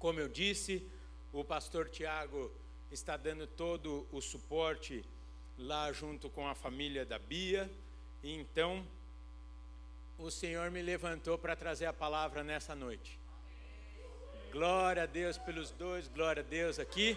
Como 0.00 0.18
eu 0.18 0.30
disse, 0.30 0.82
o 1.30 1.44
pastor 1.44 1.90
Tiago 1.90 2.50
está 2.90 3.18
dando 3.18 3.46
todo 3.46 4.08
o 4.10 4.22
suporte 4.22 5.04
lá 5.58 5.92
junto 5.92 6.30
com 6.30 6.48
a 6.48 6.54
família 6.54 7.04
da 7.04 7.18
Bia. 7.18 7.70
Então, 8.24 8.82
o 10.16 10.30
Senhor 10.30 10.70
me 10.70 10.80
levantou 10.80 11.36
para 11.36 11.54
trazer 11.54 11.84
a 11.84 11.92
palavra 11.92 12.42
nessa 12.42 12.74
noite. 12.74 13.20
Glória 14.50 15.02
a 15.02 15.06
Deus 15.06 15.36
pelos 15.36 15.70
dois, 15.70 16.08
glória 16.08 16.42
a 16.42 16.46
Deus 16.46 16.78
aqui. 16.78 17.14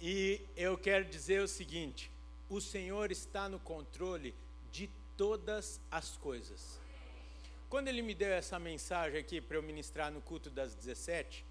E 0.00 0.40
eu 0.56 0.76
quero 0.76 1.04
dizer 1.04 1.42
o 1.42 1.46
seguinte: 1.46 2.10
o 2.50 2.60
Senhor 2.60 3.12
está 3.12 3.48
no 3.48 3.60
controle 3.60 4.34
de 4.72 4.90
todas 5.16 5.80
as 5.92 6.16
coisas. 6.16 6.81
Quando 7.72 7.88
ele 7.88 8.02
me 8.02 8.14
deu 8.14 8.28
essa 8.28 8.58
mensagem 8.58 9.18
aqui 9.18 9.40
para 9.40 9.56
eu 9.56 9.62
ministrar 9.62 10.12
no 10.12 10.20
culto 10.20 10.50
das 10.50 10.74
17, 10.74 11.42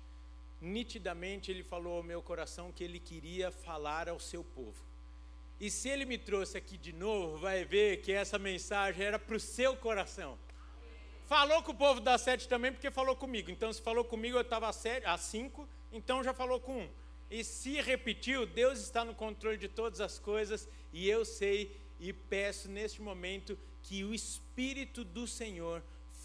nitidamente 0.61 1.49
ele 1.49 1.63
falou 1.63 1.97
ao 1.97 2.03
meu 2.03 2.21
coração 2.21 2.71
que 2.71 2.83
ele 2.83 2.99
queria 2.99 3.49
falar 3.49 4.07
ao 4.07 4.19
seu 4.19 4.43
povo. 4.43 4.85
E 5.59 5.71
se 5.71 5.89
ele 5.89 6.05
me 6.05 6.19
trouxe 6.19 6.59
aqui 6.59 6.77
de 6.77 6.93
novo, 6.93 7.39
vai 7.39 7.65
ver 7.65 8.01
que 8.03 8.11
essa 8.11 8.37
mensagem 8.37 9.03
era 9.03 9.17
para 9.17 9.35
o 9.35 9.39
seu 9.39 9.75
coração. 9.75 10.37
Falou 11.25 11.63
com 11.63 11.71
o 11.71 11.75
povo 11.75 11.99
da 11.99 12.19
sete 12.19 12.47
também, 12.47 12.71
porque 12.71 12.91
falou 12.91 13.15
comigo. 13.15 13.49
Então, 13.49 13.73
se 13.73 13.81
falou 13.81 14.05
comigo, 14.05 14.37
eu 14.37 14.41
estava 14.41 14.69
a 14.69 15.17
cinco, 15.17 15.67
então 15.91 16.23
já 16.23 16.35
falou 16.35 16.59
com 16.59 16.81
um. 16.81 16.89
E 17.31 17.43
se 17.43 17.81
repetiu, 17.81 18.45
Deus 18.45 18.79
está 18.79 19.03
no 19.03 19.15
controle 19.15 19.57
de 19.57 19.67
todas 19.67 19.99
as 19.99 20.19
coisas, 20.19 20.69
e 20.93 21.09
eu 21.09 21.25
sei 21.25 21.75
e 21.99 22.13
peço 22.13 22.69
neste 22.69 23.01
momento 23.01 23.57
que 23.81 24.03
o 24.03 24.13
Espírito 24.13 25.03
do 25.03 25.25
Senhor 25.25 25.81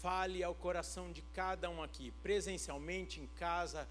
fale 0.07 0.41
ao 0.41 0.55
coração 0.55 1.11
de 1.11 1.21
cada 1.33 1.69
um 1.69 1.83
aqui, 1.83 2.13
presencialmente, 2.23 3.19
em 3.19 3.27
casa, 3.35 3.85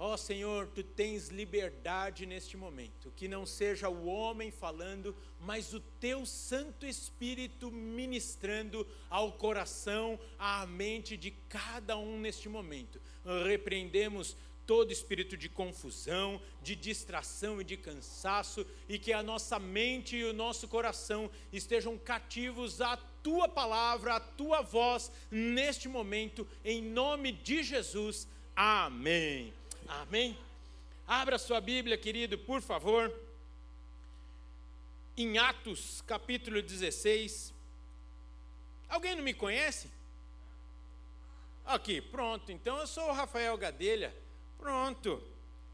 Ó 0.00 0.14
oh, 0.14 0.16
Senhor, 0.16 0.68
tu 0.68 0.84
tens 0.84 1.26
liberdade 1.26 2.24
neste 2.24 2.56
momento, 2.56 3.12
que 3.16 3.26
não 3.26 3.44
seja 3.44 3.88
o 3.88 4.06
homem 4.06 4.48
falando, 4.48 5.12
mas 5.40 5.74
o 5.74 5.80
teu 5.98 6.24
Santo 6.24 6.86
Espírito 6.86 7.72
ministrando 7.72 8.86
ao 9.10 9.32
coração, 9.32 10.16
à 10.38 10.64
mente 10.64 11.16
de 11.16 11.32
cada 11.48 11.96
um 11.96 12.20
neste 12.20 12.48
momento. 12.48 13.00
Repreendemos 13.44 14.36
todo 14.68 14.92
espírito 14.92 15.34
de 15.34 15.48
confusão, 15.48 16.38
de 16.62 16.76
distração 16.76 17.58
e 17.58 17.64
de 17.64 17.74
cansaço, 17.74 18.66
e 18.86 18.98
que 18.98 19.14
a 19.14 19.22
nossa 19.22 19.58
mente 19.58 20.14
e 20.14 20.24
o 20.24 20.34
nosso 20.34 20.68
coração 20.68 21.30
estejam 21.50 21.96
cativos 21.96 22.82
à 22.82 22.94
tua 23.22 23.48
palavra, 23.48 24.16
à 24.16 24.20
tua 24.20 24.60
voz, 24.60 25.10
neste 25.30 25.88
momento, 25.88 26.46
em 26.62 26.82
nome 26.82 27.32
de 27.32 27.62
Jesus. 27.62 28.28
Amém. 28.54 29.54
Amém? 29.88 30.38
Abra 31.06 31.38
sua 31.38 31.62
Bíblia, 31.62 31.96
querido, 31.96 32.36
por 32.36 32.60
favor. 32.60 33.10
Em 35.16 35.38
Atos, 35.38 36.02
capítulo 36.06 36.60
16. 36.60 37.54
Alguém 38.86 39.16
não 39.16 39.24
me 39.24 39.32
conhece? 39.32 39.90
Aqui, 41.64 42.02
pronto. 42.02 42.52
Então 42.52 42.76
eu 42.76 42.86
sou 42.86 43.08
o 43.08 43.14
Rafael 43.14 43.56
Gadelha. 43.56 44.27
Pronto. 44.58 45.22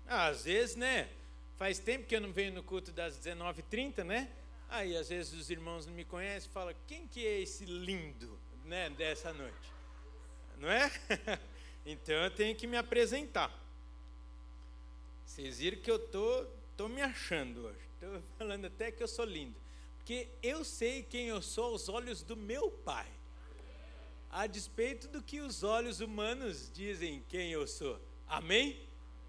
Às 0.06 0.44
vezes, 0.44 0.76
né? 0.76 1.08
Faz 1.56 1.78
tempo 1.78 2.06
que 2.06 2.14
eu 2.14 2.20
não 2.20 2.32
venho 2.32 2.52
no 2.52 2.62
culto 2.62 2.92
das 2.92 3.18
19h30, 3.18 4.04
né? 4.04 4.30
Aí 4.68 4.96
às 4.96 5.08
vezes 5.08 5.32
os 5.32 5.50
irmãos 5.50 5.86
não 5.86 5.92
me 5.92 6.04
conhecem 6.04 6.48
e 6.48 6.52
falam: 6.52 6.74
quem 6.86 7.06
que 7.06 7.26
é 7.26 7.40
esse 7.40 7.64
lindo, 7.64 8.38
né, 8.64 8.90
dessa 8.90 9.32
noite? 9.32 9.72
Não 10.58 10.70
é? 10.70 10.90
então 11.86 12.14
eu 12.14 12.30
tenho 12.30 12.56
que 12.56 12.66
me 12.66 12.76
apresentar. 12.76 13.52
Vocês 15.24 15.58
viram 15.58 15.80
que 15.80 15.90
eu 15.90 15.98
tô, 15.98 16.46
tô 16.76 16.88
me 16.88 17.02
achando 17.02 17.66
hoje. 17.66 17.78
Estou 17.94 18.22
falando 18.36 18.66
até 18.66 18.90
que 18.90 19.02
eu 19.02 19.08
sou 19.08 19.24
lindo. 19.24 19.56
Porque 19.96 20.28
eu 20.42 20.64
sei 20.64 21.02
quem 21.02 21.28
eu 21.28 21.40
sou 21.40 21.72
aos 21.72 21.88
olhos 21.88 22.22
do 22.22 22.36
meu 22.36 22.70
Pai. 22.70 23.06
A 24.30 24.46
despeito 24.46 25.08
do 25.08 25.22
que 25.22 25.40
os 25.40 25.62
olhos 25.62 26.00
humanos 26.00 26.70
dizem 26.72 27.24
quem 27.28 27.52
eu 27.52 27.66
sou. 27.66 28.00
Amém? 28.28 28.80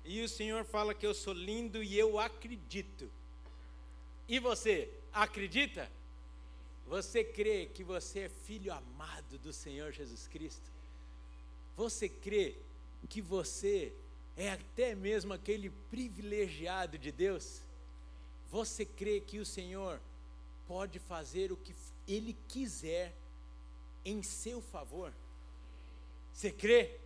E 0.03 0.21
o 0.21 0.29
Senhor 0.29 0.63
fala 0.65 0.93
que 0.93 1.05
eu 1.05 1.13
sou 1.13 1.33
lindo 1.33 1.83
e 1.83 1.97
eu 1.97 2.19
acredito. 2.19 3.09
E 4.27 4.39
você, 4.39 4.89
acredita? 5.11 5.89
Você 6.87 7.23
crê 7.23 7.65
que 7.67 7.83
você 7.83 8.21
é 8.21 8.29
filho 8.29 8.71
amado 8.71 9.37
do 9.39 9.51
Senhor 9.51 9.91
Jesus 9.91 10.27
Cristo? 10.27 10.71
Você 11.75 12.07
crê 12.07 12.55
que 13.09 13.21
você 13.21 13.91
é 14.37 14.51
até 14.51 14.93
mesmo 14.93 15.33
aquele 15.33 15.69
privilegiado 15.89 16.97
de 16.97 17.11
Deus? 17.11 17.61
Você 18.51 18.85
crê 18.85 19.19
que 19.19 19.39
o 19.39 19.45
Senhor 19.45 19.99
pode 20.67 20.99
fazer 20.99 21.51
o 21.51 21.57
que 21.57 21.73
Ele 22.07 22.35
quiser 22.47 23.13
em 24.03 24.21
seu 24.21 24.61
favor? 24.61 25.11
Você 26.33 26.51
crê? 26.51 26.99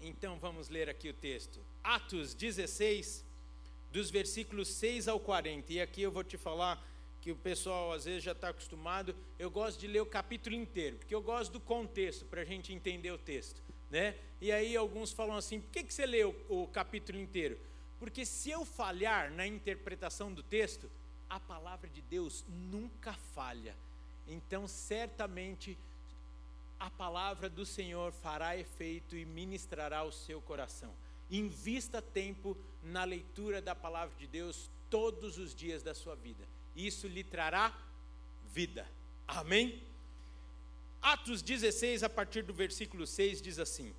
Então 0.00 0.38
vamos 0.38 0.68
ler 0.68 0.88
aqui 0.88 1.08
o 1.08 1.14
texto. 1.14 1.60
Atos 1.82 2.34
16, 2.34 3.24
dos 3.90 4.10
versículos 4.10 4.68
6 4.68 5.08
ao 5.08 5.18
40. 5.18 5.72
E 5.72 5.80
aqui 5.80 6.02
eu 6.02 6.12
vou 6.12 6.22
te 6.22 6.36
falar 6.36 6.86
que 7.20 7.32
o 7.32 7.36
pessoal 7.36 7.92
às 7.92 8.04
vezes 8.04 8.22
já 8.22 8.32
está 8.32 8.50
acostumado. 8.50 9.14
Eu 9.38 9.50
gosto 9.50 9.80
de 9.80 9.86
ler 9.86 10.00
o 10.00 10.06
capítulo 10.06 10.54
inteiro, 10.54 10.96
porque 10.96 11.14
eu 11.14 11.22
gosto 11.22 11.52
do 11.52 11.60
contexto 11.60 12.24
para 12.26 12.42
a 12.42 12.44
gente 12.44 12.72
entender 12.72 13.10
o 13.10 13.18
texto. 13.18 13.60
Né? 13.90 14.14
E 14.40 14.52
aí 14.52 14.76
alguns 14.76 15.12
falam 15.12 15.36
assim: 15.36 15.60
por 15.60 15.70
que, 15.70 15.82
que 15.82 15.92
você 15.92 16.06
lê 16.06 16.24
o, 16.24 16.34
o 16.48 16.68
capítulo 16.68 17.18
inteiro? 17.18 17.58
Porque 17.98 18.24
se 18.24 18.50
eu 18.50 18.64
falhar 18.64 19.32
na 19.32 19.46
interpretação 19.46 20.32
do 20.32 20.42
texto, 20.42 20.88
a 21.28 21.40
palavra 21.40 21.88
de 21.90 22.00
Deus 22.00 22.44
nunca 22.48 23.12
falha. 23.12 23.74
Então, 24.26 24.68
certamente, 24.68 25.76
a 26.78 26.90
palavra 26.90 27.48
do 27.48 27.66
Senhor 27.66 28.12
fará 28.12 28.56
efeito 28.56 29.16
e 29.16 29.24
ministrará 29.24 30.04
o 30.04 30.12
seu 30.12 30.40
coração. 30.40 30.94
Invista 31.30 32.00
tempo 32.00 32.56
na 32.82 33.04
leitura 33.04 33.60
da 33.60 33.74
palavra 33.74 34.14
de 34.18 34.26
Deus 34.26 34.70
todos 34.88 35.38
os 35.38 35.54
dias 35.54 35.82
da 35.82 35.94
sua 35.94 36.14
vida. 36.14 36.46
Isso 36.74 37.06
lhe 37.06 37.24
trará 37.24 37.76
vida. 38.52 38.86
Amém? 39.26 39.82
Atos 41.02 41.42
16, 41.42 42.02
a 42.02 42.08
partir 42.08 42.42
do 42.42 42.52
versículo 42.52 43.06
6, 43.06 43.42
diz 43.42 43.58
assim: 43.58 43.94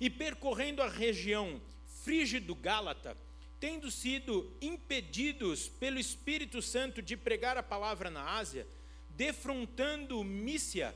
E 0.00 0.08
percorrendo 0.08 0.82
a 0.82 0.88
região 0.88 1.60
frígido-gálata, 2.02 3.16
tendo 3.58 3.90
sido 3.90 4.50
impedidos 4.60 5.68
pelo 5.68 5.98
Espírito 5.98 6.62
Santo 6.62 7.02
de 7.02 7.16
pregar 7.16 7.56
a 7.58 7.62
palavra 7.62 8.10
na 8.10 8.36
Ásia, 8.36 8.66
defrontando 9.10 10.24
Mícia, 10.24 10.94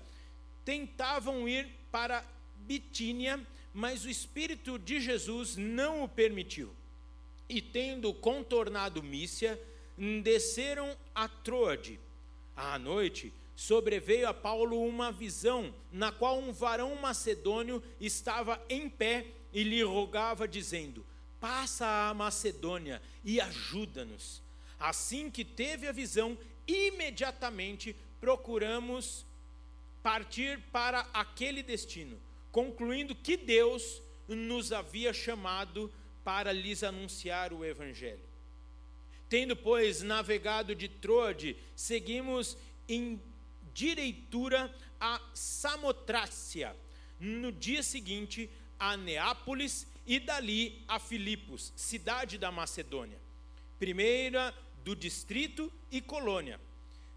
tentavam 0.64 1.48
ir 1.48 1.69
para 1.91 2.25
Bitínia, 2.56 3.41
mas 3.72 4.04
o 4.04 4.10
Espírito 4.10 4.78
de 4.78 5.00
Jesus 5.00 5.56
não 5.56 6.04
o 6.04 6.08
permitiu. 6.08 6.72
E 7.48 7.60
tendo 7.60 8.12
contornado 8.14 9.02
Mícia, 9.02 9.60
desceram 10.22 10.97
a 11.14 11.28
Troade. 11.28 12.00
À 12.56 12.78
noite, 12.78 13.32
sobreveio 13.54 14.28
a 14.28 14.34
Paulo 14.34 14.86
uma 14.86 15.12
visão, 15.12 15.75
na 15.92 16.10
qual 16.10 16.38
um 16.38 16.52
varão 16.52 16.94
macedônio 16.96 17.82
estava 18.00 18.60
em 18.69 18.88
pé 18.88 19.26
e 19.52 19.62
lhe 19.62 19.82
rogava, 19.82 20.48
dizendo: 20.48 21.04
Passa 21.41 22.08
a 22.08 22.14
Macedônia 22.14 23.02
e 23.25 23.41
ajuda-nos. 23.41 24.42
Assim 24.78 25.31
que 25.31 25.44
teve 25.44 25.86
a 25.86 25.92
visão, 25.92 26.36
imediatamente 26.66 27.94
procuramos 28.20 29.25
partir 30.04 30.60
para 30.70 31.00
aquele 31.15 31.62
destino, 31.62 32.20
concluindo 32.53 33.15
que 33.15 33.38
Deus 33.38 34.03
nos 34.28 34.70
havia 34.70 35.15
chamado 35.15 35.90
para 36.23 36.52
lhes 36.52 36.82
anunciar 36.82 37.55
o 37.55 37.64
Evangelho. 37.64 38.23
Tendo, 39.31 39.56
pois, 39.56 40.02
navegado 40.02 40.75
de 40.75 40.90
Troade, 40.90 41.56
seguimos 41.75 42.55
em 42.87 43.19
direitura 43.73 44.70
a 45.00 45.19
Samotrácia. 45.32 46.76
No 47.19 47.50
dia 47.50 47.82
seguinte, 47.82 48.50
a 48.79 48.99
Neápolis 48.99 49.87
e 50.06 50.20
dali 50.20 50.84
a 50.87 50.99
Filipos, 50.99 51.73
cidade 51.75 52.37
da 52.37 52.52
Macedônia, 52.52 53.19
primeira 53.79 54.55
do 54.84 54.94
distrito 54.94 55.73
e 55.90 56.02
colônia. 56.02 56.61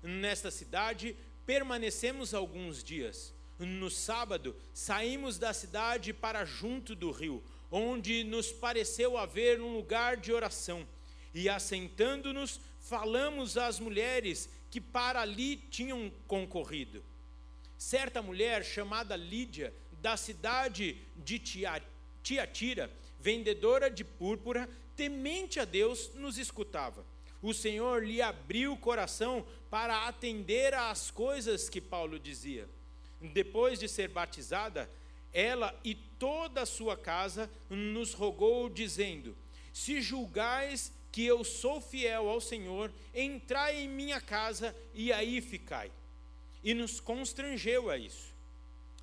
Nesta 0.02 0.50
cidade 0.50 1.18
permanecemos 1.48 2.34
alguns 2.34 2.84
dias. 2.84 3.34
No 3.58 3.90
sábado, 3.90 4.56
saímos 4.74 5.40
da 5.40 5.54
cidade 5.54 6.14
para 6.14 6.46
junto 6.46 6.94
do 6.94 7.10
rio, 7.10 7.42
onde 7.72 8.24
nos 8.24 8.52
pareceu 8.52 9.18
haver 9.18 9.60
um 9.60 9.74
lugar 9.74 10.18
de 10.18 10.32
oração. 10.32 10.86
E 11.34 11.50
assentando-nos, 11.50 12.60
falamos 12.80 13.58
às 13.58 13.80
mulheres 13.80 14.50
que 14.70 14.80
para 14.82 15.22
ali 15.22 15.56
tinham 15.56 16.12
concorrido. 16.28 17.04
Certa 17.78 18.22
mulher 18.22 18.64
chamada 18.64 19.16
Lídia, 19.16 19.74
da 20.02 20.18
cidade 20.18 21.02
de 21.16 21.40
Tiatira, 22.22 22.92
vendedora 23.20 23.90
de 23.90 24.04
púrpura, 24.04 24.70
temente 24.96 25.60
a 25.60 25.66
Deus, 25.66 26.14
nos 26.14 26.38
escutava. 26.38 27.06
O 27.48 27.54
Senhor 27.54 28.06
lhe 28.06 28.22
abriu 28.22 28.74
o 28.74 28.78
coração 28.78 29.48
para 29.70 30.06
atender 30.06 30.74
às 30.74 31.10
coisas 31.10 31.70
que 31.70 31.80
Paulo 31.80 32.20
dizia. 32.20 32.68
Depois 33.22 33.80
de 33.80 33.88
ser 33.88 34.10
batizada, 34.10 34.92
ela 35.32 35.74
e 35.82 35.96
toda 35.96 36.64
a 36.64 36.66
sua 36.66 36.98
casa 36.98 37.50
nos 37.70 38.12
rogou, 38.12 38.68
dizendo: 38.68 39.34
Se 39.72 40.02
julgais 40.02 40.92
que 41.10 41.26
eu 41.26 41.42
sou 41.46 41.80
fiel 41.80 42.28
ao 42.28 42.42
Senhor, 42.42 42.92
entrai 43.16 43.78
em 43.78 43.88
minha 43.88 44.20
casa 44.20 44.76
e 44.94 45.14
aí 45.14 45.40
ficai. 45.40 45.90
E 46.62 46.74
nos 46.74 47.00
constrangeu 47.00 47.90
a 47.90 47.98
isso. 47.98 48.36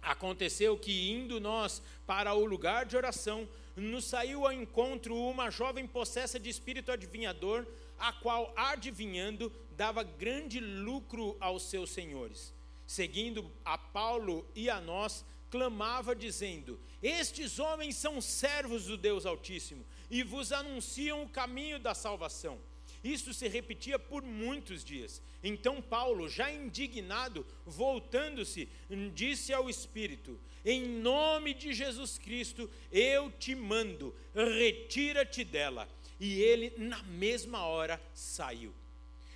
Aconteceu 0.02 0.76
que, 0.76 1.10
indo 1.10 1.40
nós 1.40 1.80
para 2.06 2.34
o 2.34 2.44
lugar 2.44 2.84
de 2.84 2.94
oração, 2.94 3.48
nos 3.74 4.04
saiu 4.04 4.44
ao 4.44 4.52
encontro 4.52 5.16
uma 5.16 5.48
jovem 5.48 5.86
possessa 5.86 6.38
de 6.38 6.50
espírito 6.50 6.92
adivinhador, 6.92 7.66
a 8.04 8.12
qual, 8.12 8.52
adivinhando, 8.54 9.50
dava 9.70 10.02
grande 10.02 10.60
lucro 10.60 11.36
aos 11.40 11.62
seus 11.62 11.90
senhores. 11.90 12.52
Seguindo 12.86 13.50
a 13.64 13.78
Paulo 13.78 14.46
e 14.54 14.68
a 14.68 14.78
nós, 14.78 15.24
clamava, 15.50 16.14
dizendo: 16.14 16.78
Estes 17.02 17.58
homens 17.58 17.96
são 17.96 18.20
servos 18.20 18.84
do 18.84 18.98
Deus 18.98 19.24
Altíssimo 19.24 19.86
e 20.10 20.22
vos 20.22 20.52
anunciam 20.52 21.22
o 21.22 21.28
caminho 21.28 21.78
da 21.78 21.94
salvação. 21.94 22.58
Isso 23.02 23.32
se 23.32 23.48
repetia 23.48 23.98
por 23.98 24.22
muitos 24.22 24.84
dias. 24.84 25.22
Então 25.42 25.80
Paulo, 25.80 26.28
já 26.28 26.50
indignado, 26.50 27.46
voltando-se, 27.64 28.68
disse 29.14 29.50
ao 29.52 29.70
Espírito: 29.70 30.38
Em 30.62 30.86
nome 30.86 31.54
de 31.54 31.72
Jesus 31.72 32.18
Cristo, 32.18 32.70
eu 32.92 33.30
te 33.30 33.54
mando, 33.54 34.14
retira-te 34.34 35.42
dela. 35.42 35.88
E 36.18 36.40
ele, 36.40 36.72
na 36.76 37.02
mesma 37.02 37.64
hora, 37.64 38.00
saiu. 38.14 38.72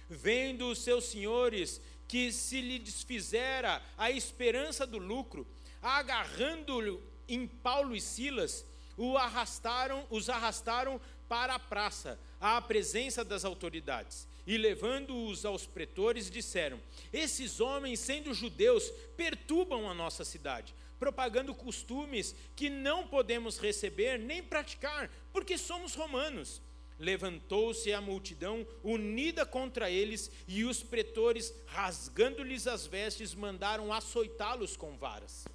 Vendo 0.08 0.70
os 0.70 0.78
seus 0.78 1.04
senhores 1.04 1.80
que 2.06 2.32
se 2.32 2.60
lhe 2.60 2.78
desfizera 2.78 3.82
a 3.96 4.10
esperança 4.10 4.86
do 4.86 4.98
lucro, 4.98 5.46
agarrando-o 5.82 7.02
em 7.28 7.46
Paulo 7.46 7.94
e 7.94 8.00
Silas, 8.00 8.64
o 8.96 9.16
arrastaram, 9.16 10.06
os 10.10 10.28
arrastaram 10.30 11.00
para 11.28 11.54
a 11.54 11.58
praça, 11.58 12.18
à 12.40 12.60
presença 12.60 13.22
das 13.22 13.44
autoridades. 13.44 14.26
E 14.46 14.56
levando-os 14.56 15.44
aos 15.44 15.66
pretores, 15.66 16.30
disseram: 16.30 16.80
Esses 17.12 17.60
homens, 17.60 18.00
sendo 18.00 18.32
judeus, 18.32 18.90
perturbam 19.14 19.88
a 19.90 19.92
nossa 19.92 20.24
cidade, 20.24 20.74
propagando 20.98 21.54
costumes 21.54 22.34
que 22.56 22.70
não 22.70 23.06
podemos 23.06 23.58
receber 23.58 24.18
nem 24.18 24.42
praticar, 24.42 25.10
porque 25.32 25.58
somos 25.58 25.94
romanos. 25.94 26.62
Levantou-se 26.98 27.92
a 27.92 28.00
multidão 28.00 28.66
unida 28.82 29.46
contra 29.46 29.90
eles, 29.90 30.30
e 30.48 30.64
os 30.64 30.82
pretores, 30.82 31.54
rasgando-lhes 31.66 32.66
as 32.66 32.86
vestes, 32.86 33.34
mandaram 33.34 33.92
açoitá-los 33.92 34.76
com 34.76 34.96
varas. 34.96 35.46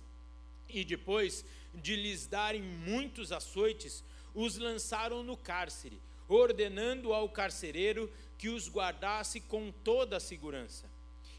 E 0.69 0.85
depois 0.85 1.43
de 1.73 1.95
lhes 1.95 2.27
darem 2.27 2.61
muitos 2.61 3.31
açoites, 3.31 4.03
os 4.33 4.57
lançaram 4.57 5.21
no 5.21 5.35
cárcere, 5.35 6.01
ordenando 6.27 7.13
ao 7.13 7.29
carcereiro 7.29 8.11
que 8.37 8.49
os 8.49 8.69
guardasse 8.69 9.39
com 9.41 9.71
toda 9.71 10.17
a 10.17 10.21
segurança. 10.21 10.89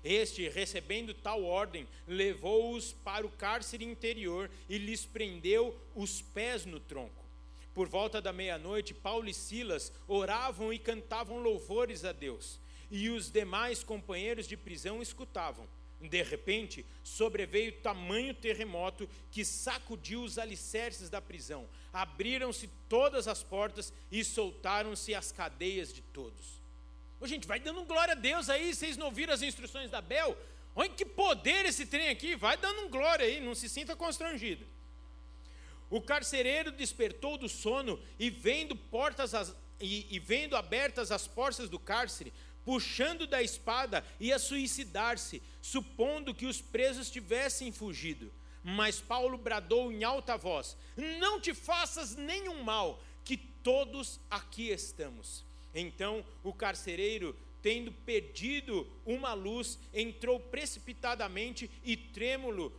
Este, 0.04 0.46
recebendo 0.50 1.14
tal 1.14 1.42
ordem, 1.44 1.88
levou-os 2.06 2.92
para 2.92 3.26
o 3.26 3.30
cárcere 3.30 3.86
interior 3.86 4.50
e 4.68 4.76
lhes 4.76 5.06
prendeu 5.06 5.74
os 5.94 6.20
pés 6.20 6.66
no 6.66 6.78
tronco. 6.78 7.23
Por 7.74 7.88
volta 7.88 8.22
da 8.22 8.32
meia-noite, 8.32 8.94
Paulo 8.94 9.28
e 9.28 9.34
Silas 9.34 9.92
oravam 10.06 10.72
e 10.72 10.78
cantavam 10.78 11.38
louvores 11.38 12.04
a 12.04 12.12
Deus, 12.12 12.60
e 12.88 13.10
os 13.10 13.32
demais 13.32 13.82
companheiros 13.82 14.46
de 14.46 14.56
prisão 14.56 15.02
escutavam. 15.02 15.68
De 16.00 16.22
repente, 16.22 16.84
sobreveio 17.02 17.72
tamanho 17.80 18.34
terremoto 18.34 19.08
que 19.30 19.44
sacudiu 19.44 20.22
os 20.22 20.38
alicerces 20.38 21.10
da 21.10 21.20
prisão. 21.20 21.66
Abriram-se 21.92 22.68
todas 22.88 23.26
as 23.26 23.42
portas 23.42 23.92
e 24.12 24.22
soltaram-se 24.22 25.14
as 25.14 25.32
cadeias 25.32 25.92
de 25.92 26.02
todos. 26.02 26.62
Ô, 27.20 27.26
gente, 27.26 27.46
vai 27.46 27.58
dando 27.58 27.84
glória 27.84 28.12
a 28.12 28.16
Deus 28.16 28.48
aí, 28.48 28.74
vocês 28.74 28.96
não 28.96 29.06
ouviram 29.06 29.32
as 29.32 29.42
instruções 29.42 29.90
da 29.90 30.00
Bel? 30.00 30.36
Olha 30.76 30.90
que 30.90 31.06
poder 31.06 31.64
esse 31.64 31.86
trem 31.86 32.08
aqui, 32.08 32.36
vai 32.36 32.56
dando 32.56 32.88
glória 32.88 33.24
aí, 33.24 33.40
não 33.40 33.54
se 33.54 33.68
sinta 33.68 33.96
constrangido. 33.96 34.66
O 35.94 36.00
carcereiro 36.00 36.72
despertou 36.72 37.38
do 37.38 37.48
sono 37.48 38.00
e 38.18 38.28
vendo 38.28 38.74
portas 38.74 39.32
as, 39.32 39.54
e, 39.80 40.08
e 40.10 40.18
vendo 40.18 40.56
abertas 40.56 41.12
as 41.12 41.28
portas 41.28 41.68
do 41.68 41.78
cárcere, 41.78 42.32
puxando 42.64 43.28
da 43.28 43.40
espada, 43.40 44.04
ia 44.18 44.36
suicidar-se, 44.36 45.40
supondo 45.62 46.34
que 46.34 46.46
os 46.46 46.60
presos 46.60 47.08
tivessem 47.08 47.70
fugido. 47.70 48.28
Mas 48.60 48.98
Paulo 48.98 49.38
bradou 49.38 49.92
em 49.92 50.02
alta 50.02 50.36
voz: 50.36 50.76
Não 51.20 51.40
te 51.40 51.54
faças 51.54 52.16
nenhum 52.16 52.64
mal, 52.64 53.00
que 53.24 53.36
todos 53.36 54.18
aqui 54.28 54.70
estamos. 54.70 55.44
Então 55.72 56.24
o 56.42 56.52
carcereiro, 56.52 57.36
tendo 57.62 57.92
pedido 57.92 58.84
uma 59.06 59.32
luz, 59.32 59.78
entrou 59.92 60.40
precipitadamente 60.40 61.70
e 61.84 61.96
trêmulo, 61.96 62.72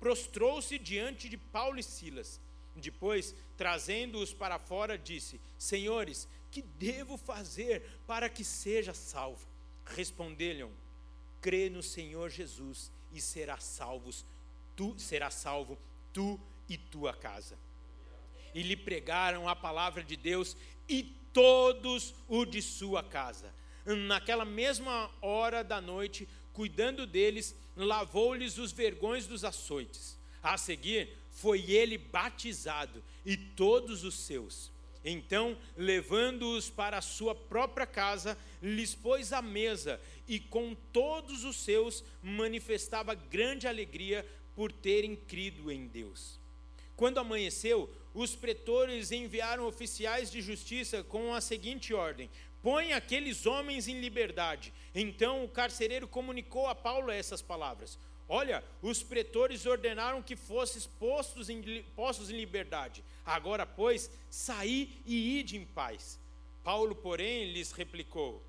prostrou-se 0.00 0.78
diante 0.78 1.28
de 1.28 1.36
Paulo 1.36 1.78
e 1.78 1.82
Silas. 1.82 2.40
Depois, 2.76 3.34
trazendo-os 3.56 4.32
para 4.32 4.58
fora, 4.58 4.96
disse: 4.96 5.40
Senhores, 5.58 6.28
que 6.50 6.62
devo 6.62 7.16
fazer 7.16 7.82
para 8.06 8.28
que 8.28 8.44
seja 8.44 8.94
salvo? 8.94 9.46
Responderam: 9.84 10.70
Crê 11.40 11.68
no 11.68 11.82
Senhor 11.82 12.30
Jesus 12.30 12.90
e 13.12 13.20
será 13.20 13.58
salvos, 13.58 14.24
tu 14.76 14.98
serás 14.98 15.34
salvo 15.34 15.78
tu 16.12 16.40
e 16.68 16.76
tua 16.76 17.14
casa. 17.14 17.56
E 18.54 18.62
lhe 18.62 18.76
pregaram 18.76 19.48
a 19.48 19.54
palavra 19.54 20.02
de 20.02 20.16
Deus 20.16 20.56
e 20.88 21.04
todos 21.32 22.14
o 22.26 22.44
de 22.44 22.60
sua 22.60 23.02
casa. 23.02 23.54
Naquela 23.84 24.44
mesma 24.44 25.10
hora 25.22 25.62
da 25.62 25.80
noite, 25.80 26.28
cuidando 26.52 27.06
deles, 27.06 27.54
lavou-lhes 27.78 28.58
os 28.58 28.72
vergões 28.72 29.26
dos 29.26 29.44
açoites. 29.44 30.18
A 30.42 30.58
seguir, 30.58 31.16
foi 31.30 31.70
ele 31.70 31.96
batizado 31.96 33.02
e 33.24 33.36
todos 33.36 34.04
os 34.04 34.14
seus. 34.14 34.70
Então, 35.04 35.56
levando-os 35.76 36.68
para 36.68 36.98
a 36.98 37.02
sua 37.02 37.34
própria 37.34 37.86
casa, 37.86 38.36
lhes 38.60 38.94
pôs 38.94 39.32
a 39.32 39.40
mesa 39.40 40.00
e 40.26 40.40
com 40.40 40.74
todos 40.92 41.44
os 41.44 41.56
seus 41.56 42.04
manifestava 42.22 43.14
grande 43.14 43.68
alegria 43.68 44.26
por 44.56 44.72
terem 44.72 45.14
crido 45.14 45.70
em 45.70 45.86
Deus. 45.86 46.38
Quando 46.96 47.18
amanheceu, 47.18 47.88
os 48.12 48.34
pretores 48.34 49.12
enviaram 49.12 49.66
oficiais 49.66 50.32
de 50.32 50.40
justiça 50.40 51.04
com 51.04 51.32
a 51.32 51.40
seguinte 51.40 51.94
ordem: 51.94 52.28
Põe 52.62 52.92
aqueles 52.92 53.46
homens 53.46 53.88
em 53.88 54.00
liberdade. 54.00 54.72
Então 54.94 55.44
o 55.44 55.48
carcereiro 55.48 56.08
comunicou 56.08 56.66
a 56.66 56.74
Paulo 56.74 57.10
essas 57.10 57.40
palavras: 57.40 57.98
Olha, 58.28 58.64
os 58.82 59.02
pretores 59.02 59.64
ordenaram 59.66 60.22
que 60.22 60.36
fosses 60.36 60.86
postos 60.86 61.48
em, 61.48 61.82
postos 61.94 62.30
em 62.30 62.36
liberdade. 62.36 63.02
Agora, 63.24 63.64
pois, 63.64 64.10
saí 64.28 65.00
e 65.06 65.38
ide 65.38 65.56
em 65.56 65.64
paz. 65.64 66.18
Paulo, 66.64 66.94
porém, 66.94 67.52
lhes 67.52 67.72
replicou: 67.72 68.42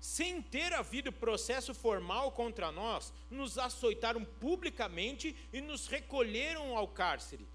sem 0.00 0.40
ter 0.40 0.72
havido 0.72 1.12
processo 1.12 1.74
formal 1.74 2.32
contra 2.32 2.72
nós, 2.72 3.12
nos 3.30 3.58
açoitaram 3.58 4.24
publicamente 4.24 5.36
e 5.52 5.60
nos 5.60 5.86
recolheram 5.86 6.74
ao 6.74 6.88
cárcere, 6.88 7.46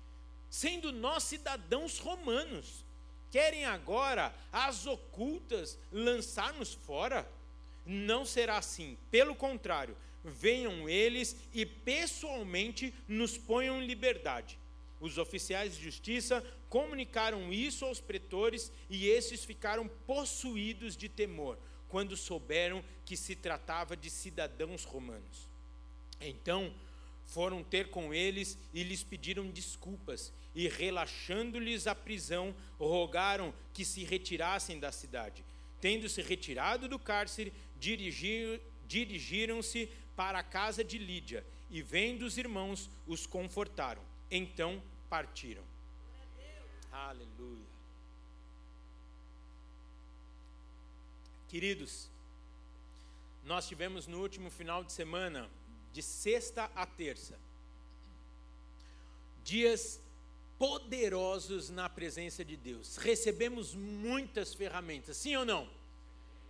sendo 0.48 0.92
nós 0.92 1.24
cidadãos 1.24 1.98
romanos. 1.98 2.85
Querem 3.32 3.66
agora, 3.66 4.34
às 4.52 4.86
ocultas, 4.86 5.78
lançar-nos 5.92 6.74
fora? 6.74 7.30
Não 7.86 8.26
será 8.26 8.58
assim. 8.58 8.98
Pelo 9.12 9.36
contrário, 9.36 9.96
venham 10.24 10.90
eles 10.90 11.36
e 11.54 11.66
pessoalmente 11.66 12.94
nos 13.08 13.38
ponham 13.38 13.82
em 13.82 13.86
liberdade. 13.86 14.58
Os 15.00 15.18
oficiais 15.18 15.76
de 15.76 15.84
justiça 15.84 16.44
comunicaram 16.70 17.54
isso 17.54 17.86
aos 17.86 18.02
pretores 18.02 18.72
e 18.90 19.08
esses 19.08 19.46
ficaram 19.46 19.88
possuídos 20.08 20.98
de 20.98 21.08
temor 21.08 21.58
quando 21.88 22.18
souberam 22.18 22.84
que 23.06 23.16
se 23.16 23.36
tratava 23.36 23.96
de 23.96 24.10
cidadãos 24.10 24.84
romanos. 24.84 25.48
Então 26.20 26.74
foram 27.26 27.64
ter 27.64 27.90
com 27.90 28.14
eles 28.14 28.58
e 28.74 28.84
lhes 28.84 29.04
pediram 29.04 29.50
desculpas 29.50 30.32
e, 30.54 30.68
relaxando-lhes 30.68 31.88
a 31.88 31.94
prisão, 31.94 32.56
rogaram 32.80 33.54
que 33.74 33.84
se 33.84 34.04
retirassem 34.04 34.80
da 34.80 34.92
cidade. 34.92 35.44
Tendo 35.82 36.08
se 36.08 36.22
retirado 36.22 36.88
do 36.88 36.98
cárcere, 36.98 37.54
dirigir, 37.78 38.62
dirigiram-se 38.88 39.90
para 40.16 40.40
a 40.40 40.44
casa 40.44 40.84
de 40.84 40.98
Lídia 40.98 41.46
e, 41.70 41.82
vendo 41.82 42.24
os 42.24 42.38
irmãos, 42.38 42.90
os 43.06 43.26
confortaram. 43.26 44.02
Então 44.32 44.82
partiram. 45.10 45.64
Aleluia. 46.92 47.66
Queridos, 51.50 52.10
nós 53.44 53.68
tivemos 53.68 54.08
no 54.08 54.22
último 54.22 54.50
final 54.50 54.84
de 54.84 54.92
semana, 54.92 55.50
de 55.96 56.04
sexta 56.04 56.70
a 56.76 56.86
terça, 56.86 57.40
dias 59.46 59.98
poderosos 60.60 61.70
na 61.70 61.88
presença 61.88 62.44
de 62.44 62.58
Deus. 62.58 62.98
Recebemos 62.98 63.74
muitas 63.74 64.54
ferramentas, 64.54 65.16
sim 65.16 65.38
ou 65.38 65.46
não? 65.46 65.70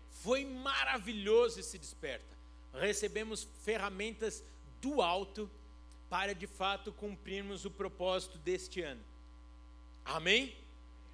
Foi 0.09 0.43
maravilhoso 0.43 1.59
esse 1.59 1.77
desperta. 1.77 2.35
Recebemos 2.73 3.47
ferramentas 3.63 4.43
do 4.81 4.99
alto 4.99 5.47
para 6.09 6.33
de 6.33 6.47
fato 6.47 6.91
cumprirmos 6.91 7.65
o 7.65 7.69
propósito 7.69 8.39
deste 8.39 8.81
ano. 8.81 9.03
Amém? 10.03 10.55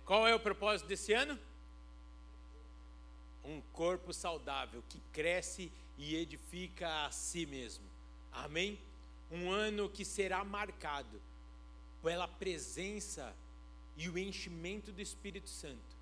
Qual 0.06 0.26
é 0.26 0.34
o 0.34 0.40
propósito 0.40 0.88
desse 0.88 1.12
ano? 1.12 1.38
Um 3.44 3.60
corpo 3.74 4.14
saudável 4.14 4.82
que 4.88 5.02
cresce 5.12 5.70
e 5.98 6.16
edifica 6.16 7.06
a 7.06 7.12
si 7.12 7.46
mesmo. 7.46 7.91
Amém? 8.32 8.80
Um 9.30 9.52
ano 9.52 9.90
que 9.90 10.04
será 10.04 10.44
marcado 10.44 11.22
pela 12.02 12.28
presença 12.28 13.36
e 13.96 14.10
o 14.10 14.18
enchimento 14.18 14.92
do 14.92 15.02
Espírito 15.02 15.50
Santo, 15.50 15.96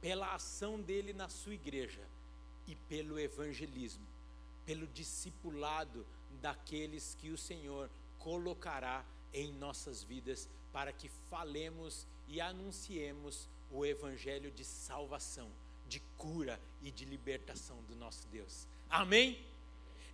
pela 0.00 0.34
ação 0.34 0.80
dele 0.80 1.12
na 1.12 1.28
sua 1.28 1.54
igreja 1.54 2.02
e 2.66 2.74
pelo 2.74 3.18
evangelismo, 3.18 4.06
pelo 4.66 4.86
discipulado 4.88 6.06
daqueles 6.40 7.16
que 7.20 7.30
o 7.30 7.38
Senhor 7.38 7.88
colocará 8.18 9.04
em 9.32 9.52
nossas 9.52 10.02
vidas 10.02 10.48
para 10.72 10.92
que 10.92 11.08
falemos 11.30 12.06
e 12.28 12.40
anunciemos 12.40 13.48
o 13.70 13.84
evangelho 13.84 14.50
de 14.50 14.64
salvação, 14.64 15.50
de 15.88 16.00
cura 16.16 16.60
e 16.82 16.90
de 16.90 17.04
libertação 17.04 17.76
do 17.88 17.96
nosso 17.96 18.26
Deus. 18.28 18.66
Amém? 18.88 19.38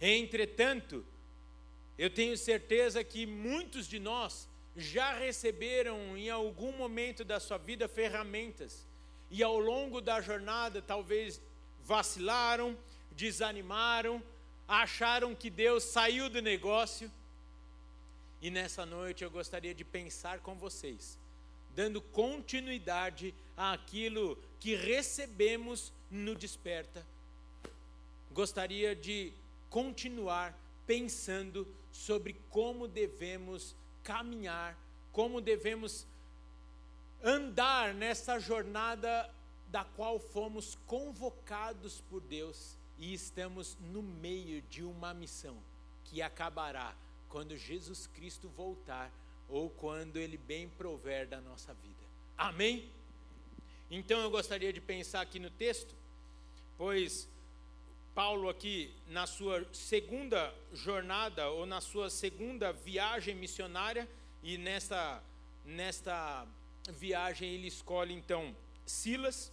Entretanto, 0.00 1.04
eu 1.98 2.08
tenho 2.08 2.36
certeza 2.38 3.02
que 3.02 3.26
muitos 3.26 3.88
de 3.88 3.98
nós 3.98 4.48
já 4.76 5.12
receberam 5.12 6.16
em 6.16 6.30
algum 6.30 6.70
momento 6.72 7.24
da 7.24 7.40
sua 7.40 7.58
vida 7.58 7.88
ferramentas 7.88 8.86
e 9.30 9.42
ao 9.42 9.58
longo 9.58 10.00
da 10.00 10.20
jornada 10.20 10.80
talvez 10.80 11.40
vacilaram, 11.84 12.78
desanimaram, 13.10 14.22
acharam 14.68 15.34
que 15.34 15.50
Deus 15.50 15.82
saiu 15.82 16.30
do 16.30 16.40
negócio. 16.40 17.10
E 18.40 18.50
nessa 18.50 18.86
noite 18.86 19.24
eu 19.24 19.30
gostaria 19.30 19.74
de 19.74 19.84
pensar 19.84 20.38
com 20.38 20.54
vocês, 20.54 21.18
dando 21.74 22.00
continuidade 22.00 23.34
àquilo 23.56 24.38
que 24.60 24.76
recebemos 24.76 25.92
no 26.08 26.36
Desperta. 26.36 27.04
Gostaria 28.30 28.94
de 28.94 29.32
continuar 29.68 30.56
pensando 30.86 31.66
sobre 31.90 32.34
como 32.50 32.86
devemos 32.86 33.74
caminhar, 34.02 34.78
como 35.12 35.40
devemos 35.40 36.06
andar 37.22 37.94
nessa 37.94 38.38
jornada 38.38 39.32
da 39.68 39.84
qual 39.84 40.18
fomos 40.18 40.76
convocados 40.86 42.00
por 42.02 42.20
Deus 42.20 42.76
e 42.96 43.12
estamos 43.12 43.76
no 43.92 44.02
meio 44.02 44.62
de 44.62 44.82
uma 44.82 45.12
missão 45.12 45.56
que 46.04 46.22
acabará 46.22 46.94
quando 47.28 47.56
Jesus 47.56 48.06
Cristo 48.06 48.48
voltar 48.48 49.12
ou 49.48 49.68
quando 49.70 50.16
ele 50.16 50.36
bem 50.36 50.68
prover 50.68 51.26
da 51.28 51.40
nossa 51.40 51.74
vida. 51.74 52.02
Amém? 52.36 52.90
Então 53.90 54.20
eu 54.20 54.30
gostaria 54.30 54.72
de 54.72 54.80
pensar 54.80 55.20
aqui 55.20 55.38
no 55.38 55.50
texto, 55.50 55.94
pois 56.76 57.28
Paulo 58.18 58.48
aqui 58.48 58.92
na 59.06 59.28
sua 59.28 59.64
segunda 59.72 60.52
jornada 60.72 61.50
ou 61.50 61.64
na 61.64 61.80
sua 61.80 62.10
segunda 62.10 62.72
viagem 62.72 63.32
missionária 63.32 64.08
e 64.42 64.58
nesta 64.58 65.22
nesta 65.64 66.44
viagem 66.94 67.48
ele 67.54 67.68
escolhe 67.68 68.12
então 68.12 68.56
Silas 68.84 69.52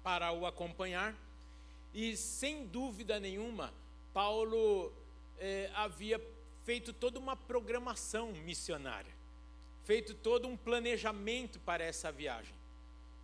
para 0.00 0.30
o 0.30 0.46
acompanhar 0.46 1.12
e 1.92 2.16
sem 2.16 2.68
dúvida 2.68 3.18
nenhuma 3.18 3.74
Paulo 4.14 4.92
eh, 5.36 5.68
havia 5.74 6.24
feito 6.62 6.92
toda 6.92 7.18
uma 7.18 7.34
programação 7.34 8.30
missionária, 8.30 9.12
feito 9.82 10.14
todo 10.14 10.46
um 10.46 10.56
planejamento 10.56 11.58
para 11.58 11.82
essa 11.82 12.12
viagem. 12.12 12.54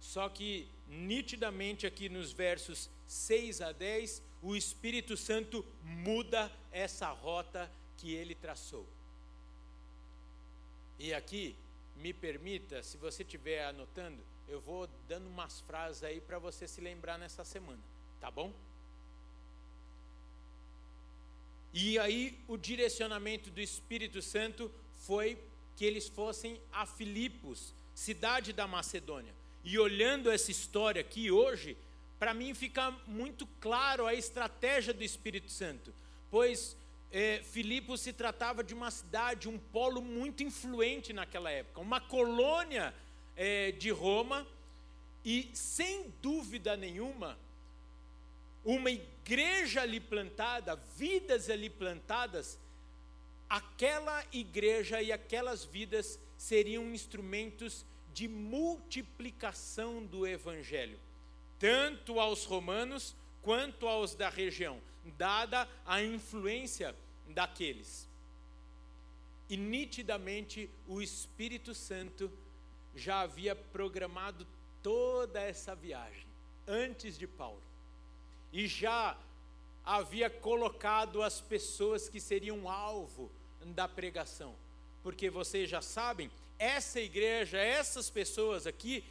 Só 0.01 0.29
que 0.29 0.67
nitidamente 0.89 1.87
aqui 1.87 2.09
nos 2.09 2.33
versos 2.33 2.91
6 3.07 3.61
a 3.61 3.73
10 3.73 4.23
o 4.43 4.55
Espírito 4.55 5.17
Santo 5.17 5.65
muda 5.83 6.53
essa 6.71 7.11
rota 7.11 7.71
que 7.97 8.13
ele 8.13 8.35
traçou. 8.35 8.87
E 10.99 11.15
aqui, 11.15 11.57
me 11.97 12.13
permita, 12.13 12.83
se 12.83 12.97
você 12.97 13.23
estiver 13.23 13.65
anotando, 13.65 14.23
eu 14.47 14.61
vou 14.61 14.89
dando 15.09 15.27
umas 15.27 15.61
frases 15.61 16.03
aí 16.03 16.21
para 16.21 16.39
você 16.39 16.69
se 16.69 16.81
lembrar 16.81 17.19
nessa 17.19 17.45
semana, 17.45 17.81
tá 18.21 18.31
bom? 18.31 18.53
E 21.73 21.99
aí 21.99 22.39
o 22.47 22.57
direcionamento 22.57 23.51
do 23.51 23.61
Espírito 23.61 24.21
Santo 24.23 24.71
foi 24.99 25.39
que 25.77 25.85
eles 25.85 26.07
fossem 26.07 26.61
a 26.71 26.87
Filipos, 26.87 27.73
cidade 27.95 28.53
da 28.53 28.67
Macedônia. 28.67 29.35
E 29.65 29.79
olhando 29.79 30.31
essa 30.31 30.51
história 30.51 31.01
aqui 31.01 31.31
hoje, 31.31 31.77
para 32.25 32.33
mim 32.33 32.55
fica 32.55 32.91
muito 33.07 33.47
claro 33.61 34.07
a 34.07 34.15
estratégia 34.15 34.95
do 34.95 35.05
Espírito 35.05 35.53
Santo, 35.53 35.95
pois 36.31 36.75
é, 37.13 37.43
Filipos 37.43 38.01
se 38.01 38.15
tratava 38.15 38.65
de 38.65 38.73
uma 38.73 38.91
cidade, 38.91 39.47
um 39.47 39.59
polo 39.59 40.01
muito 40.01 40.43
influente 40.43 41.13
naquela 41.13 41.51
época, 41.51 41.83
uma 41.83 42.01
colônia 42.01 42.95
é, 43.37 43.73
de 43.73 43.91
Roma, 43.91 44.47
e 45.23 45.51
sem 45.53 46.15
dúvida 46.23 46.79
nenhuma, 46.79 47.39
uma 48.65 48.91
igreja 48.91 49.83
ali 49.83 50.01
plantada, 50.01 50.77
vidas 50.97 51.51
ali 51.51 51.69
plantadas, 51.69 52.59
aquela 53.51 54.25
igreja 54.33 55.03
e 55.03 55.13
aquelas 55.13 55.63
vidas 55.63 56.19
seriam 56.39 56.85
instrumentos 56.91 57.85
de 58.15 58.27
multiplicação 58.27 60.03
do 60.07 60.27
evangelho 60.27 61.04
tanto 61.65 62.21
aos 62.21 62.45
romanos 62.45 63.17
quanto 63.41 63.89
aos 63.89 64.15
da 64.15 64.29
região, 64.29 64.79
dada 65.17 65.67
a 65.87 66.03
influência 66.03 66.95
daqueles. 67.31 68.07
E 69.49 69.57
nitidamente 69.57 70.69
o 70.87 71.01
Espírito 71.01 71.75
Santo 71.75 72.31
já 72.95 73.21
havia 73.21 73.57
programado 73.57 74.47
toda 74.83 75.41
essa 75.41 75.75
viagem 75.75 76.27
antes 76.69 77.17
de 77.17 77.27
Paulo. 77.27 77.63
E 78.53 78.67
já 78.67 79.17
havia 79.83 80.29
colocado 80.29 81.23
as 81.23 81.41
pessoas 81.41 82.11
que 82.11 82.21
seriam 82.21 82.69
alvo 82.69 83.33
da 83.65 83.89
pregação. 83.89 84.55
Porque 85.03 85.31
vocês 85.31 85.71
já 85.71 85.81
sabem, 85.81 86.31
essa 86.59 87.01
igreja, 87.01 87.57
essas 87.57 88.11
pessoas 88.11 88.67
aqui, 88.67 89.03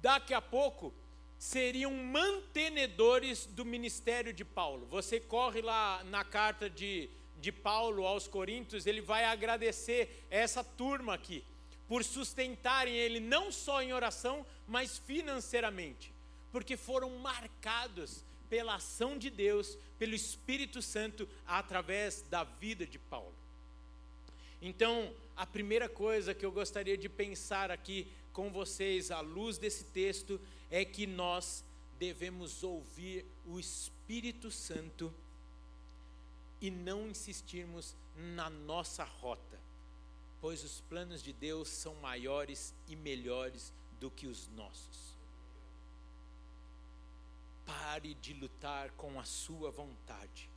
daqui 0.00 0.32
a 0.32 0.40
pouco 0.40 0.94
seriam 1.44 1.92
mantenedores 1.92 3.44
do 3.44 3.66
ministério 3.66 4.32
de 4.32 4.46
Paulo. 4.46 4.86
Você 4.86 5.20
corre 5.20 5.60
lá 5.60 6.02
na 6.04 6.24
carta 6.24 6.70
de, 6.70 7.10
de 7.38 7.52
Paulo 7.52 8.06
aos 8.06 8.26
Coríntios, 8.26 8.86
ele 8.86 9.02
vai 9.02 9.26
agradecer 9.26 10.24
essa 10.30 10.64
turma 10.64 11.12
aqui 11.12 11.44
por 11.86 12.02
sustentarem 12.02 12.94
ele 12.94 13.20
não 13.20 13.52
só 13.52 13.82
em 13.82 13.92
oração, 13.92 14.44
mas 14.66 14.96
financeiramente, 14.96 16.14
porque 16.50 16.78
foram 16.78 17.10
marcados 17.18 18.24
pela 18.48 18.76
ação 18.76 19.18
de 19.18 19.28
Deus, 19.28 19.76
pelo 19.98 20.14
Espírito 20.14 20.80
Santo 20.80 21.28
através 21.46 22.22
da 22.22 22.42
vida 22.42 22.86
de 22.86 22.98
Paulo. 22.98 23.34
Então, 24.62 25.12
a 25.36 25.44
primeira 25.44 25.90
coisa 25.90 26.32
que 26.32 26.46
eu 26.46 26.50
gostaria 26.50 26.96
de 26.96 27.10
pensar 27.10 27.70
aqui 27.70 28.08
com 28.32 28.50
vocês, 28.50 29.10
à 29.10 29.20
luz 29.20 29.58
desse 29.58 29.84
texto, 29.84 30.40
é 30.70 30.84
que 30.84 31.06
nós 31.06 31.64
devemos 31.98 32.62
ouvir 32.62 33.24
o 33.46 33.58
Espírito 33.58 34.50
Santo 34.50 35.12
e 36.60 36.70
não 36.70 37.08
insistirmos 37.08 37.94
na 38.16 38.48
nossa 38.48 39.04
rota, 39.04 39.58
pois 40.40 40.64
os 40.64 40.80
planos 40.82 41.22
de 41.22 41.32
Deus 41.32 41.68
são 41.68 41.94
maiores 41.96 42.74
e 42.88 42.96
melhores 42.96 43.72
do 44.00 44.10
que 44.10 44.26
os 44.26 44.48
nossos. 44.48 45.14
Pare 47.66 48.14
de 48.14 48.34
lutar 48.34 48.90
com 48.92 49.18
a 49.18 49.24
sua 49.24 49.70
vontade 49.70 50.50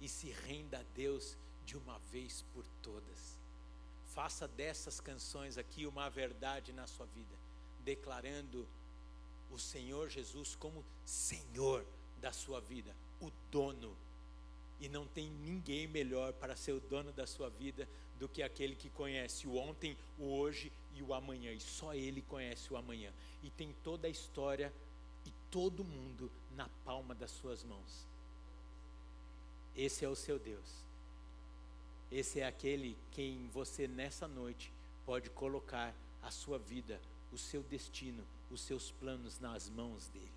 e 0.00 0.08
se 0.08 0.30
renda 0.30 0.80
a 0.80 0.82
Deus 0.94 1.36
de 1.64 1.76
uma 1.76 1.98
vez 2.10 2.44
por 2.52 2.64
todas. 2.82 3.38
Faça 4.06 4.46
dessas 4.46 5.00
canções 5.00 5.58
aqui 5.58 5.86
uma 5.86 6.08
verdade 6.08 6.72
na 6.72 6.86
sua 6.86 7.06
vida 7.06 7.44
declarando 7.84 8.66
o 9.54 9.58
Senhor 9.58 10.10
Jesus 10.10 10.56
como 10.56 10.84
Senhor 11.04 11.86
da 12.20 12.32
sua 12.32 12.60
vida, 12.60 12.94
o 13.20 13.30
dono. 13.50 13.96
E 14.80 14.88
não 14.88 15.06
tem 15.06 15.30
ninguém 15.30 15.86
melhor 15.86 16.32
para 16.32 16.56
ser 16.56 16.72
o 16.72 16.80
dono 16.80 17.12
da 17.12 17.26
sua 17.26 17.48
vida 17.48 17.88
do 18.18 18.28
que 18.28 18.42
aquele 18.42 18.74
que 18.74 18.90
conhece 18.90 19.46
o 19.46 19.56
ontem, 19.56 19.96
o 20.18 20.36
hoje 20.36 20.72
e 20.94 21.02
o 21.02 21.14
amanhã. 21.14 21.52
E 21.52 21.60
só 21.60 21.94
ele 21.94 22.22
conhece 22.22 22.72
o 22.72 22.76
amanhã. 22.76 23.12
E 23.42 23.50
tem 23.50 23.72
toda 23.84 24.08
a 24.08 24.10
história 24.10 24.72
e 25.24 25.32
todo 25.50 25.84
mundo 25.84 26.30
na 26.56 26.68
palma 26.84 27.14
das 27.14 27.30
suas 27.30 27.62
mãos. 27.62 28.06
Esse 29.76 30.04
é 30.04 30.08
o 30.08 30.16
seu 30.16 30.38
Deus. 30.38 30.84
Esse 32.10 32.40
é 32.40 32.46
aquele 32.46 32.96
quem 33.12 33.48
você 33.52 33.86
nessa 33.88 34.28
noite 34.28 34.72
pode 35.06 35.30
colocar 35.30 35.94
a 36.22 36.30
sua 36.30 36.58
vida, 36.58 37.00
o 37.32 37.38
seu 37.38 37.62
destino, 37.62 38.24
os 38.50 38.60
seus 38.60 38.90
planos 38.90 39.38
nas 39.40 39.68
mãos 39.68 40.08
dele. 40.08 40.32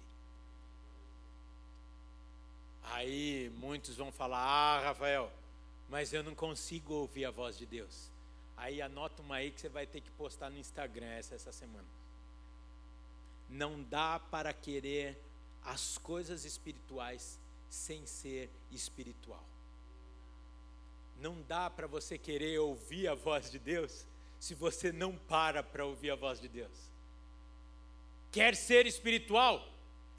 Aí 2.84 3.52
muitos 3.58 3.96
vão 3.96 4.12
falar: 4.12 4.40
Ah, 4.40 4.82
Rafael, 4.82 5.32
mas 5.90 6.14
eu 6.14 6.24
não 6.24 6.36
consigo 6.36 6.94
ouvir 6.94 7.26
a 7.26 7.32
voz 7.32 7.58
de 7.58 7.66
Deus. 7.66 8.10
Aí 8.56 8.82
anota 8.82 9.22
uma 9.22 9.36
aí 9.36 9.52
que 9.52 9.62
você 9.62 9.70
vai 9.70 9.86
ter 9.86 10.02
que 10.02 10.10
postar 10.12 10.50
no 10.50 10.58
Instagram 10.58 11.06
essa, 11.06 11.36
essa 11.36 11.52
semana. 11.52 11.88
Não 13.50 13.84
dá 13.84 14.20
para 14.20 14.52
querer 14.52 15.22
as 15.64 15.98
coisas 15.98 16.44
espirituais 16.44 17.40
sem 17.70 18.06
ser 18.06 18.50
espiritual. 18.72 19.44
Não 21.20 21.42
dá 21.48 21.70
para 21.70 21.88
você 21.88 22.18
querer 22.18 22.60
ouvir 22.60 23.08
a 23.08 23.16
voz 23.16 23.52
de 23.52 23.60
Deus 23.60 24.06
se 24.40 24.54
você 24.54 24.92
não 24.92 25.16
para 25.16 25.64
para 25.64 25.86
ouvir 25.86 26.12
a 26.12 26.16
voz 26.16 26.40
de 26.40 26.48
Deus. 26.48 26.97
Quer 28.38 28.56
ser 28.56 28.86
espiritual? 28.86 29.68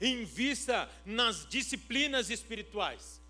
Invista 0.01 0.89
nas 1.05 1.47
disciplinas 1.47 2.29
espirituais. 2.29 3.21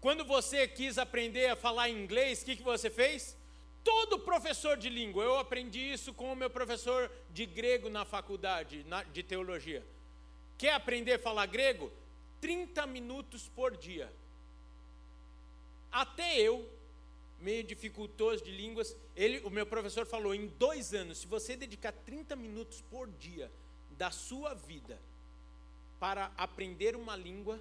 Quando 0.00 0.24
você 0.24 0.66
quis 0.66 0.96
aprender 0.96 1.50
a 1.50 1.54
falar 1.54 1.90
inglês, 1.90 2.40
o 2.40 2.46
que, 2.46 2.56
que 2.56 2.62
você 2.62 2.88
fez? 2.88 3.36
Todo 3.84 4.18
professor 4.18 4.78
de 4.78 4.88
língua, 4.88 5.22
eu 5.22 5.36
aprendi 5.38 5.80
isso 5.80 6.14
com 6.14 6.32
o 6.32 6.34
meu 6.34 6.48
professor 6.48 7.12
de 7.30 7.44
grego 7.44 7.90
na 7.90 8.06
faculdade 8.06 8.82
na, 8.88 9.02
de 9.02 9.22
teologia. 9.22 9.84
Quer 10.56 10.72
aprender 10.72 11.12
a 11.12 11.18
falar 11.18 11.44
grego? 11.44 11.92
30 12.40 12.86
minutos 12.86 13.50
por 13.54 13.76
dia. 13.76 14.10
Até 15.92 16.40
eu, 16.40 16.66
meio 17.38 17.62
dificultoso 17.62 18.42
de 18.42 18.50
línguas, 18.50 18.96
ele, 19.14 19.40
o 19.40 19.50
meu 19.50 19.66
professor 19.66 20.06
falou: 20.06 20.34
em 20.34 20.46
dois 20.46 20.94
anos, 20.94 21.18
se 21.18 21.26
você 21.26 21.54
dedicar 21.54 21.92
30 21.92 22.34
minutos 22.34 22.80
por 22.80 23.10
dia 23.10 23.52
da 23.96 24.10
sua 24.10 24.54
vida 24.54 24.98
para 25.98 26.30
aprender 26.36 26.94
uma 26.94 27.16
língua, 27.16 27.60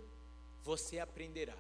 você 0.64 1.00
aprenderá. 1.00 1.56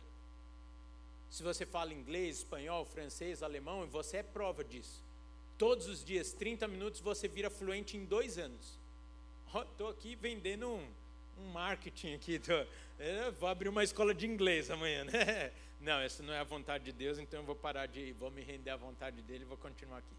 Se 1.29 1.43
você 1.43 1.65
fala 1.65 1.93
inglês, 1.93 2.37
espanhol, 2.37 2.85
francês, 2.85 3.43
alemão, 3.43 3.85
você 3.87 4.17
é 4.17 4.23
prova 4.23 4.63
disso. 4.63 5.03
Todos 5.57 5.87
os 5.87 6.03
dias, 6.03 6.33
30 6.33 6.67
minutos, 6.67 6.99
você 6.99 7.27
vira 7.27 7.49
fluente 7.49 7.97
em 7.97 8.05
dois 8.05 8.37
anos. 8.37 8.77
Estou 9.71 9.89
aqui 9.89 10.15
vendendo 10.15 10.67
um, 10.69 10.87
um 11.39 11.51
marketing 11.51 12.15
aqui. 12.15 12.39
Tô, 12.39 12.53
vou 13.39 13.47
abrir 13.47 13.69
uma 13.69 13.83
escola 13.83 14.13
de 14.13 14.27
inglês 14.27 14.69
amanhã, 14.69 15.05
né? 15.05 15.51
Não, 15.81 15.99
essa 15.99 16.23
não 16.23 16.33
é 16.33 16.39
a 16.39 16.43
vontade 16.43 16.85
de 16.85 16.91
Deus, 16.91 17.19
então 17.19 17.41
eu 17.41 17.45
vou 17.45 17.55
parar 17.55 17.85
de. 17.85 18.11
vou 18.13 18.31
me 18.31 18.41
render 18.41 18.71
à 18.71 18.75
vontade 18.75 19.21
dele 19.21 19.43
e 19.43 19.45
vou 19.45 19.57
continuar 19.57 19.99
aqui. 19.99 20.15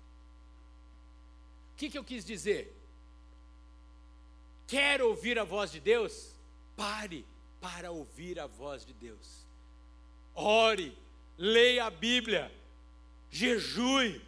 O 1.75 1.77
que, 1.77 1.91
que 1.91 1.99
eu 1.99 2.05
quis 2.05 2.25
dizer? 2.25 2.73
Quer 4.67 5.01
ouvir 5.01 5.39
a 5.39 5.45
voz 5.45 5.71
de 5.71 5.81
Deus? 5.81 6.33
Pare 6.77 7.25
para 7.61 7.91
ouvir 7.91 8.39
a 8.41 8.47
voz 8.47 8.85
de 8.85 8.93
Deus. 8.93 9.47
Ore, 10.35 10.97
leia 11.39 11.87
a 11.87 11.91
Bíblia, 11.91 12.53
jejue, 13.31 14.21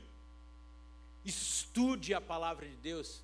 estude 1.25 2.15
a 2.15 2.21
palavra 2.21 2.67
de 2.67 2.77
Deus, 2.77 3.23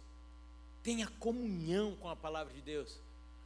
tenha 0.82 1.08
comunhão 1.18 1.96
com 1.96 2.08
a 2.08 2.16
palavra 2.16 2.52
de 2.52 2.60
Deus. 2.60 2.98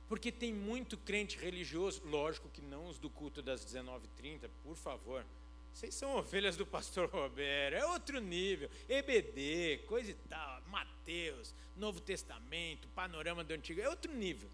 Porque 0.08 0.32
tem 0.32 0.52
muito 0.52 0.96
crente 0.96 1.36
religioso, 1.36 2.00
lógico 2.06 2.48
que 2.48 2.62
não 2.62 2.88
os 2.88 2.98
do 2.98 3.10
culto 3.10 3.42
das 3.42 3.64
19h30, 3.64 4.48
por 4.64 4.74
favor. 4.74 5.24
Vocês 5.72 5.94
são 5.94 6.16
ovelhas 6.16 6.56
do 6.56 6.66
pastor 6.66 7.08
Roberto, 7.12 7.74
é 7.74 7.86
outro 7.86 8.20
nível. 8.20 8.68
EBD, 8.88 9.84
coisa 9.86 10.10
e 10.10 10.14
tal, 10.14 10.62
Mateus, 10.68 11.54
Novo 11.76 12.00
Testamento, 12.00 12.88
panorama 12.88 13.44
do 13.44 13.52
Antigo, 13.54 13.80
é 13.80 13.88
outro 13.88 14.12
nível. 14.12 14.48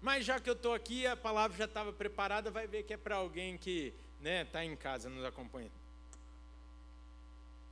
Mas 0.00 0.24
já 0.24 0.40
que 0.40 0.48
eu 0.48 0.54
estou 0.54 0.72
aqui, 0.72 1.06
a 1.06 1.16
palavra 1.16 1.56
já 1.56 1.66
estava 1.66 1.92
preparada, 1.92 2.50
vai 2.50 2.66
ver 2.66 2.84
que 2.84 2.94
é 2.94 2.96
para 2.96 3.16
alguém 3.16 3.58
que 3.58 3.92
está 4.18 4.22
né, 4.22 4.44
tá 4.44 4.64
em 4.64 4.74
casa 4.76 5.10
nos 5.10 5.24
acompanhando. 5.24 5.72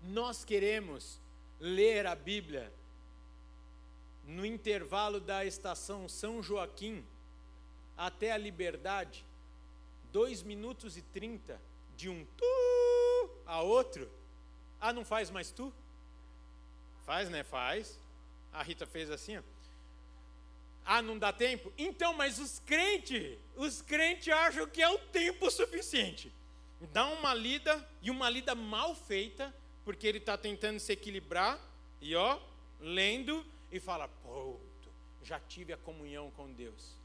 Nós 0.03 0.45
queremos 0.45 1.21
ler 1.59 2.07
a 2.07 2.15
Bíblia 2.15 2.73
no 4.25 4.45
intervalo 4.45 5.21
da 5.21 5.45
estação 5.45 6.09
São 6.09 6.43
Joaquim 6.43 7.05
até 7.97 8.31
a 8.31 8.37
Liberdade, 8.37 9.25
2 10.13 10.43
minutos 10.43 10.97
e 10.97 11.03
30 11.03 11.68
de 11.99 12.09
um 12.09 12.25
tu 12.37 13.31
a 13.45 13.61
outro. 13.61 14.09
Ah, 14.81 14.93
não 14.93 15.05
faz 15.05 15.31
mais 15.31 15.51
tu? 15.51 15.75
Faz, 17.05 17.29
né? 17.29 17.43
Faz. 17.43 17.99
A 18.53 18.63
Rita 18.63 18.87
fez 18.87 19.11
assim, 19.11 19.37
ó. 19.37 19.43
Ah, 20.87 21.03
não 21.03 21.19
dá 21.19 21.33
tempo? 21.33 21.73
Então, 21.77 22.15
mas 22.15 22.39
os 22.39 22.61
crentes, 22.61 23.37
os 23.57 23.83
crentes 23.83 24.33
acham 24.33 24.67
que 24.67 24.81
é 24.81 24.89
o 24.89 24.99
tempo 24.99 25.51
suficiente. 25.51 26.33
Dá 26.93 27.07
uma 27.07 27.35
lida 27.35 27.87
e 28.01 28.11
uma 28.11 28.31
lida 28.31 28.55
mal 28.55 28.95
feita, 28.95 29.53
porque 29.85 30.07
ele 30.07 30.19
está 30.19 30.39
tentando 30.39 30.79
se 30.79 30.93
equilibrar 30.93 31.59
e 32.01 32.15
ó, 32.15 32.39
lendo 32.81 33.45
e 33.73 33.81
fala: 33.81 34.07
pronto, 34.23 34.89
já 35.25 35.41
tive 35.41 35.73
a 35.73 35.77
comunhão 35.77 36.31
com 36.31 36.51
Deus. 36.53 36.97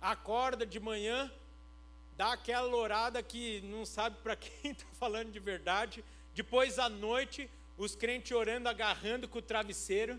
Acorda 0.00 0.64
de 0.64 0.80
manhã, 0.80 1.30
dá 2.16 2.32
aquela 2.32 2.66
lourada 2.66 3.22
que 3.22 3.60
não 3.62 3.84
sabe 3.84 4.16
para 4.22 4.36
quem 4.36 4.72
está 4.72 4.86
falando 4.94 5.32
de 5.32 5.38
verdade. 5.38 6.04
Depois 6.34 6.78
à 6.78 6.88
noite, 6.88 7.50
os 7.76 7.94
crentes 7.94 8.32
orando, 8.32 8.68
agarrando 8.68 9.28
com 9.28 9.38
o 9.38 9.42
travesseiro. 9.42 10.18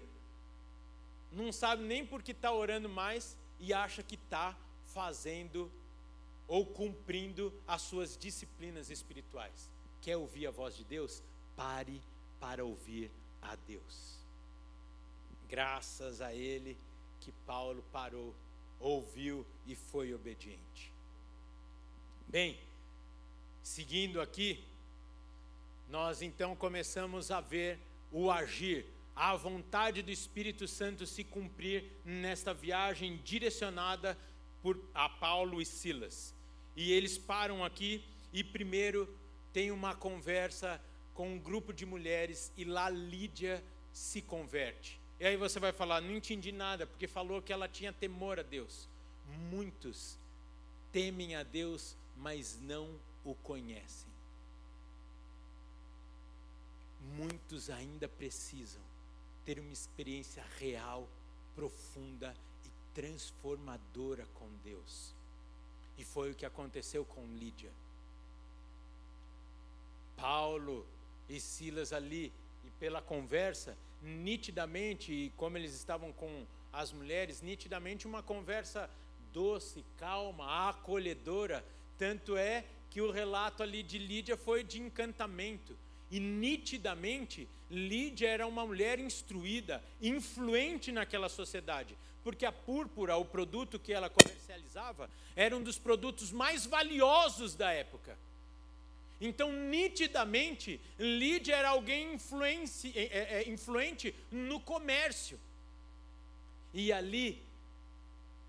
Não 1.32 1.52
sabe 1.52 1.84
nem 1.84 2.06
por 2.06 2.22
que 2.22 2.32
está 2.32 2.52
orando 2.52 2.88
mais 2.88 3.38
e 3.60 3.74
acha 3.74 4.02
que 4.04 4.16
está 4.16 4.56
fazendo 4.94 5.72
ou 6.48 6.66
cumprindo 6.66 7.54
as 7.68 7.82
suas 7.82 8.18
disciplinas 8.18 8.90
espirituais. 8.90 9.70
Quer 10.02 10.18
ouvir 10.18 10.48
a 10.48 10.52
voz 10.52 10.76
de 10.76 10.84
Deus? 10.84 11.22
Pare 11.56 12.02
para 12.40 12.64
ouvir 12.64 13.12
a 13.42 13.56
Deus. 13.56 14.20
Graças 15.50 16.22
a 16.22 16.34
Ele 16.34 16.78
que 17.20 17.32
Paulo 17.46 17.84
parou, 17.92 18.34
ouviu 18.80 19.46
e 19.66 19.76
foi 19.76 20.14
obediente. 20.14 20.95
Bem, 22.36 22.60
seguindo 23.64 24.20
aqui, 24.20 24.62
nós 25.90 26.22
então 26.22 26.54
começamos 26.54 27.32
a 27.32 27.40
ver 27.40 27.80
o 28.12 28.30
agir, 28.30 28.86
a 29.16 29.34
vontade 29.38 30.02
do 30.02 30.12
Espírito 30.12 30.68
Santo 30.68 31.08
se 31.08 31.24
cumprir 31.24 31.86
nesta 32.04 32.54
viagem 32.54 33.22
direcionada 33.24 34.18
por 34.62 34.78
a 34.94 35.08
Paulo 35.08 35.62
e 35.62 35.66
Silas. 35.66 36.36
E 36.76 36.92
eles 36.92 37.18
param 37.18 37.64
aqui 37.64 38.04
e 38.34 38.44
primeiro 38.44 39.08
tem 39.54 39.72
uma 39.72 39.96
conversa 39.96 40.82
com 41.14 41.36
um 41.36 41.40
grupo 41.40 41.72
de 41.72 41.86
mulheres 41.86 42.52
e 42.58 42.66
lá 42.66 42.90
Lídia 42.90 43.64
se 43.94 44.22
converte. 44.22 45.00
E 45.22 45.26
aí 45.26 45.38
você 45.38 45.58
vai 45.58 45.72
falar, 45.72 46.02
não 46.02 46.12
entendi 46.18 46.52
nada, 46.52 46.86
porque 46.86 47.08
falou 47.08 47.42
que 47.42 47.54
ela 47.54 47.70
tinha 47.70 47.94
temor 47.94 48.42
a 48.42 48.44
Deus. 48.44 48.90
Muitos 49.50 50.18
temem 50.92 51.34
a 51.38 51.44
Deus 51.44 51.96
mas 52.18 52.60
não 52.62 53.00
o 53.24 53.36
conhecem. 53.36 54.10
Muitos 57.16 57.70
ainda 57.70 58.08
precisam 58.08 58.82
ter 59.46 59.60
uma 59.60 59.72
experiência 59.72 60.44
real, 60.58 61.08
profunda 61.56 62.36
e 62.66 62.70
transformadora 62.94 64.26
com 64.34 64.50
Deus. 64.64 65.14
E 65.98 66.04
foi 66.04 66.32
o 66.32 66.36
que 66.36 66.46
aconteceu 66.46 67.06
com 67.06 67.26
Lídia. 67.36 67.72
Paulo 70.18 70.86
e 71.30 71.40
Silas 71.40 71.94
ali, 71.94 72.32
e 72.64 72.70
pela 72.72 73.02
conversa, 73.02 73.78
nitidamente, 74.02 75.12
e 75.12 75.30
como 75.32 75.58
eles 75.58 75.74
estavam 75.74 76.12
com 76.14 76.46
as 76.72 76.92
mulheres, 76.92 77.42
nitidamente 77.42 78.08
uma 78.08 78.22
conversa 78.22 78.90
doce, 79.32 79.84
calma, 79.98 80.70
acolhedora, 80.70 81.64
tanto 81.98 82.38
é 82.38 82.66
que 82.90 83.02
o 83.02 83.12
relato 83.12 83.62
ali 83.62 83.84
de 83.84 83.98
Lídia 83.98 84.38
foi 84.38 84.64
de 84.64 84.80
encantamento. 84.80 85.78
E 86.10 86.20
nitidamente, 86.20 87.48
Lídia 87.70 88.30
era 88.30 88.48
uma 88.48 88.66
mulher 88.66 89.00
instruída, 89.00 89.84
influente 90.02 90.92
naquela 90.92 91.28
sociedade, 91.28 91.98
porque 92.24 92.46
a 92.46 92.52
púrpura, 92.52 93.18
o 93.18 93.26
produto 93.26 93.80
que 93.80 93.92
ela 93.92 94.10
comercializava, 94.10 95.10
era 95.36 95.56
um 95.56 95.62
dos 95.62 95.78
produtos 95.78 96.32
mais 96.32 96.66
valiosos 96.66 97.56
da 97.56 97.72
época. 97.72 98.18
Então, 99.20 99.52
nitidamente, 99.52 100.80
Lídia 101.00 101.56
era 101.56 101.70
alguém 101.70 102.18
é, 102.94 103.00
é, 103.00 103.44
é, 103.44 103.50
influente 103.50 104.14
no 104.32 104.60
comércio. 104.60 105.40
E 106.74 106.92
ali, 106.92 107.42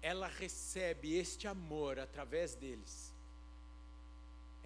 ela 0.03 0.29
recebe 0.29 1.15
este 1.15 1.49
amor 1.49 1.99
através 1.99 2.55
deles. 2.55 3.16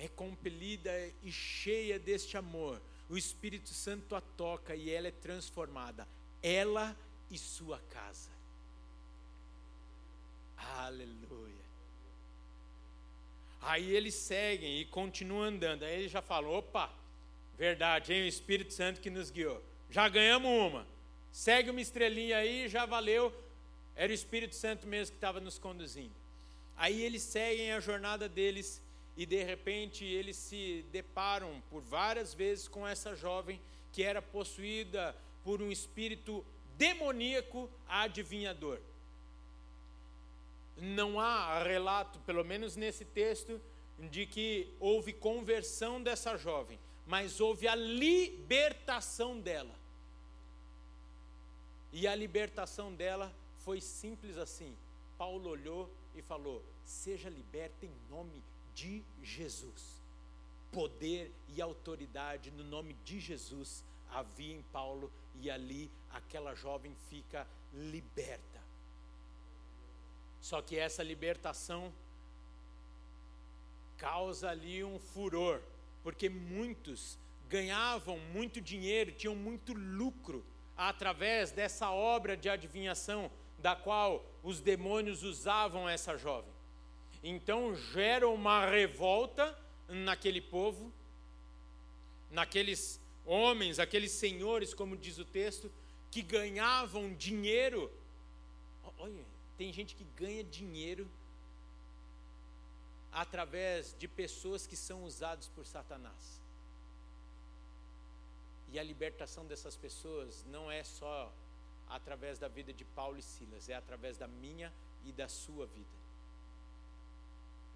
É 0.03 0.09
compelida 0.09 0.91
e 1.23 1.31
cheia 1.31 1.99
deste 1.99 2.35
amor. 2.35 2.81
O 3.07 3.19
Espírito 3.19 3.69
Santo 3.69 4.17
a 4.17 4.21
toca 4.23 4.75
e 4.75 4.89
ela 4.89 5.09
é 5.09 5.11
transformada. 5.11 6.09
Ela 6.43 6.97
e 7.31 7.37
sua 7.37 7.79
casa. 7.91 8.31
Aleluia. 10.57 11.61
Aí 13.61 13.95
eles 13.95 14.15
seguem 14.15 14.81
e 14.81 14.87
continuam 14.87 15.43
andando. 15.43 15.83
Aí 15.83 15.95
ele 16.01 16.09
já 16.09 16.23
falou: 16.23 16.57
opa, 16.57 16.91
verdade, 17.59 18.15
hein? 18.15 18.23
O 18.23 18.27
Espírito 18.27 18.73
Santo 18.73 19.03
que 19.03 19.11
nos 19.11 19.31
guiou. 19.31 19.63
Já 19.91 20.09
ganhamos 20.09 20.51
uma. 20.51 20.87
Segue 21.31 21.69
uma 21.69 21.81
estrelinha 21.81 22.39
aí, 22.39 22.71
já 22.71 22.87
valeu. 22.87 23.31
Era 23.95 24.11
o 24.11 24.15
Espírito 24.15 24.55
Santo 24.55 24.87
mesmo 24.87 25.13
que 25.13 25.19
estava 25.19 25.41
nos 25.41 25.59
conduzindo. 25.59 26.15
Aí 26.75 27.03
eles 27.03 27.23
seguem 27.23 27.73
a 27.73 27.81
jornada 27.81 28.27
deles 28.27 28.81
e 29.21 29.27
de 29.27 29.45
repente 29.45 30.05
eles 30.05 30.37
se 30.37 30.85
deparam 30.91 31.63
por 31.69 31.83
várias 31.83 32.33
vezes 32.33 32.67
com 32.67 32.89
essa 32.89 33.15
jovem 33.15 33.61
que 33.93 34.03
era 34.03 34.23
possuída 34.23 35.15
por 35.45 35.61
um 35.61 35.71
espírito 35.71 36.45
demoníaco 36.77 37.69
adivinhador 37.87 38.81
não 40.81 41.21
há 41.21 41.63
relato, 41.63 42.19
pelo 42.21 42.45
menos 42.45 42.75
nesse 42.75 43.05
texto, 43.05 43.61
de 43.99 44.25
que 44.27 44.73
houve 44.81 45.13
conversão 45.13 46.03
dessa 46.03 46.37
jovem, 46.37 46.79
mas 47.07 47.41
houve 47.41 47.69
a 47.69 47.75
libertação 47.75 49.39
dela. 49.39 49.75
E 51.93 52.07
a 52.07 52.15
libertação 52.15 52.95
dela 52.95 53.35
foi 53.59 53.81
simples 53.81 54.39
assim. 54.39 54.75
Paulo 55.19 55.51
olhou 55.51 55.91
e 56.15 56.23
falou: 56.23 56.65
Seja 56.85 57.29
liberta 57.29 57.85
em 57.85 57.93
nome 58.09 58.43
de 58.75 59.03
Jesus. 59.23 60.01
Poder 60.73 61.33
e 61.49 61.61
autoridade 61.61 62.51
no 62.51 62.65
nome 62.65 62.95
de 63.05 63.19
Jesus 63.21 63.85
havia 64.13 64.55
em 64.55 64.63
Paulo, 64.73 65.11
e 65.41 65.51
ali 65.51 65.91
aquela 66.11 66.55
jovem 66.55 66.95
fica 67.09 67.47
liberta. 67.73 68.61
Só 70.41 70.61
que 70.61 70.77
essa 70.77 71.03
libertação 71.03 71.93
causa 73.97 74.51
ali 74.51 74.83
um 74.83 74.99
furor, 74.99 75.61
porque 76.03 76.29
muitos 76.29 77.19
ganhavam 77.49 78.19
muito 78.33 78.61
dinheiro, 78.61 79.13
tinham 79.13 79.37
muito 79.37 79.73
lucro 79.75 80.45
através 80.77 81.51
dessa 81.51 81.91
obra 81.91 82.37
de 82.37 82.49
adivinhação 82.49 83.31
da 83.59 83.77
qual 83.77 84.25
os 84.43 84.61
demônios 84.61 85.23
usavam 85.23 85.89
essa 85.89 86.17
jovem. 86.17 86.51
Então 87.23 87.75
gera 87.75 88.29
uma 88.29 88.67
revolta 88.67 89.57
naquele 89.89 90.41
povo, 90.41 90.93
naqueles 92.31 93.01
homens, 93.27 93.79
aqueles 93.79 94.13
senhores, 94.13 94.73
como 94.73 94.97
diz 94.97 95.19
o 95.19 95.25
texto, 95.25 95.71
que 96.11 96.23
ganhavam 96.23 97.13
dinheiro. 97.15 97.93
Olha, 98.99 99.25
tem 99.59 99.73
gente 99.73 99.95
que 99.95 100.05
ganha 100.17 100.43
dinheiro 100.43 101.09
através 103.13 103.95
de 103.99 104.09
pessoas 104.09 104.67
que 104.67 104.77
são 104.77 105.05
usadas 105.05 105.49
por 105.49 105.67
Satanás. 105.67 106.41
E 108.73 108.79
a 108.79 108.83
libertação 108.83 109.45
dessas 109.47 109.77
pessoas 109.77 110.45
não 110.47 110.71
é 110.71 110.83
só 110.85 111.33
através 111.89 112.39
da 112.39 112.47
vida 112.47 112.73
de 112.73 112.85
Paulo 112.85 113.19
e 113.19 113.23
Silas, 113.23 113.69
é 113.69 113.75
através 113.75 114.17
da 114.17 114.29
minha 114.29 114.73
e 115.05 115.13
da 115.13 115.29
sua 115.29 115.67
vida. 115.67 116.00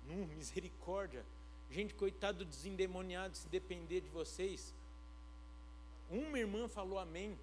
Não, 0.07 0.27
misericórdia. 0.37 1.25
Gente, 1.71 1.95
coitado 1.95 2.45
dos 2.45 2.65
endemoniados, 2.65 3.41
se 3.41 3.49
depender 3.49 4.01
de 4.01 4.09
vocês. 4.09 4.75
Uma 6.11 6.39
irmã 6.39 6.69
falou 6.69 6.99
amém. 6.99 7.39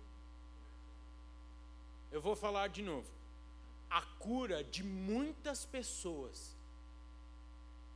Eu 2.12 2.22
vou 2.22 2.36
falar 2.36 2.68
de 2.68 2.82
novo 2.82 3.10
a 3.92 4.02
cura 4.02 4.64
de 4.64 4.84
muitas 4.84 5.66
pessoas, 5.66 6.56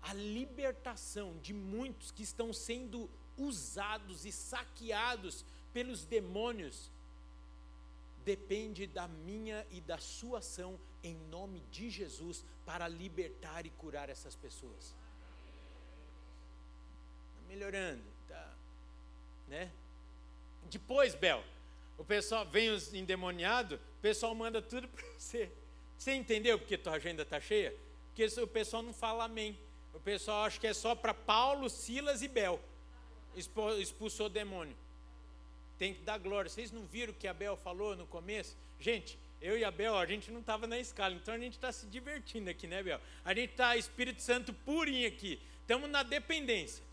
a 0.01 0.13
libertação 0.13 1.37
de 1.41 1.53
muitos 1.53 2.11
que 2.11 2.21
estão 2.21 2.51
sendo 2.51 3.09
usados 3.37 4.25
e 4.25 4.31
saqueados 4.31 5.45
pelos 5.73 6.03
demônios, 6.03 6.91
depende 8.25 8.85
da 8.85 9.07
minha 9.07 9.65
e 9.71 9.79
da 9.79 9.97
sua 9.97 10.39
ação 10.39 10.77
em 11.05 11.15
nome 11.29 11.59
de 11.71 11.89
Jesus 11.89 12.43
para 12.65 12.87
libertar 12.87 13.65
e 13.65 13.69
curar 13.69 14.09
essas 14.09 14.35
pessoas. 14.35 14.95
Tá 17.35 17.41
melhorando, 17.47 18.03
tá, 18.27 18.53
né? 19.47 19.71
Depois, 20.69 21.13
Bel, 21.13 21.43
o 21.97 22.03
pessoal 22.03 22.45
vem 22.45 22.71
os 22.71 22.93
endemoniados, 22.93 23.77
o 23.79 24.01
pessoal 24.01 24.33
manda 24.33 24.61
tudo 24.61 24.87
para 24.87 25.05
você. 25.17 25.51
Você 25.97 26.13
entendeu 26.13 26.57
porque 26.57 26.77
tua 26.77 26.93
agenda 26.93 27.21
está 27.21 27.39
cheia? 27.39 27.73
Porque 28.07 28.25
o 28.41 28.47
pessoal 28.47 28.81
não 28.81 28.93
fala 28.93 29.25
amém. 29.25 29.57
O 29.93 29.99
pessoal 29.99 30.43
acha 30.43 30.59
que 30.59 30.67
é 30.67 30.73
só 30.73 30.95
para 30.95 31.13
Paulo, 31.13 31.69
Silas 31.69 32.21
e 32.21 32.27
Bel. 32.27 32.59
Expulsou 33.79 34.25
o 34.25 34.29
demônio. 34.29 34.75
Tem 35.77 35.93
que 35.93 36.01
dar 36.01 36.17
glória. 36.17 36.49
Vocês 36.49 36.71
não 36.71 36.85
viram 36.85 37.13
o 37.13 37.15
que 37.15 37.27
a 37.27 37.33
Bel 37.33 37.55
falou 37.55 37.95
no 37.95 38.07
começo? 38.07 38.57
Gente, 38.79 39.19
eu 39.41 39.57
e 39.57 39.63
a 39.63 39.71
Bel, 39.71 39.97
a 39.97 40.05
gente 40.05 40.31
não 40.31 40.39
estava 40.39 40.65
na 40.65 40.79
escala, 40.79 41.13
então 41.13 41.33
a 41.33 41.37
gente 41.37 41.53
está 41.53 41.71
se 41.71 41.85
divertindo 41.87 42.49
aqui, 42.49 42.67
né, 42.67 42.81
Bel? 42.81 42.99
A 43.23 43.33
gente 43.33 43.51
está 43.51 43.75
Espírito 43.77 44.21
Santo 44.21 44.53
purinho 44.53 45.07
aqui. 45.07 45.39
Estamos 45.61 45.89
na 45.89 46.03
dependência. 46.03 46.83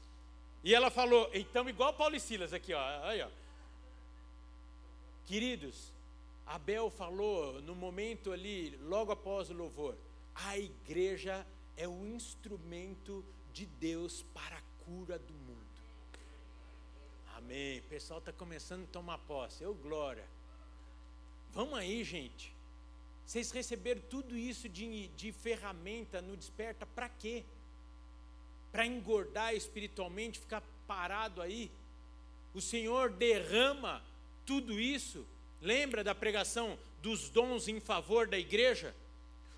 E 0.65 0.75
ela 0.75 0.91
falou, 0.91 1.31
então, 1.35 1.69
igual 1.69 1.93
Paulo 1.95 2.15
e 2.15 2.21
Silas 2.21 2.53
aqui, 2.53 2.73
ó. 2.73 3.07
Aí, 3.07 3.21
ó. 3.21 3.29
Queridos, 5.27 5.93
Abel 6.47 6.91
falou 6.91 7.61
no 7.63 7.75
momento 7.75 8.33
ali, 8.33 8.77
logo 8.83 9.13
após 9.13 9.51
o 9.51 9.55
louvor, 9.55 9.97
a 10.35 10.59
igreja 10.59 11.47
é 11.77 11.89
o 11.89 12.07
instrumento 12.07 13.25
de 13.53 13.67
Deus 13.67 14.25
para 14.35 14.57
a 14.57 14.63
cura 14.85 15.19
do 15.19 15.33
mundo. 15.33 15.63
Amém. 17.37 17.81
O 17.81 17.83
pessoal 17.85 18.19
está 18.19 18.33
começando 18.33 18.85
a 18.85 18.93
tomar 18.93 19.19
posse. 19.19 19.63
Eu, 19.63 19.75
glória. 19.75 20.25
Vamos 21.53 21.79
aí, 21.79 22.03
gente. 22.05 22.53
Vocês 23.25 23.51
receberam 23.51 24.01
tudo 24.11 24.37
isso 24.37 24.69
de, 24.69 25.09
de 25.09 25.33
ferramenta 25.33 26.21
no 26.21 26.37
desperta 26.37 26.85
para 26.85 27.09
quê? 27.09 27.45
Para 28.71 28.87
engordar 28.87 29.55
espiritualmente, 29.55 30.41
ficar 30.41 30.63
parado 30.87 31.41
aí? 31.41 31.71
O 32.55 32.61
Senhor 32.61 33.11
derrama 33.11 34.03
tudo 34.45 34.79
isso 34.81 35.27
Lembra 35.63 36.03
da 36.03 36.13
pregação 36.13 36.77
dos 37.01 37.29
dons 37.29 37.69
em 37.69 37.79
favor 37.79 38.27
da 38.27 38.37
igreja? 38.37 38.93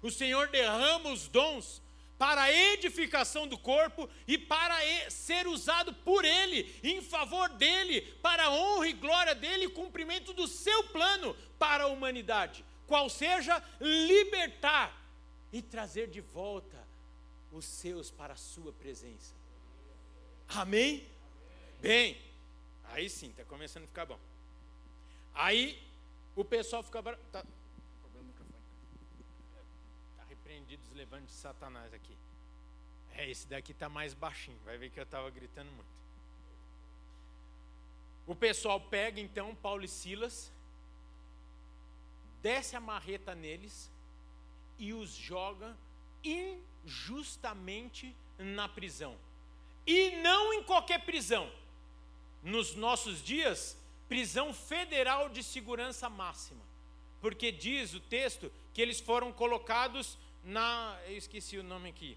O 0.02 0.10
Senhor 0.10 0.48
derrama 0.48 1.10
os 1.10 1.26
dons 1.28 1.80
para 2.24 2.44
a 2.44 2.50
edificação 2.72 3.46
do 3.46 3.58
corpo 3.58 4.08
e 4.26 4.38
para 4.38 4.74
ser 5.10 5.46
usado 5.46 5.92
por 5.92 6.24
Ele, 6.24 6.74
em 6.82 7.02
favor 7.02 7.50
dEle, 7.50 8.00
para 8.22 8.44
a 8.44 8.50
honra 8.50 8.88
e 8.88 8.94
glória 8.94 9.34
dEle 9.34 9.66
e 9.66 9.68
cumprimento 9.68 10.32
do 10.32 10.48
seu 10.48 10.84
plano 10.84 11.36
para 11.58 11.84
a 11.84 11.86
humanidade, 11.86 12.64
qual 12.86 13.10
seja 13.10 13.62
libertar 13.78 14.98
e 15.52 15.60
trazer 15.60 16.08
de 16.08 16.22
volta 16.22 16.82
os 17.52 17.66
seus 17.66 18.10
para 18.10 18.32
a 18.32 18.36
sua 18.36 18.72
presença. 18.72 19.34
Amém? 20.48 21.06
Bem, 21.78 22.16
aí 22.84 23.10
sim, 23.10 23.28
está 23.28 23.44
começando 23.44 23.84
a 23.84 23.88
ficar 23.88 24.06
bom. 24.06 24.18
Aí 25.34 25.78
o 26.34 26.42
pessoal 26.42 26.82
fica. 26.82 27.02
Tá, 27.30 27.44
repreendido 30.64 30.82
os 30.90 30.96
levantes 30.96 31.34
de 31.34 31.40
Satanás 31.40 31.92
aqui. 31.92 32.16
É, 33.12 33.30
esse 33.30 33.46
daqui 33.46 33.74
tá 33.74 33.88
mais 33.88 34.14
baixinho. 34.14 34.58
Vai 34.64 34.78
ver 34.78 34.90
que 34.90 34.98
eu 34.98 35.04
estava 35.04 35.30
gritando 35.30 35.70
muito. 35.70 35.94
O 38.26 38.34
pessoal 38.34 38.80
pega 38.80 39.20
então 39.20 39.54
Paulo 39.54 39.84
e 39.84 39.88
Silas, 39.88 40.50
desce 42.40 42.74
a 42.74 42.80
marreta 42.80 43.34
neles 43.34 43.90
e 44.78 44.94
os 44.94 45.14
joga 45.14 45.76
injustamente 46.24 48.16
na 48.38 48.66
prisão. 48.66 49.16
E 49.86 50.12
não 50.22 50.54
em 50.54 50.62
qualquer 50.62 51.04
prisão, 51.04 51.52
nos 52.42 52.74
nossos 52.74 53.22
dias, 53.22 53.76
prisão 54.08 54.54
federal 54.54 55.28
de 55.28 55.42
segurança 55.42 56.08
máxima. 56.08 56.64
Porque 57.20 57.52
diz 57.52 57.92
o 57.92 58.00
texto 58.00 58.50
que 58.72 58.80
eles 58.80 59.00
foram 59.00 59.30
colocados 59.30 60.18
na. 60.44 60.98
Eu 61.06 61.16
esqueci 61.16 61.58
o 61.58 61.62
nome 61.62 61.88
aqui. 61.88 62.16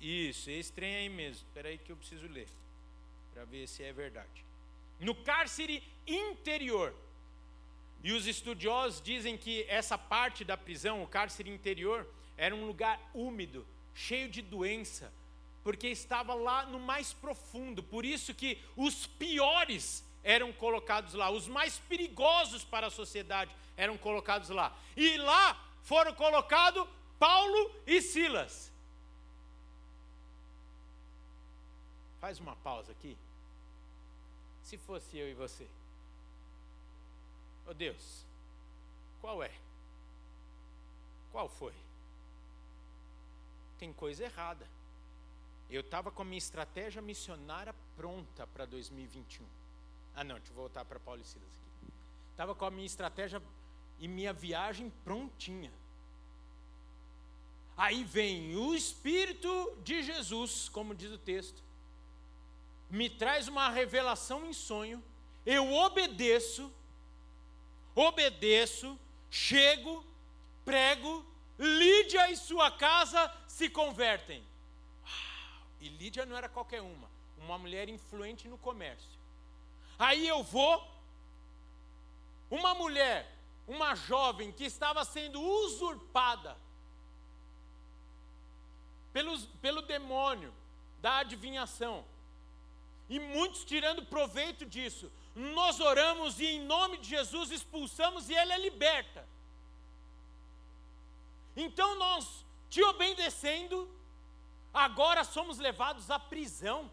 Isso, 0.00 0.50
esse 0.50 0.72
trem 0.72 0.94
aí 0.96 1.08
mesmo. 1.08 1.46
Espera 1.46 1.68
aí 1.68 1.78
que 1.78 1.92
eu 1.92 1.96
preciso 1.96 2.26
ler. 2.26 2.48
Para 3.32 3.44
ver 3.44 3.66
se 3.68 3.82
é 3.82 3.92
verdade. 3.92 4.44
No 4.98 5.14
cárcere 5.14 5.82
interior. 6.06 6.94
E 8.02 8.12
os 8.12 8.26
estudiosos 8.26 9.02
dizem 9.02 9.36
que 9.36 9.64
essa 9.68 9.98
parte 9.98 10.42
da 10.42 10.56
prisão, 10.56 11.02
o 11.02 11.06
cárcere 11.06 11.50
interior, 11.50 12.06
era 12.36 12.54
um 12.54 12.66
lugar 12.66 12.98
úmido, 13.12 13.66
cheio 13.94 14.30
de 14.30 14.40
doença, 14.40 15.12
porque 15.62 15.88
estava 15.88 16.32
lá 16.32 16.64
no 16.64 16.80
mais 16.80 17.12
profundo. 17.12 17.82
Por 17.82 18.06
isso 18.06 18.32
que 18.32 18.58
os 18.74 19.06
piores 19.06 20.02
eram 20.24 20.50
colocados 20.50 21.12
lá, 21.12 21.30
os 21.30 21.46
mais 21.46 21.78
perigosos 21.80 22.64
para 22.64 22.86
a 22.86 22.90
sociedade 22.90 23.54
eram 23.80 23.96
colocados 23.96 24.50
lá. 24.50 24.76
E 24.94 25.16
lá 25.16 25.58
foram 25.82 26.14
colocados 26.14 26.86
Paulo 27.18 27.74
e 27.86 28.02
Silas. 28.02 28.70
Faz 32.20 32.38
uma 32.38 32.54
pausa 32.56 32.92
aqui. 32.92 33.16
Se 34.62 34.76
fosse 34.76 35.16
eu 35.16 35.30
e 35.30 35.32
você. 35.32 35.66
Oh 37.66 37.72
Deus, 37.72 38.26
qual 39.22 39.42
é? 39.42 39.52
Qual 41.32 41.48
foi? 41.48 41.74
Tem 43.78 43.94
coisa 43.94 44.24
errada. 44.24 44.68
Eu 45.70 45.80
estava 45.80 46.10
com 46.10 46.20
a 46.20 46.24
minha 46.24 46.36
estratégia 46.36 47.00
missionária 47.00 47.74
pronta 47.96 48.46
para 48.48 48.66
2021. 48.66 49.46
Ah, 50.14 50.22
não, 50.22 50.34
deixa 50.34 50.50
eu 50.52 50.56
voltar 50.56 50.84
para 50.84 51.00
Paulo 51.00 51.22
e 51.22 51.24
Silas 51.24 51.48
aqui. 51.48 51.92
Estava 52.32 52.54
com 52.54 52.66
a 52.66 52.70
minha 52.70 52.86
estratégia 52.86 53.40
e 54.00 54.08
minha 54.08 54.32
viagem 54.32 54.90
prontinha. 55.04 55.72
Aí 57.76 58.02
vem 58.02 58.56
o 58.56 58.74
Espírito 58.74 59.78
de 59.84 60.02
Jesus, 60.02 60.68
como 60.68 60.94
diz 60.94 61.12
o 61.12 61.18
texto, 61.18 61.62
me 62.90 63.08
traz 63.08 63.46
uma 63.46 63.68
revelação 63.70 64.44
em 64.44 64.52
sonho, 64.52 65.02
eu 65.46 65.72
obedeço, 65.72 66.72
obedeço, 67.94 68.98
chego, 69.30 70.04
prego, 70.64 71.24
Lídia 71.58 72.30
e 72.30 72.36
sua 72.38 72.70
casa 72.70 73.30
se 73.46 73.68
convertem. 73.68 74.42
E 75.78 75.90
Lídia 75.90 76.24
não 76.24 76.34
era 76.34 76.48
qualquer 76.48 76.80
uma, 76.80 77.10
uma 77.36 77.58
mulher 77.58 77.86
influente 77.88 78.48
no 78.48 78.56
comércio. 78.56 79.20
Aí 79.98 80.26
eu 80.26 80.42
vou, 80.42 80.90
uma 82.50 82.74
mulher, 82.74 83.30
uma 83.70 83.94
jovem 83.94 84.50
que 84.50 84.64
estava 84.64 85.04
sendo 85.04 85.40
usurpada 85.40 86.56
pelos, 89.12 89.46
pelo 89.62 89.80
demônio 89.82 90.52
da 91.00 91.18
adivinhação, 91.18 92.04
e 93.08 93.20
muitos 93.20 93.64
tirando 93.64 94.04
proveito 94.04 94.66
disso. 94.66 95.10
Nós 95.36 95.78
oramos 95.78 96.40
e 96.40 96.46
em 96.46 96.60
nome 96.60 96.98
de 96.98 97.08
Jesus 97.10 97.52
expulsamos 97.52 98.28
e 98.28 98.34
ela 98.34 98.54
é 98.54 98.58
liberta. 98.58 99.24
Então 101.56 101.96
nós, 101.96 102.44
te 102.68 102.82
obedecendo, 102.82 103.88
agora 104.74 105.22
somos 105.22 105.58
levados 105.58 106.10
à 106.10 106.18
prisão. 106.18 106.90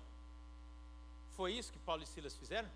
Foi 1.36 1.54
isso 1.54 1.72
que 1.72 1.80
Paulo 1.80 2.04
e 2.04 2.08
Silas 2.08 2.36
fizeram? 2.36 2.70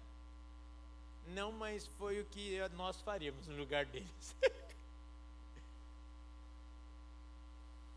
Não, 1.34 1.52
mas 1.52 1.88
foi 1.98 2.20
o 2.20 2.26
que 2.26 2.58
nós 2.76 3.00
faríamos 3.02 3.48
no 3.48 3.56
lugar 3.56 3.86
deles. 3.86 4.36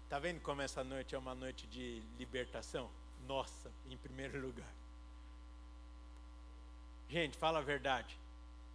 Está 0.05 0.19
vendo 0.21 0.41
como 0.41 0.63
essa 0.63 0.85
noite 0.85 1.15
é 1.15 1.19
uma 1.19 1.35
noite 1.35 1.67
de 1.67 2.01
libertação? 2.19 2.89
Nossa, 3.27 3.73
em 3.91 3.97
primeiro 3.97 4.41
lugar. 4.41 4.73
Gente, 7.09 7.37
fala 7.37 7.59
a 7.59 7.63
verdade. 7.63 8.17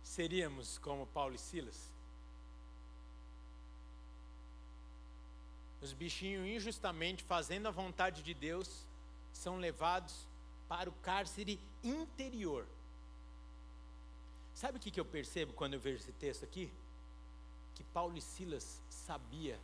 Seríamos 0.03 0.77
como 0.79 1.07
Paulo 1.07 1.35
e 1.35 1.37
Silas? 1.37 1.89
Os 5.81 5.93
bichinhos, 5.93 6.45
injustamente 6.45 7.23
fazendo 7.23 7.67
a 7.67 7.71
vontade 7.71 8.21
de 8.21 8.33
Deus, 8.33 8.85
são 9.31 9.57
levados 9.57 10.27
para 10.67 10.89
o 10.89 10.93
cárcere 10.93 11.59
interior. 11.81 12.67
Sabe 14.59 14.77
o 14.77 14.81
que 14.81 14.99
eu 14.99 15.05
percebo 15.05 15.53
quando 15.53 15.75
eu 15.75 15.79
vejo 15.79 15.99
esse 15.99 16.11
texto 16.11 16.43
aqui? 16.43 16.69
Que 17.75 17.81
Paulo 17.81 18.17
e 18.17 18.21
Silas 18.21 18.81
sabia 18.89 19.57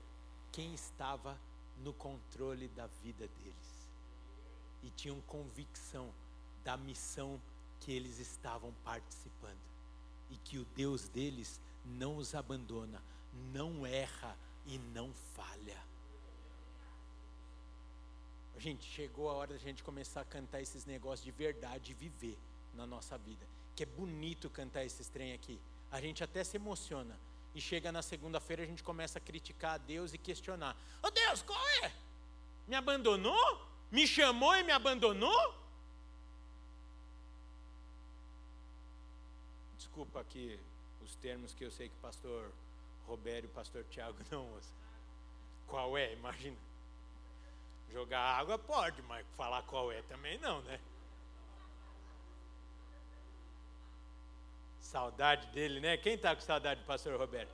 quem 0.54 0.74
estava 0.74 1.38
no 1.84 1.92
controle 1.92 2.70
da 2.70 2.88
vida 3.04 3.28
deles 3.28 3.90
e 4.82 4.90
tinham 4.92 5.20
convicção 5.28 6.14
da 6.64 6.78
missão 6.78 7.42
que 7.82 7.92
eles 7.92 8.20
estavam 8.20 8.74
participando 8.86 9.60
e 10.32 10.38
que 10.38 10.58
o 10.58 10.64
Deus 10.64 11.10
deles 11.10 11.60
não 11.84 12.16
os 12.16 12.34
abandona, 12.34 13.04
não 13.52 13.86
erra 13.86 14.38
e 14.66 14.78
não 14.78 15.14
falha. 15.34 15.78
Gente, 18.58 18.86
chegou 18.86 19.30
a 19.30 19.34
hora 19.34 19.56
da 19.56 19.60
gente 19.60 19.84
começar 19.84 20.22
a 20.22 20.26
cantar 20.26 20.62
esses 20.62 20.86
negócios 20.86 21.26
de 21.26 21.32
verdade 21.32 21.92
e 21.92 21.96
viver 21.96 22.38
na 22.74 22.88
nossa 22.88 23.18
vida. 23.18 23.55
Que 23.76 23.84
é 23.84 23.86
bonito 23.86 24.50
cantar 24.50 24.84
esses 24.84 25.08
trem 25.08 25.34
aqui. 25.34 25.60
A 25.92 26.00
gente 26.02 26.24
até 26.24 26.44
se 26.44 26.58
emociona. 26.58 27.18
E 27.54 27.62
chega 27.62 27.92
na 27.92 28.02
segunda-feira 28.02 28.64
a 28.64 28.66
gente 28.66 28.84
começa 28.84 29.18
a 29.18 29.22
criticar 29.22 29.76
a 29.76 29.78
Deus 29.78 30.14
e 30.14 30.18
questionar. 30.18 30.76
Ô 31.02 31.08
oh, 31.08 31.12
Deus, 31.12 31.42
qual 31.42 31.68
é? 31.84 31.92
Me 32.68 32.76
abandonou? 32.76 33.62
Me 33.92 34.06
chamou 34.06 34.56
e 34.56 34.64
me 34.64 34.72
abandonou? 34.72 35.66
desculpa 39.96 40.20
aqui 40.20 40.60
os 41.02 41.16
termos 41.16 41.54
que 41.54 41.64
eu 41.64 41.72
sei 41.72 41.88
que 41.88 41.96
o 41.96 42.02
pastor 42.02 42.52
Robério 43.08 43.48
e 43.48 43.50
o 43.50 43.54
pastor 43.54 43.86
Tiago 43.90 44.18
não 44.30 44.46
usam. 44.58 44.74
Qual 45.68 45.98
é? 45.98 46.12
Imagina. 46.12 46.58
Jogar 47.94 48.20
água 48.20 48.58
pode, 48.58 49.02
mas 49.04 49.26
falar 49.38 49.62
qual 49.64 49.90
é 49.94 50.02
também 50.02 50.38
não, 50.40 50.62
né? 50.64 50.82
Saudade 54.86 55.48
dele, 55.48 55.80
né? 55.80 55.98
Quem 55.98 56.14
está 56.14 56.36
com 56.36 56.42
saudade 56.42 56.82
do 56.82 56.86
pastor 56.86 57.18
Roberto? 57.20 57.54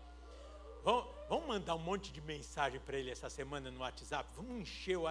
Vamos, 0.83 1.05
vamos 1.29 1.47
mandar 1.47 1.75
um 1.75 1.79
monte 1.79 2.11
de 2.11 2.21
mensagem 2.21 2.79
para 2.79 2.97
ele 2.97 3.11
essa 3.11 3.29
semana 3.29 3.71
no 3.71 3.79
WhatsApp? 3.79 4.29
Vamos 4.35 4.61
encher 4.61 4.97
o. 4.97 5.05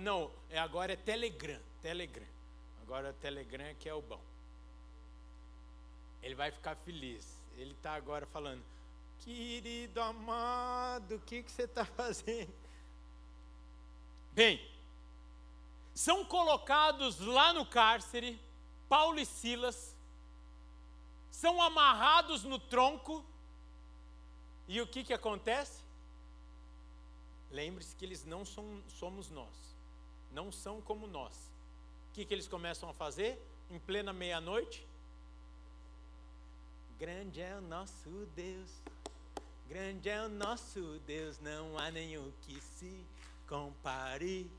Não, 0.00 0.30
é, 0.50 0.58
agora 0.58 0.92
é 0.92 0.96
Telegram. 0.96 1.60
Telegram. 1.82 2.26
Agora 2.82 3.08
é 3.08 3.12
Telegram 3.12 3.64
é 3.64 3.74
que 3.74 3.88
é 3.88 3.94
o 3.94 4.02
bom 4.02 4.20
ele 6.22 6.34
vai 6.34 6.50
ficar 6.50 6.76
feliz. 6.76 7.38
Ele 7.56 7.72
está 7.72 7.94
agora 7.94 8.26
falando, 8.26 8.62
querido 9.20 10.00
amado, 10.00 11.16
o 11.16 11.20
que, 11.20 11.42
que 11.42 11.50
você 11.50 11.62
está 11.62 11.84
fazendo? 11.96 12.52
Bem, 14.32 14.60
são 15.94 16.24
colocados 16.24 17.18
lá 17.18 17.52
no 17.52 17.66
cárcere, 17.66 18.40
Paulo 18.88 19.18
e 19.18 19.26
Silas, 19.26 19.96
são 21.30 21.60
amarrados 21.62 22.44
no 22.44 22.58
tronco, 22.58 23.24
e 24.66 24.80
o 24.80 24.86
que, 24.86 25.02
que 25.02 25.14
acontece? 25.14 25.82
Lembre-se 27.50 27.96
que 27.96 28.04
eles 28.04 28.24
não 28.24 28.44
são, 28.44 28.82
somos 28.88 29.30
nós, 29.30 29.76
não 30.30 30.52
são 30.52 30.80
como 30.82 31.06
nós. 31.06 31.34
O 32.10 32.14
que, 32.14 32.24
que 32.24 32.34
eles 32.34 32.46
começam 32.46 32.90
a 32.90 32.92
fazer? 32.92 33.42
Em 33.70 33.78
plena 33.78 34.12
meia-noite, 34.12 34.86
Grande 36.98 37.40
é 37.40 37.54
o 37.54 37.60
nosso 37.60 38.26
Deus, 38.34 38.72
grande 39.68 40.08
é 40.08 40.20
o 40.20 40.28
nosso 40.28 40.98
Deus, 41.06 41.38
não 41.38 41.78
há 41.78 41.92
nenhum 41.92 42.32
que 42.42 42.60
se 42.60 43.06
compare. 43.46 44.50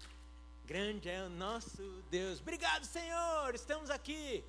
Grande 0.65 1.09
é 1.09 1.21
o 1.21 1.29
nosso 1.29 1.83
Deus. 2.09 2.39
Obrigado, 2.39 2.85
Senhor, 2.85 3.53
estamos 3.53 3.89
aqui 3.89 4.41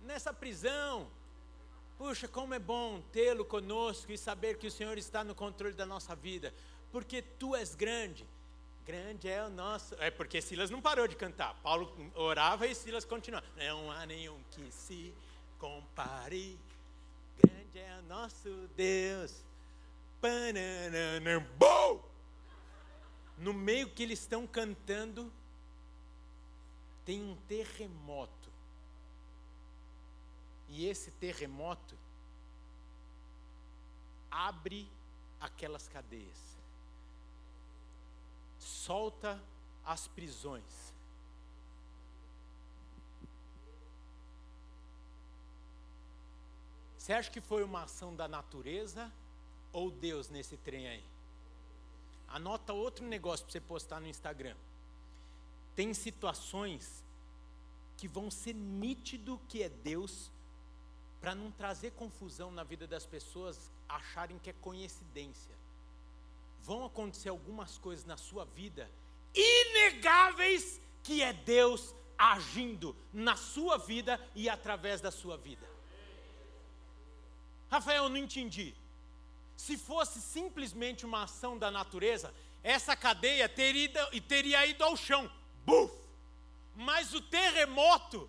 nessa 0.00 0.32
prisão. 0.32 1.06
Puxa, 1.96 2.26
como 2.26 2.54
é 2.54 2.58
bom 2.58 3.00
tê-lo 3.12 3.44
conosco 3.44 4.10
e 4.10 4.18
saber 4.18 4.58
que 4.58 4.66
o 4.66 4.70
Senhor 4.70 4.98
está 4.98 5.22
no 5.22 5.34
controle 5.34 5.74
da 5.74 5.86
nossa 5.86 6.14
vida, 6.14 6.52
porque 6.90 7.22
tu 7.22 7.54
és 7.54 7.74
grande. 7.74 8.26
Grande 8.84 9.28
é 9.28 9.42
o 9.42 9.48
nosso. 9.48 9.94
É 9.98 10.10
porque 10.10 10.42
Silas 10.42 10.70
não 10.70 10.82
parou 10.82 11.08
de 11.08 11.16
cantar. 11.16 11.54
Paulo 11.62 11.90
orava 12.14 12.66
e 12.66 12.74
Silas 12.74 13.04
continuava. 13.04 13.46
Não 13.56 13.90
há 13.90 14.04
nenhum 14.04 14.38
que 14.50 14.70
se 14.70 15.14
compare. 15.58 16.58
Grande 17.42 17.78
é 17.78 17.98
o 17.98 18.02
nosso 18.02 18.50
Deus. 18.76 19.42
No 23.38 23.54
meio 23.54 23.88
que 23.88 24.02
eles 24.02 24.20
estão 24.20 24.46
cantando, 24.46 25.32
tem 27.04 27.22
um 27.22 27.36
terremoto 27.48 28.43
E 30.68 30.86
esse 30.86 31.10
terremoto 31.12 31.96
abre 34.30 34.90
aquelas 35.40 35.86
cadeias, 35.88 36.56
solta 38.58 39.40
as 39.84 40.08
prisões. 40.08 40.92
Você 46.98 47.12
acha 47.12 47.30
que 47.30 47.40
foi 47.40 47.62
uma 47.62 47.82
ação 47.82 48.16
da 48.16 48.26
natureza 48.26 49.12
ou 49.72 49.90
Deus 49.90 50.30
nesse 50.30 50.56
trem 50.56 50.88
aí? 50.88 51.04
Anota 52.26 52.72
outro 52.72 53.06
negócio 53.06 53.44
para 53.44 53.52
você 53.52 53.60
postar 53.60 54.00
no 54.00 54.08
Instagram. 54.08 54.56
Tem 55.76 55.92
situações 55.92 57.04
que 57.96 58.08
vão 58.08 58.30
ser 58.30 58.54
nítido 58.54 59.38
que 59.48 59.62
é 59.62 59.68
Deus 59.68 60.32
para 61.24 61.34
não 61.34 61.50
trazer 61.50 61.92
confusão 61.92 62.50
na 62.50 62.62
vida 62.62 62.86
das 62.86 63.06
pessoas 63.06 63.72
acharem 63.88 64.38
que 64.38 64.50
é 64.50 64.52
coincidência. 64.52 65.56
Vão 66.60 66.84
acontecer 66.84 67.30
algumas 67.30 67.78
coisas 67.78 68.04
na 68.04 68.18
sua 68.18 68.44
vida 68.44 68.90
inegáveis 69.34 70.78
que 71.02 71.22
é 71.22 71.32
Deus 71.32 71.94
agindo 72.18 72.94
na 73.10 73.36
sua 73.36 73.78
vida 73.78 74.20
e 74.34 74.50
através 74.50 75.00
da 75.00 75.10
sua 75.10 75.38
vida. 75.38 75.66
Rafael, 77.70 78.10
não 78.10 78.18
entendi. 78.18 78.74
Se 79.56 79.78
fosse 79.78 80.20
simplesmente 80.20 81.06
uma 81.06 81.22
ação 81.22 81.56
da 81.56 81.70
natureza, 81.70 82.34
essa 82.62 82.94
cadeia 82.94 83.48
teria 83.48 83.84
ido, 83.84 84.20
teria 84.28 84.66
ido 84.66 84.84
ao 84.84 84.94
chão. 84.94 85.32
Buf! 85.64 85.90
Mas 86.76 87.14
o 87.14 87.22
terremoto 87.22 88.28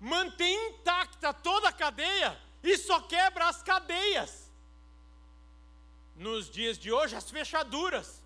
mantém 0.00 0.70
intacta 0.70 1.32
toda 1.32 1.68
a 1.68 1.72
cadeia 1.72 2.38
e 2.62 2.76
só 2.76 3.00
quebra 3.00 3.48
as 3.48 3.62
cadeias. 3.62 4.50
Nos 6.14 6.50
dias 6.50 6.78
de 6.78 6.90
hoje, 6.90 7.14
as 7.14 7.30
fechaduras, 7.30 8.22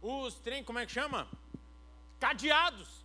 os 0.00 0.34
trem, 0.36 0.62
como 0.62 0.78
é 0.78 0.86
que 0.86 0.92
chama? 0.92 1.28
Cadeados. 2.20 3.04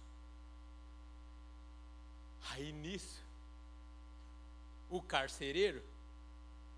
Aí 2.51 2.71
nisso, 2.71 3.23
o 4.89 5.01
carcereiro, 5.01 5.83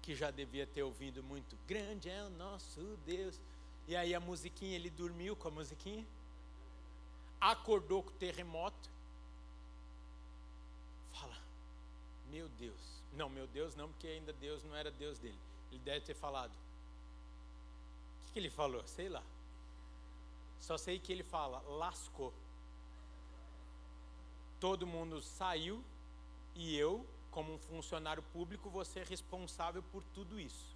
que 0.02 0.16
já 0.16 0.32
devia 0.32 0.66
ter 0.66 0.84
ouvido 0.84 1.22
muito, 1.24 1.58
grande 1.68 2.10
é 2.10 2.24
o 2.24 2.30
nosso 2.30 2.82
Deus. 3.06 3.42
E 3.88 3.96
aí 3.96 4.16
a 4.16 4.20
musiquinha, 4.20 4.76
ele 4.76 4.90
dormiu 4.90 5.36
com 5.36 5.48
a 5.48 5.52
musiquinha, 5.52 6.06
acordou 7.42 8.04
com 8.04 8.10
o 8.10 8.14
terremoto, 8.14 8.90
Meu 12.30 12.48
Deus. 12.50 13.04
Não, 13.14 13.30
meu 13.30 13.48
Deus 13.48 13.76
não, 13.76 13.90
porque 13.90 14.08
ainda 14.08 14.34
Deus 14.34 14.64
não 14.64 14.76
era 14.76 14.92
Deus 14.92 15.20
dele. 15.20 15.40
Ele 15.72 15.80
deve 15.80 16.06
ter 16.06 16.14
falado. 16.14 16.52
O 16.52 18.26
que, 18.26 18.34
que 18.34 18.40
ele 18.40 18.50
falou? 18.50 18.86
Sei 18.88 19.10
lá. 19.10 19.24
Só 20.60 20.78
sei 20.78 21.00
que 21.00 21.12
ele 21.12 21.24
fala, 21.24 21.60
lascou. 21.78 22.34
Todo 24.60 24.88
mundo 24.88 25.22
saiu 25.22 25.84
e 26.56 26.76
eu, 26.76 27.06
como 27.30 27.54
um 27.54 27.60
funcionário 27.60 28.24
público, 28.34 28.70
vou 28.70 28.84
ser 28.84 29.06
responsável 29.06 29.84
por 29.92 30.04
tudo 30.14 30.40
isso. 30.40 30.76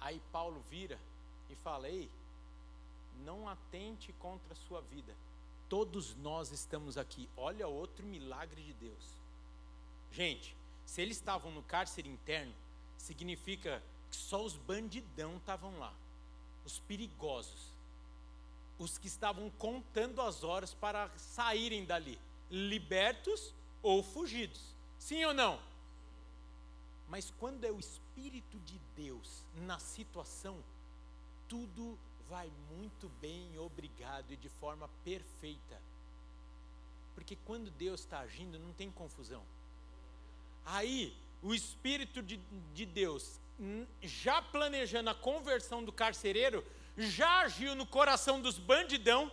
Aí 0.00 0.20
Paulo 0.32 0.60
vira 0.70 0.98
e 1.50 1.54
fala: 1.56 1.88
Ei, 1.88 2.10
não 3.24 3.48
atente 3.48 4.12
contra 4.14 4.52
a 4.52 4.56
sua 4.56 4.80
vida. 4.80 5.14
Todos 5.68 6.14
nós 6.16 6.50
estamos 6.50 6.96
aqui. 6.96 7.28
Olha 7.36 7.68
outro 7.68 8.06
milagre 8.06 8.62
de 8.62 8.72
Deus. 8.72 9.19
Gente, 10.12 10.56
se 10.84 11.00
eles 11.00 11.16
estavam 11.16 11.52
no 11.52 11.62
cárcere 11.62 12.08
interno, 12.08 12.54
significa 12.96 13.82
que 14.10 14.16
só 14.16 14.44
os 14.44 14.56
bandidão 14.56 15.36
estavam 15.36 15.78
lá, 15.78 15.94
os 16.64 16.80
perigosos, 16.80 17.72
os 18.78 18.98
que 18.98 19.06
estavam 19.06 19.50
contando 19.50 20.20
as 20.20 20.42
horas 20.42 20.74
para 20.74 21.10
saírem 21.16 21.84
dali, 21.84 22.18
libertos 22.50 23.54
ou 23.82 24.02
fugidos. 24.02 24.74
Sim 24.98 25.24
ou 25.24 25.34
não? 25.34 25.60
Mas 27.08 27.32
quando 27.38 27.64
é 27.64 27.70
o 27.70 27.78
Espírito 27.78 28.58
de 28.60 28.78
Deus 28.96 29.44
na 29.54 29.78
situação, 29.78 30.62
tudo 31.48 31.98
vai 32.28 32.50
muito 32.70 33.08
bem, 33.20 33.58
obrigado 33.58 34.32
e 34.32 34.36
de 34.36 34.48
forma 34.48 34.88
perfeita. 35.04 35.80
Porque 37.14 37.36
quando 37.44 37.70
Deus 37.72 38.00
está 38.00 38.20
agindo, 38.20 38.58
não 38.58 38.72
tem 38.72 38.90
confusão. 38.90 39.44
Aí, 40.64 41.16
o 41.42 41.54
Espírito 41.54 42.22
de, 42.22 42.36
de 42.74 42.86
Deus, 42.86 43.40
já 44.02 44.40
planejando 44.40 45.10
a 45.10 45.14
conversão 45.14 45.82
do 45.82 45.92
carcereiro, 45.92 46.64
já 46.96 47.40
agiu 47.40 47.74
no 47.74 47.86
coração 47.86 48.40
dos 48.40 48.58
bandidão, 48.58 49.30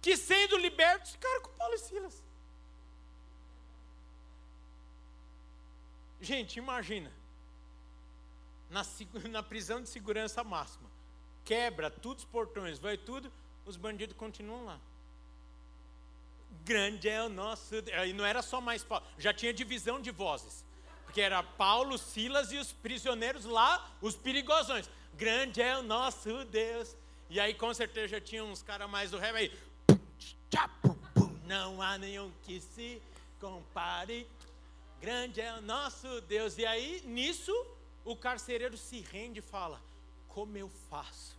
que 0.00 0.16
sendo 0.16 0.56
libertos 0.58 1.12
ficaram 1.12 1.42
com 1.42 1.50
Paulo 1.52 1.74
e 1.74 1.78
Silas. 1.78 2.22
Gente, 6.20 6.56
imagina, 6.56 7.12
na, 8.70 8.82
na 9.30 9.42
prisão 9.42 9.82
de 9.82 9.88
segurança 9.88 10.42
máxima, 10.42 10.90
quebra 11.44 11.90
todos 11.90 12.24
os 12.24 12.30
portões, 12.30 12.78
vai 12.78 12.96
tudo, 12.96 13.32
os 13.64 13.76
bandidos 13.76 14.16
continuam 14.16 14.64
lá 14.64 14.80
grande 16.64 17.08
é 17.08 17.22
o 17.22 17.28
nosso. 17.28 17.74
E 18.06 18.12
não 18.12 18.24
era 18.24 18.42
só 18.42 18.60
mais 18.60 18.84
Paulo, 18.84 19.06
já 19.18 19.32
tinha 19.32 19.52
divisão 19.52 20.00
de 20.00 20.10
vozes. 20.10 20.64
Porque 21.04 21.20
era 21.20 21.42
Paulo, 21.42 21.96
Silas 21.96 22.50
e 22.52 22.58
os 22.58 22.72
prisioneiros 22.72 23.44
lá, 23.44 23.90
os 24.00 24.16
perigosões. 24.16 24.88
Grande 25.14 25.62
é 25.62 25.76
o 25.78 25.82
nosso 25.82 26.44
Deus. 26.46 26.96
E 27.30 27.38
aí 27.38 27.54
com 27.54 27.72
certeza 27.72 28.08
já 28.08 28.20
tinha 28.20 28.44
uns 28.44 28.62
caras 28.62 28.88
mais 28.88 29.10
do 29.10 29.18
rap 29.18 29.34
aí. 29.36 29.52
Não 31.46 31.80
há 31.82 31.98
nenhum 31.98 32.32
que 32.42 32.60
se 32.60 33.00
compare. 33.40 34.26
Grande 35.00 35.40
é 35.40 35.54
o 35.54 35.60
nosso 35.60 36.20
Deus. 36.22 36.56
E 36.56 36.64
aí, 36.64 37.02
nisso, 37.04 37.52
o 38.04 38.16
carcereiro 38.16 38.76
se 38.76 39.00
rende 39.00 39.40
e 39.40 39.42
fala: 39.42 39.80
Como 40.28 40.56
eu 40.56 40.68
faço 40.90 41.36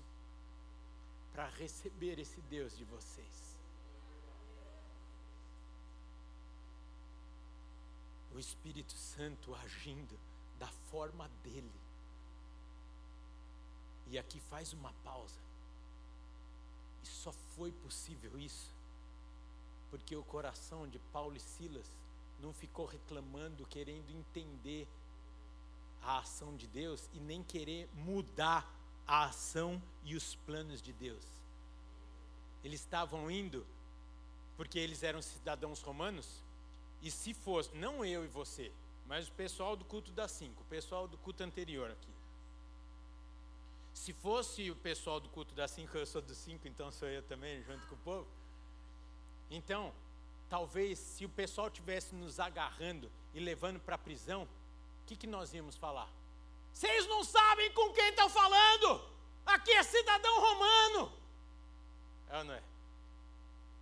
para 1.33 1.47
receber 1.47 2.19
esse 2.19 2.39
Deus 2.41 2.77
de 2.77 2.83
vocês? 2.85 3.44
O 8.35 8.39
Espírito 8.39 8.93
Santo 8.93 9.55
agindo 9.55 10.19
da 10.59 10.67
forma 10.67 11.29
dele. 11.41 11.71
E 14.07 14.19
aqui 14.19 14.39
faz 14.39 14.73
uma 14.73 14.91
pausa. 15.03 15.39
E 17.01 17.07
só 17.07 17.31
foi 17.31 17.71
possível 17.71 18.37
isso 18.37 18.75
porque 19.89 20.15
o 20.15 20.23
coração 20.23 20.87
de 20.87 20.99
Paulo 21.13 21.37
e 21.37 21.39
Silas 21.39 21.89
não 22.41 22.51
ficou 22.51 22.85
reclamando, 22.85 23.65
querendo 23.65 24.11
entender 24.11 24.85
a 26.01 26.17
ação 26.19 26.55
de 26.57 26.67
Deus 26.67 27.09
e 27.13 27.19
nem 27.19 27.41
querer 27.41 27.89
mudar 27.93 28.69
a 29.07 29.25
ação 29.25 29.81
e 30.03 30.15
os 30.15 30.35
planos 30.35 30.81
de 30.81 30.91
Deus. 30.91 31.23
Eles 32.63 32.81
estavam 32.81 33.31
indo 33.31 33.65
porque 34.57 34.77
eles 34.77 35.01
eram 35.01 35.21
cidadãos 35.21 35.81
romanos 35.81 36.43
e 37.05 37.11
se 37.11 37.35
fosse, 37.35 37.69
não 37.75 38.03
eu 38.03 38.25
e 38.25 38.27
você, 38.27 38.71
mas 39.05 39.27
o 39.27 39.31
pessoal 39.33 39.75
do 39.75 39.85
culto 39.85 40.11
das 40.11 40.31
cinco, 40.31 40.63
o 40.63 40.65
pessoal 40.65 41.07
do 41.07 41.19
culto 41.19 41.43
anterior 41.43 41.91
aqui. 41.91 42.09
Se 43.93 44.11
fosse 44.11 44.71
o 44.71 44.75
pessoal 44.75 45.19
do 45.19 45.29
culto 45.29 45.53
das 45.53 45.69
cinco, 45.69 45.95
eu 45.99 46.05
sou 46.07 46.19
dos 46.19 46.35
cinco, 46.35 46.67
então 46.67 46.91
sou 46.91 47.07
eu 47.07 47.21
também, 47.21 47.61
junto 47.61 47.85
com 47.85 47.93
o 47.93 47.99
povo. 47.99 48.27
Então, 49.51 49.93
talvez 50.49 50.97
se 50.97 51.23
o 51.23 51.29
pessoal 51.29 51.69
tivesse 51.69 52.15
nos 52.15 52.39
agarrando 52.39 53.11
e 53.35 53.39
levando 53.39 53.79
para 53.79 53.93
a 53.93 53.99
prisão, 53.99 54.41
o 54.43 55.05
que, 55.05 55.15
que 55.15 55.27
nós 55.27 55.53
íamos 55.53 55.75
falar? 55.75 56.09
Vocês 56.73 57.05
não 57.05 57.23
sabem 57.23 57.71
com 57.73 57.93
quem 57.93 58.09
estão 58.09 58.27
falando! 58.27 59.07
Aqui 59.45 59.71
é 59.73 59.83
cidadão 59.83 60.41
romano! 60.41 61.13
É 62.29 62.37
ou 62.39 62.43
não 62.45 62.53
é? 62.55 62.63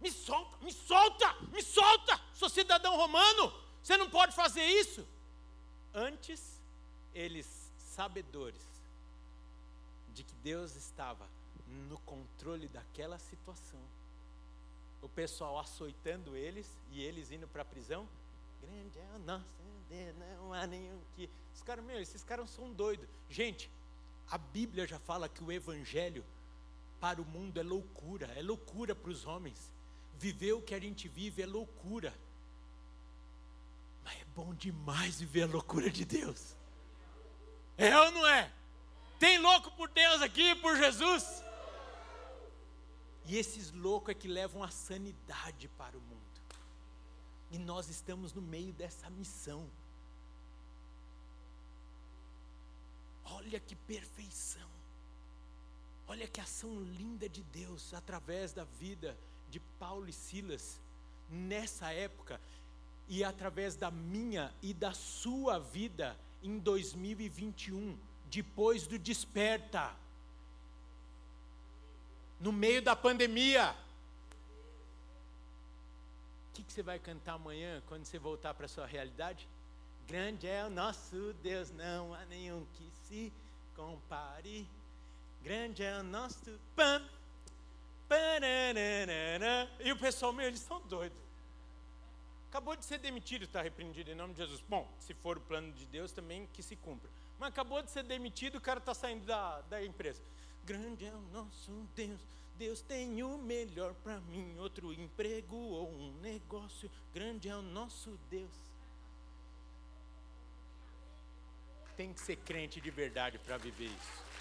Me 0.01 0.11
solta, 0.11 0.57
me 0.57 0.73
solta, 0.73 1.33
me 1.53 1.61
solta, 1.63 2.19
sou 2.33 2.49
cidadão 2.49 2.95
romano, 2.95 3.53
você 3.81 3.97
não 3.97 4.09
pode 4.09 4.35
fazer 4.35 4.63
isso. 4.63 5.05
Antes, 5.93 6.59
eles, 7.13 7.71
sabedores 7.77 8.61
de 10.13 10.23
que 10.23 10.35
Deus 10.35 10.75
estava 10.75 11.27
no 11.89 11.97
controle 11.99 12.67
daquela 12.67 13.17
situação, 13.17 13.79
o 15.01 15.09
pessoal 15.09 15.59
açoitando 15.59 16.35
eles 16.35 16.67
e 16.91 17.01
eles 17.01 17.31
indo 17.31 17.47
para 17.47 17.61
a 17.61 17.65
prisão, 17.65 18.07
grande 18.61 18.99
é 18.99 19.15
o 19.15 19.19
nosso 19.19 19.63
Deus, 19.89 20.15
não 20.37 20.53
há 20.53 20.65
nenhum 20.65 20.99
que. 21.15 21.29
Os 21.53 21.61
caras, 21.61 21.85
meu, 21.85 21.99
esses 21.99 22.23
caras 22.23 22.49
são 22.49 22.71
doidos. 22.73 23.07
Gente, 23.29 23.69
a 24.29 24.37
Bíblia 24.37 24.87
já 24.87 24.97
fala 24.99 25.29
que 25.29 25.43
o 25.43 25.51
Evangelho 25.51 26.25
para 26.99 27.21
o 27.21 27.25
mundo 27.25 27.59
é 27.59 27.63
loucura, 27.63 28.25
é 28.35 28.41
loucura 28.41 28.95
para 28.95 29.11
os 29.11 29.25
homens. 29.25 29.71
Viver 30.19 30.53
o 30.53 30.61
que 30.61 30.73
a 30.73 30.79
gente 30.79 31.07
vive 31.07 31.41
é 31.41 31.45
loucura. 31.45 32.13
bom 34.35 34.53
demais 34.55 35.19
viver 35.19 35.43
a 35.43 35.47
loucura 35.47 35.89
de 35.89 36.05
Deus. 36.05 36.55
É 37.77 37.95
ou 37.99 38.11
não 38.11 38.27
é? 38.27 38.51
Tem 39.19 39.37
louco 39.37 39.71
por 39.71 39.89
Deus 39.89 40.21
aqui, 40.21 40.55
por 40.55 40.75
Jesus? 40.75 41.43
E 43.25 43.37
esses 43.37 43.71
loucos 43.71 44.09
é 44.09 44.13
que 44.13 44.27
levam 44.27 44.63
a 44.63 44.69
sanidade 44.69 45.67
para 45.77 45.97
o 45.97 46.01
mundo. 46.01 46.21
E 47.51 47.57
nós 47.57 47.89
estamos 47.89 48.33
no 48.33 48.41
meio 48.41 48.73
dessa 48.73 49.09
missão. 49.09 49.69
Olha 53.25 53.59
que 53.59 53.75
perfeição. 53.75 54.69
Olha 56.07 56.27
que 56.27 56.41
ação 56.41 56.81
linda 56.81 57.29
de 57.29 57.43
Deus 57.43 57.93
através 57.93 58.51
da 58.51 58.65
vida 58.65 59.17
de 59.53 59.59
Paulo 59.59 60.09
e 60.09 60.13
Silas 60.13 60.81
nessa 61.29 61.93
época 61.93 62.41
e 63.07 63.23
através 63.23 63.75
da 63.75 63.91
minha 63.91 64.51
e 64.63 64.73
da 64.73 64.93
sua 64.93 65.59
vida 65.59 66.17
em 66.41 66.57
2021, 66.57 67.95
depois 68.25 68.87
do 68.87 68.97
desperta, 68.97 69.95
no 72.39 72.51
meio 72.51 72.81
da 72.81 72.95
pandemia. 72.95 73.75
O 76.49 76.53
que, 76.55 76.63
que 76.63 76.73
você 76.73 76.81
vai 76.81 76.97
cantar 76.97 77.33
amanhã 77.33 77.83
quando 77.87 78.05
você 78.05 78.17
voltar 78.17 78.55
para 78.55 78.65
a 78.65 78.69
sua 78.69 78.87
realidade? 78.87 79.47
Grande 80.07 80.47
é 80.47 80.65
o 80.65 80.69
nosso 80.71 81.33
Deus, 81.43 81.69
não 81.69 82.15
há 82.15 82.25
nenhum 82.25 82.65
que 82.73 82.91
se 83.07 83.31
compare. 83.75 84.67
Grande 85.43 85.83
é 85.83 85.99
o 85.99 86.03
nosso 86.03 86.59
pam. 86.75 87.07
E 89.83 89.91
o 89.91 89.97
pessoal, 89.97 90.33
meu, 90.33 90.47
eles 90.47 90.61
estão 90.61 90.81
doidos. 90.81 91.17
Acabou 92.49 92.75
de 92.75 92.85
ser 92.85 92.99
demitido, 92.99 93.45
está 93.45 93.61
repreendido 93.61 94.11
em 94.11 94.15
nome 94.15 94.33
de 94.33 94.41
Jesus. 94.41 94.61
Bom, 94.69 94.87
se 94.99 95.13
for 95.15 95.37
o 95.37 95.41
plano 95.41 95.71
de 95.73 95.85
Deus, 95.87 96.11
também 96.11 96.47
que 96.53 96.61
se 96.61 96.75
cumpra. 96.75 97.09
Mas 97.39 97.49
acabou 97.49 97.81
de 97.81 97.89
ser 97.89 98.03
demitido, 98.03 98.57
o 98.57 98.61
cara 98.61 98.79
está 98.79 98.93
saindo 98.93 99.25
da, 99.25 99.61
da 99.61 99.83
empresa. 99.83 100.21
Grande 100.63 101.05
é 101.05 101.11
o 101.11 101.21
nosso 101.33 101.71
Deus, 101.95 102.21
Deus 102.55 102.81
tem 102.81 103.23
o 103.23 103.37
melhor 103.37 103.93
para 103.95 104.19
mim. 104.21 104.55
Outro 104.59 104.93
emprego 104.93 105.55
ou 105.55 105.89
um 105.89 106.13
negócio, 106.21 106.89
grande 107.13 107.49
é 107.49 107.55
o 107.55 107.61
nosso 107.61 108.17
Deus. 108.29 108.51
Tem 111.97 112.13
que 112.13 112.21
ser 112.21 112.35
crente 112.37 112.79
de 112.79 112.91
verdade 112.91 113.39
para 113.39 113.57
viver 113.57 113.85
isso. 113.85 114.32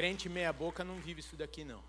Crente 0.00 0.30
meia 0.30 0.50
boca 0.50 0.82
não 0.82 0.98
vive 0.98 1.20
isso 1.20 1.36
daqui 1.36 1.62
não. 1.62 1.84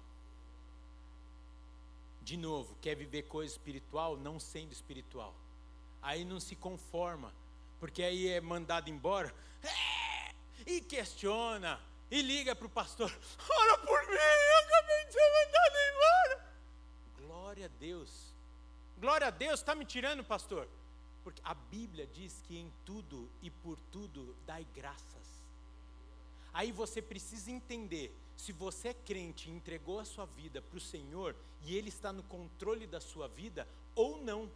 De 2.22 2.36
novo, 2.36 2.76
quer 2.82 2.94
viver 2.94 3.22
coisa 3.22 3.54
espiritual 3.54 4.18
não 4.18 4.38
sendo 4.38 4.74
espiritual. 4.74 5.34
Aí 6.02 6.26
não 6.26 6.38
se 6.38 6.54
conforma, 6.54 7.34
porque 7.80 8.04
aí 8.04 8.28
é 8.28 8.42
mandado 8.42 8.90
embora 8.90 9.34
é, 9.64 10.34
e 10.68 10.82
questiona 10.82 11.80
e 12.12 12.22
liga 12.22 12.54
para 12.54 12.68
o 12.68 12.70
pastor: 12.70 13.10
ora 13.50 13.78
por 13.78 14.06
mim, 14.06 14.18
eu 14.18 14.60
acabei 14.66 15.06
de 15.06 15.14
ser 15.14 15.32
mandado 15.40 15.78
embora. 15.94 16.56
Glória 17.18 17.66
a 17.68 17.80
Deus. 17.80 18.36
Glória 18.98 19.28
a 19.28 19.32
Deus, 19.32 19.62
está 19.62 19.74
me 19.74 19.86
tirando, 19.86 20.22
pastor? 20.22 20.68
Porque 21.24 21.42
a 21.46 21.54
Bíblia 21.54 22.06
diz 22.08 22.44
que 22.46 22.58
em 22.58 22.70
tudo 22.84 23.32
e 23.42 23.50
por 23.50 23.80
tudo 23.90 24.36
dai 24.46 24.68
graças. 24.76 25.21
Aí 26.54 26.72
você 26.72 27.02
precisa 27.02 27.52
entender: 27.52 28.16
se 28.36 28.52
você 28.52 28.90
é 28.90 28.94
crente 28.94 29.50
e 29.50 29.54
entregou 29.54 30.00
a 30.00 30.06
sua 30.06 30.26
vida 30.26 30.62
para 30.62 30.78
o 30.78 30.82
Senhor 30.82 31.36
e 31.64 31.76
Ele 31.76 31.90
está 31.90 32.12
no 32.12 32.24
controle 32.24 32.88
da 32.88 33.00
sua 33.00 33.28
vida, 33.28 33.68
ou 33.96 34.22
não. 34.24 34.50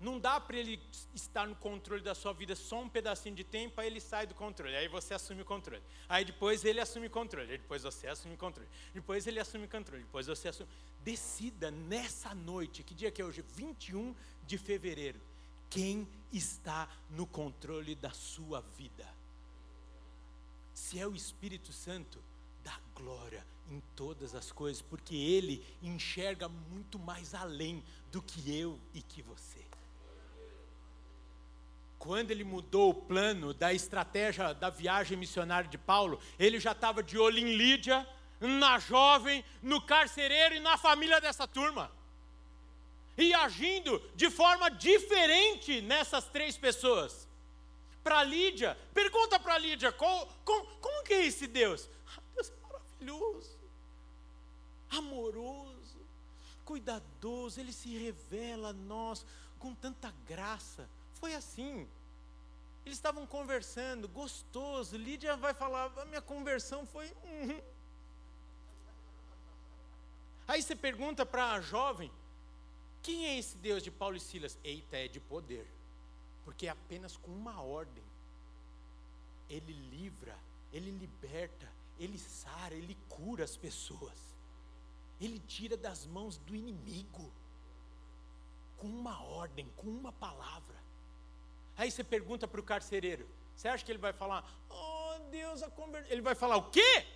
Não 0.00 0.18
dá 0.18 0.38
para 0.40 0.58
ele 0.58 0.78
estar 1.14 1.46
no 1.46 1.54
controle 1.54 2.02
da 2.02 2.14
sua 2.14 2.32
vida 2.32 2.54
só 2.54 2.82
um 2.82 2.88
pedacinho 2.88 3.34
de 3.34 3.44
tempo, 3.44 3.80
aí 3.80 3.86
ele 3.86 4.00
sai 4.00 4.26
do 4.26 4.34
controle, 4.34 4.74
aí 4.76 4.88
você 4.88 5.14
assume 5.14 5.42
o 5.42 5.44
controle. 5.44 5.82
Aí 6.08 6.24
depois 6.24 6.64
ele 6.64 6.80
assume 6.80 7.06
o 7.06 7.10
controle, 7.10 7.52
aí 7.52 7.58
depois 7.58 7.84
você 7.84 8.08
assume 8.08 8.34
o 8.34 8.36
controle. 8.36 8.68
Depois 8.92 9.26
ele 9.26 9.40
assume 9.40 9.64
o 9.64 9.68
controle, 9.68 10.02
depois 10.02 10.26
você 10.26 10.48
assume. 10.48 10.68
Decida 11.02 11.70
nessa 11.70 12.34
noite, 12.34 12.82
que 12.82 12.92
dia 12.92 13.10
que 13.10 13.22
é 13.22 13.24
hoje? 13.24 13.42
21 13.54 14.14
de 14.46 14.58
fevereiro. 14.58 15.20
Quem 15.70 16.06
está 16.32 16.88
no 17.10 17.26
controle 17.26 17.94
da 17.94 18.10
sua 18.10 18.60
vida? 18.76 19.06
Se 20.74 20.98
é 20.98 21.06
o 21.06 21.14
Espírito 21.14 21.72
Santo, 21.72 22.22
dá 22.64 22.76
glória 22.96 23.46
em 23.70 23.80
todas 23.94 24.34
as 24.34 24.50
coisas, 24.50 24.82
porque 24.82 25.14
ele 25.14 25.64
enxerga 25.80 26.48
muito 26.48 26.98
mais 26.98 27.32
além 27.32 27.82
do 28.10 28.20
que 28.20 28.58
eu 28.58 28.78
e 28.92 29.00
que 29.00 29.22
você. 29.22 29.64
Quando 31.96 32.32
ele 32.32 32.44
mudou 32.44 32.90
o 32.90 32.94
plano 32.94 33.54
da 33.54 33.72
estratégia 33.72 34.52
da 34.52 34.68
viagem 34.68 35.16
missionária 35.16 35.70
de 35.70 35.78
Paulo, 35.78 36.20
ele 36.38 36.58
já 36.58 36.72
estava 36.72 37.02
de 37.02 37.16
olho 37.16 37.38
em 37.38 37.56
Lídia, 37.56 38.06
na 38.40 38.78
jovem, 38.78 39.44
no 39.62 39.80
carcereiro 39.80 40.56
e 40.56 40.60
na 40.60 40.76
família 40.76 41.20
dessa 41.20 41.46
turma. 41.46 41.90
E 43.16 43.32
agindo 43.32 44.02
de 44.16 44.28
forma 44.28 44.68
diferente 44.68 45.80
nessas 45.80 46.24
três 46.24 46.58
pessoas 46.58 47.23
para 48.04 48.22
Lídia, 48.22 48.76
pergunta 48.92 49.40
para 49.40 49.56
Lídia, 49.56 49.90
qual, 49.90 50.28
como, 50.44 50.66
como 50.76 51.02
que 51.02 51.14
é 51.14 51.24
esse 51.24 51.46
Deus? 51.46 51.88
Ah, 52.06 52.20
Deus 52.34 52.50
é 52.50 52.54
maravilhoso, 52.62 53.58
amoroso, 54.90 56.06
cuidadoso, 56.66 57.58
Ele 57.58 57.72
se 57.72 57.96
revela 57.96 58.68
a 58.68 58.72
nós 58.74 59.24
com 59.58 59.74
tanta 59.74 60.12
graça. 60.28 60.88
Foi 61.14 61.34
assim. 61.34 61.88
Eles 62.84 62.98
estavam 62.98 63.26
conversando, 63.26 64.06
gostoso. 64.06 64.98
Lídia 64.98 65.34
vai 65.36 65.54
falar: 65.54 65.90
a 65.96 66.04
minha 66.04 66.20
conversão 66.20 66.86
foi. 66.86 67.10
Uhum. 67.24 67.62
Aí 70.46 70.62
você 70.62 70.76
pergunta 70.76 71.24
para 71.24 71.52
a 71.52 71.60
jovem: 71.62 72.12
quem 73.02 73.26
é 73.26 73.38
esse 73.38 73.56
Deus 73.56 73.82
de 73.82 73.90
Paulo 73.90 74.16
e 74.16 74.20
Silas? 74.20 74.58
Eita, 74.62 74.98
é 74.98 75.08
de 75.08 75.20
poder. 75.20 75.66
Porque 76.44 76.68
apenas 76.68 77.16
com 77.16 77.30
uma 77.30 77.60
ordem. 77.60 78.04
Ele 79.48 79.72
livra, 79.72 80.36
ele 80.72 80.90
liberta, 80.90 81.70
ele 81.98 82.18
sara, 82.18 82.74
ele 82.74 82.96
cura 83.08 83.44
as 83.44 83.56
pessoas. 83.56 84.34
Ele 85.20 85.38
tira 85.38 85.76
das 85.76 86.06
mãos 86.06 86.38
do 86.38 86.54
inimigo. 86.54 87.32
Com 88.78 88.88
uma 88.88 89.22
ordem, 89.22 89.70
com 89.76 89.88
uma 89.88 90.12
palavra. 90.12 90.76
Aí 91.76 91.90
você 91.90 92.04
pergunta 92.04 92.46
para 92.46 92.60
o 92.60 92.64
carcereiro: 92.64 93.28
você 93.54 93.68
acha 93.68 93.84
que 93.84 93.92
ele 93.92 93.98
vai 93.98 94.12
falar, 94.12 94.44
oh 94.68 95.18
Deus, 95.30 95.62
a 95.62 95.70
conver... 95.70 96.06
ele 96.10 96.20
vai 96.20 96.34
falar 96.34 96.56
o 96.56 96.70
quê? 96.70 97.06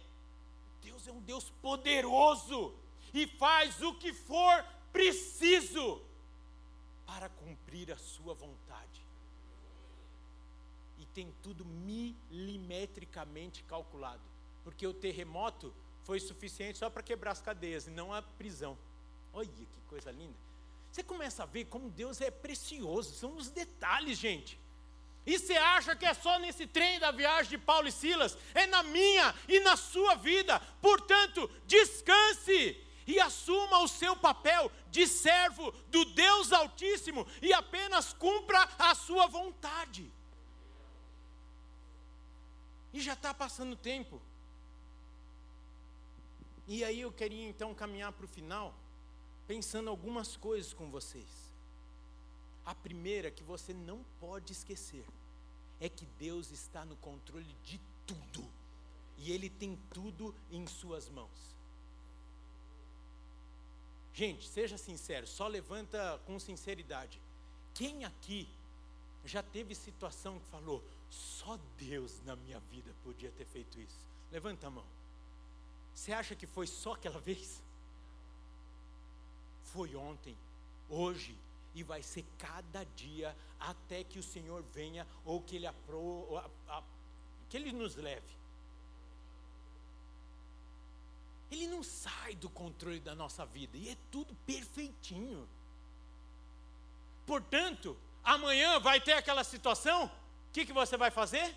Deus 0.82 1.06
é 1.06 1.12
um 1.12 1.20
Deus 1.20 1.50
poderoso 1.62 2.74
e 3.12 3.26
faz 3.26 3.82
o 3.82 3.94
que 3.94 4.12
for 4.12 4.64
preciso 4.92 6.02
para 7.06 7.28
cumprir 7.28 7.90
a 7.92 7.96
sua 7.96 8.34
vontade 8.34 9.07
tem 11.18 11.34
tudo 11.42 11.64
milimetricamente 11.64 13.64
calculado. 13.64 14.22
Porque 14.62 14.86
o 14.86 14.94
terremoto 14.94 15.74
foi 16.04 16.20
suficiente 16.20 16.78
só 16.78 16.88
para 16.88 17.02
quebrar 17.02 17.32
as 17.32 17.40
cadeias 17.40 17.88
e 17.88 17.90
não 17.90 18.14
a 18.14 18.22
prisão. 18.22 18.78
Olha 19.32 19.48
que 19.48 19.66
coisa 19.88 20.12
linda. 20.12 20.36
Você 20.92 21.02
começa 21.02 21.42
a 21.42 21.46
ver 21.46 21.64
como 21.64 21.90
Deus 21.90 22.20
é 22.20 22.30
precioso, 22.30 23.14
são 23.14 23.34
os 23.34 23.50
detalhes, 23.50 24.16
gente. 24.16 24.60
E 25.26 25.36
você 25.36 25.54
acha 25.54 25.96
que 25.96 26.06
é 26.06 26.14
só 26.14 26.38
nesse 26.38 26.68
trem 26.68 27.00
da 27.00 27.10
viagem 27.10 27.50
de 27.50 27.58
Paulo 27.58 27.88
e 27.88 27.92
Silas? 27.92 28.38
É 28.54 28.68
na 28.68 28.84
minha 28.84 29.34
e 29.48 29.58
na 29.58 29.76
sua 29.76 30.14
vida. 30.14 30.60
Portanto, 30.80 31.50
descanse 31.66 32.80
e 33.08 33.18
assuma 33.18 33.80
o 33.80 33.88
seu 33.88 34.14
papel 34.14 34.70
de 34.88 35.04
servo 35.04 35.72
do 35.88 36.04
Deus 36.04 36.52
Altíssimo 36.52 37.26
e 37.42 37.52
apenas 37.52 38.12
cumpra 38.12 38.68
a 38.78 38.94
sua 38.94 39.26
vontade. 39.26 40.16
E 42.98 43.00
já 43.00 43.12
está 43.12 43.32
passando 43.32 43.76
tempo. 43.76 44.20
E 46.66 46.82
aí 46.82 47.00
eu 47.00 47.12
queria 47.12 47.48
então 47.48 47.72
caminhar 47.72 48.10
para 48.10 48.24
o 48.24 48.28
final, 48.28 48.74
pensando 49.46 49.88
algumas 49.88 50.36
coisas 50.36 50.72
com 50.74 50.90
vocês. 50.90 51.54
A 52.66 52.74
primeira 52.74 53.30
que 53.30 53.44
você 53.44 53.72
não 53.72 54.04
pode 54.18 54.52
esquecer 54.52 55.04
é 55.80 55.88
que 55.88 56.04
Deus 56.18 56.50
está 56.50 56.84
no 56.84 56.96
controle 56.96 57.54
de 57.62 57.80
tudo. 58.04 58.44
E 59.16 59.30
Ele 59.30 59.48
tem 59.48 59.78
tudo 59.94 60.34
em 60.50 60.66
Suas 60.66 61.08
mãos. 61.08 61.54
Gente, 64.12 64.48
seja 64.48 64.76
sincero, 64.76 65.24
só 65.24 65.46
levanta 65.46 66.20
com 66.26 66.36
sinceridade. 66.40 67.20
Quem 67.74 68.04
aqui 68.04 68.48
já 69.24 69.40
teve 69.40 69.72
situação 69.72 70.40
que 70.40 70.46
falou: 70.46 70.82
só 71.10 71.58
Deus 71.76 72.22
na 72.24 72.36
minha 72.36 72.60
vida 72.60 72.94
podia 73.02 73.30
ter 73.32 73.44
feito 73.46 73.78
isso. 73.80 74.06
Levanta 74.30 74.66
a 74.66 74.70
mão. 74.70 74.84
Você 75.94 76.12
acha 76.12 76.34
que 76.36 76.46
foi 76.46 76.66
só 76.66 76.92
aquela 76.92 77.20
vez? 77.20 77.62
Foi 79.64 79.94
ontem, 79.94 80.36
hoje 80.88 81.36
e 81.74 81.82
vai 81.82 82.02
ser 82.02 82.24
cada 82.38 82.84
dia 82.96 83.36
até 83.60 84.02
que 84.02 84.18
o 84.18 84.22
Senhor 84.22 84.62
venha 84.72 85.06
ou 85.24 85.40
que 85.42 85.56
Ele, 85.56 85.66
apro, 85.66 86.36
a, 86.36 86.78
a, 86.78 86.82
que 87.48 87.56
ele 87.56 87.72
nos 87.72 87.94
leve. 87.96 88.38
Ele 91.50 91.66
não 91.66 91.82
sai 91.82 92.34
do 92.34 92.50
controle 92.50 93.00
da 93.00 93.14
nossa 93.14 93.44
vida 93.46 93.76
e 93.76 93.88
é 93.88 93.96
tudo 94.10 94.34
perfeitinho. 94.46 95.48
Portanto, 97.26 97.96
amanhã 98.22 98.78
vai 98.80 99.00
ter 99.00 99.12
aquela 99.12 99.44
situação, 99.44 100.10
o 100.48 100.52
que, 100.52 100.66
que 100.66 100.72
você 100.72 100.96
vai 100.96 101.10
fazer? 101.10 101.54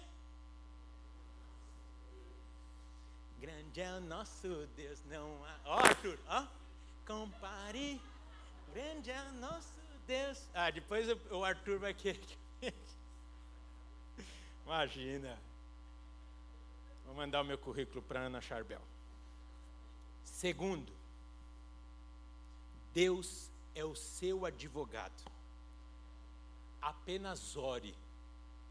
Grande 3.39 3.81
é 3.81 3.91
o 3.93 4.01
nosso 4.01 4.67
Deus, 4.75 5.03
não 5.05 5.43
há. 5.45 5.59
Ó, 5.65 5.79
Arthur, 5.79 6.19
ó. 6.27 6.45
Compare. 7.07 7.99
Grande 8.73 9.09
é 9.09 9.21
o 9.23 9.31
nosso 9.33 9.81
Deus. 10.05 10.47
Ah, 10.53 10.69
depois 10.69 11.07
o 11.31 11.43
Arthur 11.43 11.79
vai 11.79 11.93
querer. 11.93 12.37
Imagina. 14.65 15.37
Vou 17.05 17.15
mandar 17.15 17.41
o 17.41 17.45
meu 17.45 17.57
currículo 17.57 18.01
para 18.01 18.19
Ana 18.19 18.39
Charbel. 18.39 18.81
Segundo, 20.23 20.93
Deus 22.93 23.49
é 23.73 23.83
o 23.83 23.95
seu 23.95 24.45
advogado. 24.45 25.31
Apenas 26.81 27.55
ore 27.55 27.95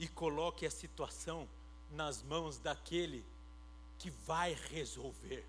e 0.00 0.08
coloque 0.08 0.64
a 0.64 0.70
situação 0.70 1.46
nas 1.90 2.22
mãos 2.22 2.58
daquele 2.58 3.22
que 3.98 4.08
vai 4.08 4.54
resolver. 4.70 5.44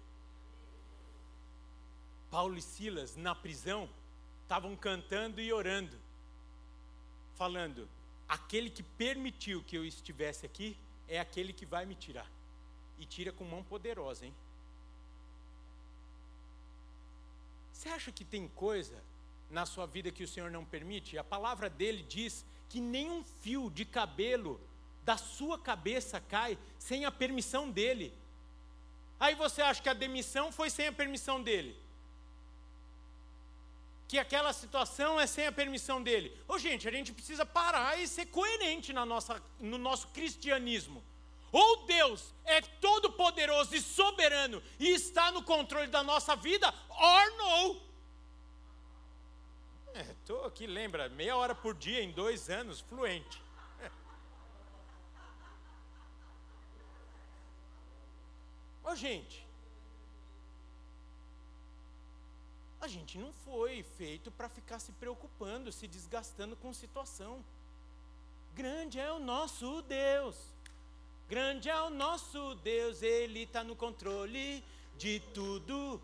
Paulo 2.30 2.58
e 2.58 2.62
Silas, 2.62 3.16
na 3.16 3.34
prisão, 3.34 3.90
estavam 4.44 4.76
cantando 4.76 5.40
e 5.40 5.54
orando, 5.54 5.98
falando: 7.36 7.88
aquele 8.28 8.70
que 8.70 8.84
permitiu 8.84 9.64
que 9.64 9.78
eu 9.78 9.86
estivesse 9.86 10.46
aqui 10.46 10.78
é 11.08 11.18
aquele 11.18 11.54
que 11.54 11.66
vai 11.66 11.86
me 11.86 11.96
tirar. 11.96 12.30
E 13.00 13.06
tira 13.06 13.32
com 13.32 13.46
mão 13.46 13.64
poderosa, 13.64 14.26
hein? 14.26 14.36
Você 17.72 17.88
acha 17.88 18.12
que 18.12 18.26
tem 18.26 18.50
coisa 18.50 19.02
na 19.50 19.66
sua 19.66 19.86
vida 19.86 20.12
que 20.12 20.24
o 20.24 20.28
Senhor 20.28 20.52
não 20.52 20.66
permite? 20.66 21.18
A 21.18 21.24
palavra 21.24 21.70
dele 21.70 22.04
diz 22.04 22.46
que 22.72 22.80
nenhum 22.80 23.22
fio 23.42 23.70
de 23.70 23.84
cabelo 23.84 24.58
da 25.04 25.18
sua 25.18 25.60
cabeça 25.60 26.22
cai 26.22 26.58
sem 26.80 27.04
a 27.04 27.12
permissão 27.12 27.70
dele. 27.70 28.14
Aí 29.20 29.36
você 29.36 29.62
acha 29.62 29.82
que 29.82 29.90
a 29.90 29.94
demissão 29.94 30.54
foi 30.54 30.70
sem 30.70 30.88
a 30.88 30.94
permissão 30.94 31.44
dele? 31.44 31.76
Que 34.08 34.18
aquela 34.18 34.54
situação 34.54 35.20
é 35.20 35.28
sem 35.28 35.48
a 35.48 35.52
permissão 35.52 36.02
dele? 36.02 36.34
Ô 36.48 36.58
gente, 36.58 36.88
a 36.88 36.92
gente 36.92 37.12
precisa 37.12 37.46
parar 37.46 38.00
e 38.00 38.08
ser 38.08 38.28
coerente 38.28 38.94
na 38.94 39.06
nossa, 39.06 39.44
no 39.60 39.78
nosso 39.78 40.08
cristianismo. 40.08 41.04
Ou 41.52 41.86
Deus 41.86 42.34
é 42.46 42.62
todo 42.62 43.12
poderoso 43.12 43.76
e 43.76 43.82
soberano 43.82 44.64
e 44.80 44.88
está 44.92 45.30
no 45.34 45.44
controle 45.44 45.88
da 45.88 46.02
nossa 46.02 46.38
vida, 46.38 46.74
or 46.90 47.38
no. 47.38 47.91
Estou 49.94 50.44
é, 50.44 50.48
aqui, 50.48 50.66
lembra, 50.66 51.10
meia 51.10 51.36
hora 51.36 51.54
por 51.54 51.76
dia 51.76 52.02
em 52.02 52.12
dois 52.12 52.50
anos, 52.50 52.80
fluente. 52.80 53.44
Ô 58.84 58.96
gente, 58.96 59.46
a 62.80 62.88
gente 62.88 63.18
não 63.18 63.34
foi 63.34 63.84
feito 63.84 64.32
para 64.32 64.50
ficar 64.50 64.80
se 64.80 64.92
preocupando, 64.94 65.72
se 65.72 65.88
desgastando 65.88 66.56
com 66.56 66.74
situação. 66.74 67.44
Grande 68.56 69.00
é 69.00 69.12
o 69.12 69.20
nosso 69.20 69.82
Deus, 69.84 70.36
grande 71.28 71.70
é 71.70 71.82
o 71.82 71.90
nosso 71.90 72.56
Deus, 72.56 73.02
Ele 73.02 73.44
está 73.44 73.64
no 73.64 73.76
controle 73.76 74.64
de 74.98 75.20
tudo. 75.34 76.02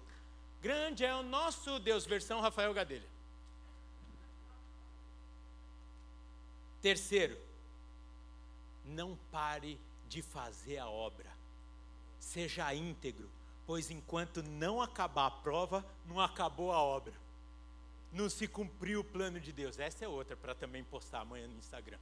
Grande 0.61 1.05
é 1.05 1.15
o 1.15 1.23
nosso 1.23 1.79
Deus, 1.79 2.05
versão 2.05 2.41
Rafael 2.41 2.73
Gadelha. 2.73 3.16
Terceiro, 6.81 7.37
não 8.85 9.17
pare 9.31 9.79
de 10.07 10.21
fazer 10.21 10.77
a 10.77 10.87
obra 10.87 11.37
seja 12.27 12.73
íntegro, 12.73 13.29
pois 13.65 13.89
enquanto 13.89 14.43
não 14.43 14.81
acabar 14.81 15.27
a 15.27 15.31
prova, 15.31 15.85
não 16.05 16.19
acabou 16.19 16.71
a 16.71 16.81
obra. 16.81 17.13
Não 18.11 18.29
se 18.29 18.47
cumpriu 18.47 18.99
o 18.99 19.03
plano 19.03 19.39
de 19.39 19.51
Deus. 19.51 19.79
Essa 19.79 20.05
é 20.05 20.07
outra 20.07 20.35
para 20.35 20.53
também 20.53 20.83
postar 20.83 21.21
amanhã 21.21 21.47
no 21.47 21.57
Instagram. 21.57 21.97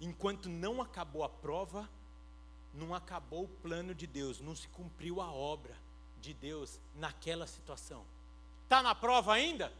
Enquanto 0.00 0.48
não 0.48 0.80
acabou 0.80 1.24
a 1.24 1.28
prova, 1.28 1.88
não 2.72 2.94
acabou 2.94 3.44
o 3.44 3.48
plano 3.48 3.94
de 3.94 4.06
Deus, 4.06 4.40
não 4.40 4.54
se 4.54 4.68
cumpriu 4.68 5.20
a 5.20 5.32
obra 5.32 5.74
de 6.20 6.32
Deus 6.32 6.78
naquela 6.94 7.46
situação. 7.46 8.04
Está 8.64 8.82
na 8.82 8.94
prova 8.94 9.32
ainda? 9.32 9.72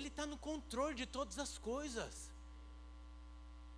Ele 0.00 0.08
está 0.08 0.24
no 0.24 0.38
controle 0.38 0.94
de 0.94 1.04
todas 1.04 1.38
as 1.38 1.58
coisas. 1.58 2.30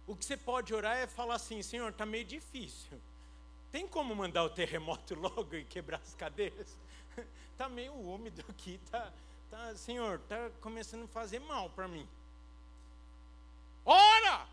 O 0.06 0.14
que 0.14 0.24
você 0.24 0.36
pode 0.36 0.72
orar 0.72 0.96
é 0.96 1.06
falar 1.08 1.34
assim: 1.34 1.60
Senhor, 1.62 1.90
está 1.90 2.06
meio 2.06 2.24
difícil. 2.24 3.00
Tem 3.72 3.88
como 3.88 4.14
mandar 4.14 4.44
o 4.44 4.50
terremoto 4.50 5.14
logo 5.18 5.56
e 5.56 5.64
quebrar 5.64 5.98
as 5.98 6.14
cadeiras? 6.14 6.78
Está 7.50 7.66
meio 7.68 7.92
úmido 7.92 8.44
aqui, 8.48 8.78
tá, 8.88 9.12
tá, 9.50 9.74
Senhor, 9.74 10.20
está 10.20 10.48
começando 10.60 11.04
a 11.04 11.08
fazer 11.08 11.40
mal 11.40 11.68
para 11.70 11.88
mim. 11.88 12.08
Ora, 13.84 14.46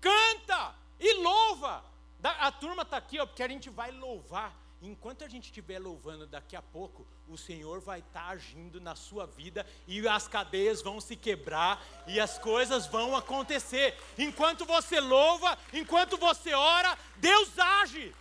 canta 0.00 0.76
e 1.00 1.12
louva. 1.14 1.84
A 2.22 2.52
turma 2.52 2.82
está 2.82 2.98
aqui, 2.98 3.18
ó, 3.18 3.26
porque 3.26 3.42
a 3.42 3.48
gente 3.48 3.68
vai 3.68 3.90
louvar 3.90 4.54
enquanto 4.82 5.24
a 5.24 5.28
gente 5.28 5.44
estiver 5.44 5.78
louvando 5.78 6.26
daqui 6.26 6.56
a 6.56 6.62
pouco, 6.62 7.06
o 7.28 7.36
Senhor 7.36 7.80
vai 7.80 8.00
estar 8.00 8.24
tá 8.24 8.28
agindo 8.28 8.80
na 8.80 8.94
sua 8.96 9.26
vida 9.26 9.66
e 9.86 10.06
as 10.08 10.26
cadeias 10.26 10.80
vão 10.80 11.00
se 11.00 11.16
quebrar 11.16 11.84
e 12.06 12.18
as 12.18 12.38
coisas 12.38 12.86
vão 12.86 13.14
acontecer. 13.14 13.96
Enquanto 14.16 14.64
você 14.64 14.98
louva, 14.98 15.58
enquanto 15.72 16.16
você 16.16 16.54
ora, 16.54 16.98
Deus 17.16 17.58
age. 17.58 18.14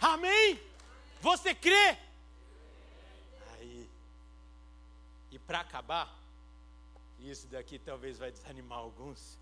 Amém? 0.00 0.60
Você 1.20 1.54
crê? 1.54 1.98
Aí. 3.54 3.88
E 5.32 5.38
para 5.38 5.60
acabar, 5.60 6.14
isso 7.18 7.46
daqui 7.48 7.78
talvez 7.78 8.18
vai 8.18 8.30
desanimar 8.30 8.78
alguns. 8.78 9.38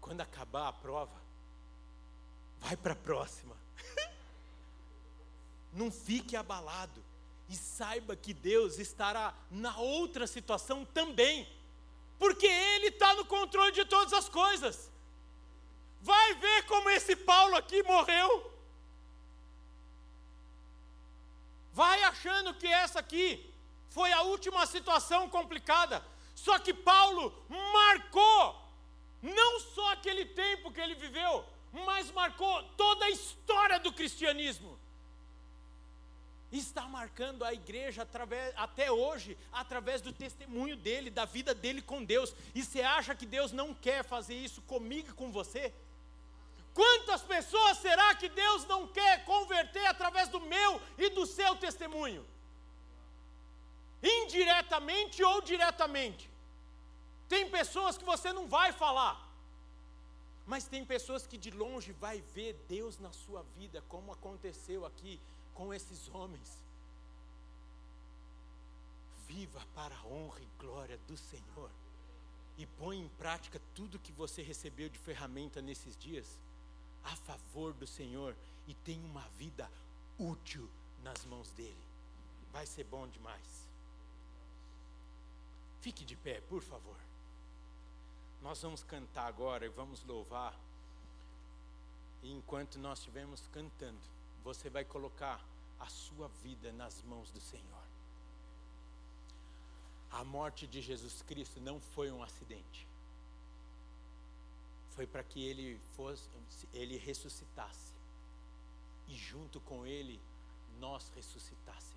Quando 0.00 0.20
acabar 0.20 0.68
a 0.68 0.72
prova, 0.72 1.18
vai 2.60 2.76
para 2.76 2.92
a 2.92 2.96
próxima. 2.96 3.63
Não 5.74 5.90
fique 5.90 6.36
abalado 6.36 7.04
e 7.48 7.56
saiba 7.56 8.16
que 8.16 8.32
Deus 8.32 8.78
estará 8.78 9.34
na 9.50 9.76
outra 9.76 10.26
situação 10.26 10.84
também, 10.84 11.46
porque 12.18 12.46
Ele 12.46 12.86
está 12.86 13.14
no 13.14 13.24
controle 13.26 13.72
de 13.72 13.84
todas 13.84 14.12
as 14.12 14.28
coisas. 14.28 14.90
Vai 16.00 16.34
ver 16.34 16.66
como 16.66 16.88
esse 16.90 17.16
Paulo 17.16 17.56
aqui 17.56 17.82
morreu. 17.82 18.52
Vai 21.72 22.02
achando 22.04 22.54
que 22.54 22.66
essa 22.66 23.00
aqui 23.00 23.52
foi 23.90 24.12
a 24.12 24.22
última 24.22 24.64
situação 24.66 25.28
complicada. 25.28 26.04
Só 26.34 26.58
que 26.58 26.72
Paulo 26.74 27.34
marcou 27.48 28.64
não 29.22 29.60
só 29.60 29.92
aquele 29.92 30.24
tempo 30.26 30.70
que 30.70 30.80
ele 30.80 30.94
viveu, 30.94 31.44
mas 31.72 32.10
marcou 32.10 32.62
toda 32.76 33.06
a 33.06 33.10
história 33.10 33.80
do 33.80 33.92
cristianismo. 33.92 34.78
Está 36.56 36.86
marcando 36.86 37.44
a 37.44 37.52
igreja 37.52 38.02
através, 38.02 38.54
até 38.56 38.88
hoje, 38.88 39.36
através 39.52 40.00
do 40.00 40.12
testemunho 40.12 40.76
dele, 40.76 41.10
da 41.10 41.24
vida 41.24 41.52
dele 41.52 41.82
com 41.82 42.04
Deus. 42.04 42.32
E 42.54 42.62
você 42.62 42.80
acha 42.80 43.12
que 43.12 43.26
Deus 43.26 43.50
não 43.50 43.74
quer 43.74 44.04
fazer 44.04 44.36
isso 44.36 44.62
comigo 44.62 45.10
e 45.10 45.14
com 45.14 45.32
você? 45.32 45.74
Quantas 46.72 47.22
pessoas 47.22 47.78
será 47.78 48.14
que 48.14 48.28
Deus 48.28 48.64
não 48.66 48.86
quer 48.86 49.24
converter 49.24 49.84
através 49.86 50.28
do 50.28 50.38
meu 50.38 50.80
e 50.96 51.10
do 51.10 51.26
seu 51.26 51.56
testemunho? 51.56 52.24
Indiretamente 54.00 55.24
ou 55.24 55.42
diretamente. 55.42 56.30
Tem 57.28 57.50
pessoas 57.50 57.98
que 57.98 58.04
você 58.04 58.32
não 58.32 58.46
vai 58.46 58.70
falar, 58.70 59.28
mas 60.46 60.68
tem 60.68 60.84
pessoas 60.84 61.26
que 61.26 61.36
de 61.36 61.50
longe 61.50 61.90
vai 61.90 62.20
ver 62.20 62.52
Deus 62.68 63.00
na 63.00 63.10
sua 63.12 63.42
vida, 63.56 63.82
como 63.88 64.12
aconteceu 64.12 64.86
aqui 64.86 65.20
com 65.54 65.72
esses 65.72 66.08
homens. 66.08 66.62
Viva 69.26 69.64
para 69.74 69.96
a 69.96 70.06
honra 70.06 70.40
e 70.40 70.48
glória 70.58 70.98
do 71.06 71.16
Senhor. 71.16 71.70
E 72.56 72.66
põe 72.66 72.98
em 72.98 73.08
prática 73.08 73.60
tudo 73.74 73.98
que 73.98 74.12
você 74.12 74.42
recebeu 74.42 74.88
de 74.88 74.98
ferramenta 74.98 75.62
nesses 75.62 75.96
dias. 75.96 76.38
a 77.04 77.16
favor 77.16 77.74
do 77.74 77.86
Senhor 77.86 78.34
e 78.66 78.74
tenha 78.74 79.04
uma 79.04 79.28
vida 79.36 79.70
útil 80.18 80.68
nas 81.02 81.24
mãos 81.26 81.50
dele. 81.50 81.84
Vai 82.50 82.64
ser 82.64 82.84
bom 82.84 83.06
demais. 83.06 83.68
Fique 85.80 86.02
de 86.02 86.16
pé, 86.16 86.40
por 86.48 86.62
favor. 86.62 86.96
Nós 88.40 88.62
vamos 88.62 88.82
cantar 88.82 89.26
agora 89.26 89.66
e 89.66 89.68
vamos 89.68 90.02
louvar. 90.04 90.58
Enquanto 92.22 92.78
nós 92.78 93.00
estivermos 93.00 93.46
cantando, 93.52 94.00
você 94.44 94.68
vai 94.68 94.84
colocar 94.84 95.42
a 95.80 95.86
sua 95.86 96.28
vida 96.42 96.70
nas 96.72 97.02
mãos 97.02 97.30
do 97.30 97.40
Senhor. 97.40 97.82
A 100.10 100.22
morte 100.22 100.66
de 100.66 100.80
Jesus 100.80 101.22
Cristo 101.22 101.60
não 101.60 101.80
foi 101.80 102.12
um 102.12 102.22
acidente. 102.22 102.86
Foi 104.90 105.06
para 105.06 105.24
que 105.24 105.42
ele 105.44 105.80
fosse, 105.96 106.28
ele 106.72 106.96
ressuscitasse. 106.96 107.92
E 109.08 109.14
junto 109.16 109.60
com 109.60 109.84
ele 109.86 110.20
nós 110.78 111.10
ressuscitássemos. 111.16 111.94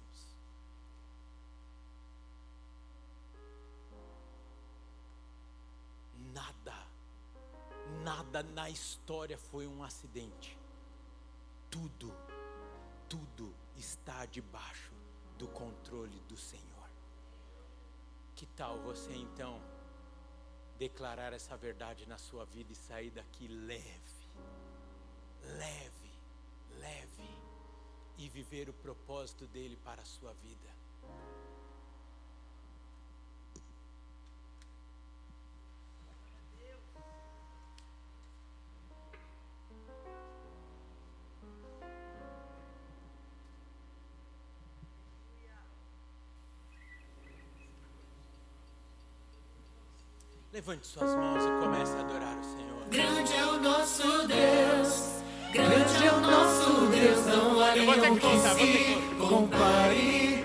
Nada, 6.34 6.88
nada 8.04 8.44
na 8.44 8.70
história 8.70 9.38
foi 9.38 9.68
um 9.68 9.84
acidente. 9.84 10.58
Tudo, 11.70 12.14
tudo 13.10 13.54
está 13.76 14.26
debaixo 14.26 14.92
do 15.38 15.48
controle 15.48 16.20
do 16.28 16.38
Senhor. 16.38 16.90
Que 18.36 18.46
tal 18.46 18.80
você 18.80 19.14
então 19.14 19.62
declarar 20.78 21.34
essa 21.34 21.58
verdade 21.58 22.08
na 22.08 22.18
sua 22.18 22.46
vida 22.46 22.72
e 22.72 22.76
sair 22.76 23.10
daqui 23.10 23.48
leve, 23.48 24.30
leve, 25.44 26.12
leve 26.80 27.30
e 28.18 28.30
viver 28.30 28.70
o 28.70 28.74
propósito 28.74 29.48
dele 29.48 29.78
para 29.84 30.02
a 30.02 30.06
sua 30.06 30.34
vida? 30.34 30.70
Levante 50.58 50.88
suas 50.88 51.14
mãos 51.14 51.44
e 51.46 51.64
comece 51.64 51.96
a 51.96 52.00
adorar 52.00 52.36
o 52.36 52.44
Senhor. 52.44 52.90
Grande 52.90 53.32
é 53.32 53.46
o 53.46 53.62
nosso 53.62 54.28
Deus, 54.28 55.22
grande 55.54 56.04
é 56.04 56.12
o 56.12 56.20
nosso 56.20 56.88
Deus, 56.88 57.26
não 57.28 57.62
há 57.62 57.76
nenhum 57.76 58.18
que 58.18 58.40
se 58.40 59.20
compare. 59.20 60.37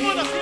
Nenhum 0.00 0.37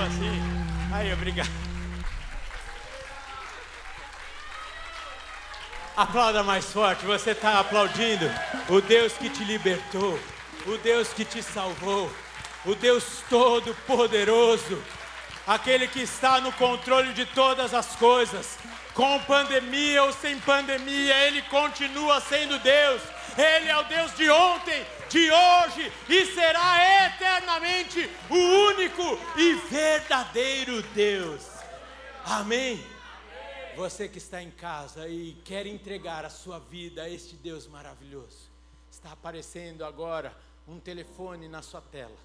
acabou 0.00 0.02
assim. 0.02 0.42
Aí, 0.92 1.12
obrigado. 1.12 1.50
Aplauda 5.96 6.42
mais 6.42 6.64
forte, 6.72 7.04
você 7.04 7.32
está 7.32 7.60
aplaudindo 7.60 8.24
o 8.68 8.80
Deus 8.80 9.12
que 9.12 9.28
te 9.28 9.44
libertou, 9.44 10.18
o 10.66 10.78
Deus 10.78 11.08
que 11.08 11.24
te 11.24 11.42
salvou, 11.42 12.10
o 12.64 12.74
Deus 12.74 13.22
Todo-Poderoso, 13.28 14.82
aquele 15.46 15.86
que 15.86 16.00
está 16.00 16.40
no 16.40 16.52
controle 16.52 17.12
de 17.12 17.26
todas 17.26 17.74
as 17.74 17.96
coisas, 17.96 18.56
com 18.94 19.20
pandemia 19.20 20.04
ou 20.04 20.12
sem 20.12 20.38
pandemia, 20.40 21.14
Ele 21.26 21.42
continua 21.42 22.20
sendo 22.20 22.58
Deus, 22.60 23.02
Ele 23.36 23.68
é 23.68 23.76
o 23.76 23.84
Deus 23.84 24.16
de 24.16 24.30
ontem, 24.30 24.86
de 25.10 25.30
hoje 25.30 25.92
e 26.08 26.26
será 26.26 27.06
eternamente 27.06 28.08
o 28.30 28.34
único 28.70 29.02
e 29.36 29.54
verdadeiro 29.68 30.82
Deus. 30.94 31.46
Amém. 32.24 32.82
Você 33.76 34.08
que 34.08 34.18
está 34.18 34.40
em 34.40 34.50
casa 34.50 35.08
e 35.08 35.32
quer 35.44 35.66
entregar 35.66 36.24
a 36.24 36.30
sua 36.30 36.60
vida 36.60 37.02
a 37.02 37.10
este 37.10 37.34
Deus 37.34 37.66
maravilhoso, 37.66 38.50
está 38.90 39.12
aparecendo 39.12 39.84
agora 39.84 40.36
um 40.66 40.78
telefone 40.78 41.48
na 41.48 41.60
sua 41.60 41.80
tela. 41.80 42.16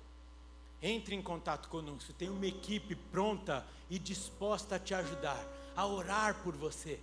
Entre 0.81 1.15
em 1.15 1.21
contato 1.21 1.69
conosco, 1.69 2.13
tem 2.13 2.29
uma 2.29 2.45
equipe 2.45 2.95
pronta 2.95 3.65
e 3.89 3.97
disposta 3.97 4.75
a 4.75 4.79
te 4.79 4.93
ajudar, 4.93 5.43
a 5.75 5.87
orar 5.87 6.35
por 6.43 6.55
você, 6.55 6.99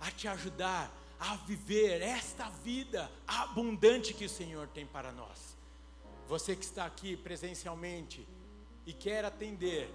a 0.00 0.10
te 0.10 0.28
ajudar 0.28 0.92
a 1.18 1.36
viver 1.36 2.00
esta 2.00 2.48
vida 2.48 3.10
abundante 3.26 4.14
que 4.14 4.24
o 4.24 4.28
Senhor 4.28 4.68
tem 4.68 4.86
para 4.86 5.10
nós. 5.12 5.56
Você 6.28 6.54
que 6.54 6.64
está 6.64 6.84
aqui 6.84 7.16
presencialmente 7.16 8.26
e 8.86 8.92
quer 8.92 9.24
atender 9.24 9.90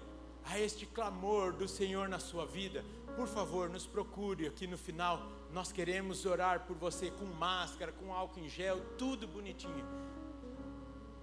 a 0.46 0.60
este 0.60 0.86
clamor 0.86 1.54
do 1.54 1.68
Senhor 1.68 2.10
na 2.10 2.20
sua 2.20 2.46
vida, 2.46 2.84
por 3.16 3.28
favor, 3.28 3.70
nos 3.70 3.86
procure 3.86 4.48
aqui 4.48 4.68
no 4.68 4.78
final. 4.78 5.22
Nós 5.52 5.72
queremos 5.72 6.26
orar 6.26 6.66
por 6.66 6.76
você 6.76 7.12
com 7.12 7.26
máscara, 7.26 7.92
com 7.92 8.14
álcool 8.14 8.40
em 8.40 8.50
gel, 8.50 8.82
tudo 8.98 9.28
bonitinho. 9.28 9.86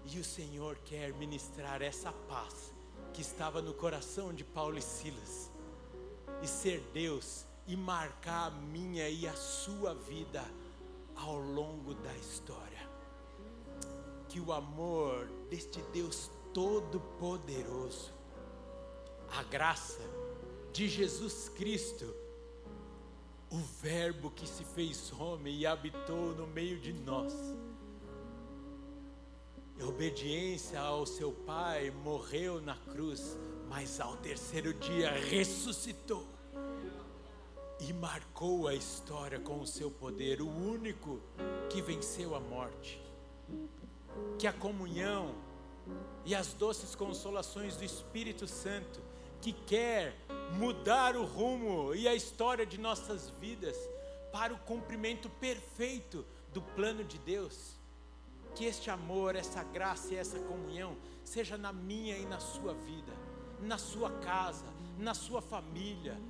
E 0.07 0.19
o 0.19 0.25
Senhor 0.25 0.79
quer 0.85 1.13
ministrar 1.15 1.83
essa 1.83 2.13
paz 2.13 2.73
que 3.13 3.21
estava 3.21 3.61
no 3.61 3.75
coração 3.75 4.33
de 4.33 4.45
Paulo 4.45 4.79
e 4.79 4.83
Silas, 4.83 5.51
e 6.43 6.47
ser 6.47 6.81
Deus 6.95 7.45
e 7.71 7.77
marcar 7.77 8.49
a 8.49 8.51
minha 8.51 9.09
e 9.09 9.29
a 9.29 9.35
sua 9.35 9.95
vida 9.95 10.45
ao 11.15 11.39
longo 11.39 11.95
da 11.95 12.13
história. 12.17 12.91
Que 14.29 14.41
o 14.41 14.53
amor 14.53 15.29
deste 15.49 15.81
Deus 15.93 16.29
Todo-Poderoso, 16.53 18.13
a 19.31 19.45
graça 19.45 20.01
de 20.73 20.89
Jesus 20.89 21.49
Cristo, 21.51 22.13
o 23.49 23.59
Verbo 23.81 24.33
que 24.33 24.49
se 24.49 24.65
fez 24.65 25.13
homem 25.13 25.61
e 25.61 25.65
habitou 25.65 26.35
no 26.35 26.49
meio 26.49 26.81
de 26.81 26.93
nós. 26.93 27.33
Em 29.79 29.85
obediência 29.85 30.81
ao 30.81 31.07
seu 31.07 31.31
Pai, 31.31 31.93
morreu 32.03 32.61
na 32.61 32.75
cruz, 32.75 33.39
mas 33.69 34.01
ao 34.01 34.17
terceiro 34.17 34.75
dia 34.75 35.13
ressuscitou 35.13 36.40
e 37.81 37.93
marcou 37.93 38.69
a 38.69 38.75
história 38.75 39.41
com 39.41 39.61
o 39.61 39.67
seu 39.67 39.91
poder, 39.91 40.41
o 40.43 40.49
único 40.49 41.21
que 41.69 41.81
venceu 41.81 42.35
a 42.35 42.41
morte. 42.41 43.01
Que 44.39 44.47
a 44.47 44.53
comunhão 44.53 45.35
e 46.25 46.35
as 46.35 46.53
doces 46.53 46.95
consolações 46.95 47.77
do 47.77 47.85
Espírito 47.85 48.47
Santo, 48.47 49.01
que 49.41 49.53
quer 49.53 50.15
mudar 50.53 51.17
o 51.17 51.25
rumo 51.25 51.95
e 51.95 52.07
a 52.07 52.15
história 52.15 52.67
de 52.67 52.79
nossas 52.79 53.31
vidas 53.41 53.77
para 54.31 54.53
o 54.53 54.59
cumprimento 54.59 55.31
perfeito 55.31 56.25
do 56.53 56.61
plano 56.61 57.03
de 57.03 57.19
Deus. 57.19 57.79
Que 58.55 58.65
este 58.65 58.91
amor, 58.91 59.37
essa 59.37 59.63
graça 59.63 60.13
e 60.13 60.17
essa 60.17 60.39
comunhão 60.41 60.97
seja 61.25 61.57
na 61.57 61.73
minha 61.73 62.19
e 62.19 62.27
na 62.27 62.41
sua 62.41 62.75
vida, 62.75 63.13
na 63.61 63.79
sua 63.79 64.11
casa, 64.11 64.67
na 64.99 65.15
sua 65.15 65.41
família, 65.41 66.21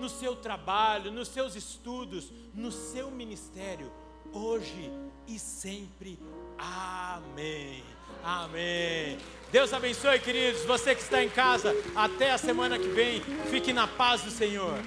no 0.00 0.08
seu 0.08 0.36
trabalho, 0.36 1.10
nos 1.10 1.28
seus 1.28 1.54
estudos, 1.54 2.32
no 2.54 2.70
seu 2.70 3.10
ministério, 3.10 3.92
hoje 4.32 4.90
e 5.26 5.38
sempre. 5.38 6.18
Amém. 6.58 7.82
Amém. 8.22 9.18
Deus 9.50 9.72
abençoe, 9.72 10.18
queridos. 10.18 10.64
Você 10.64 10.94
que 10.94 11.02
está 11.02 11.22
em 11.22 11.30
casa, 11.30 11.72
até 11.94 12.32
a 12.32 12.38
semana 12.38 12.78
que 12.78 12.88
vem. 12.88 13.20
Fique 13.50 13.72
na 13.72 13.86
paz 13.86 14.22
do 14.22 14.30
Senhor. 14.30 14.78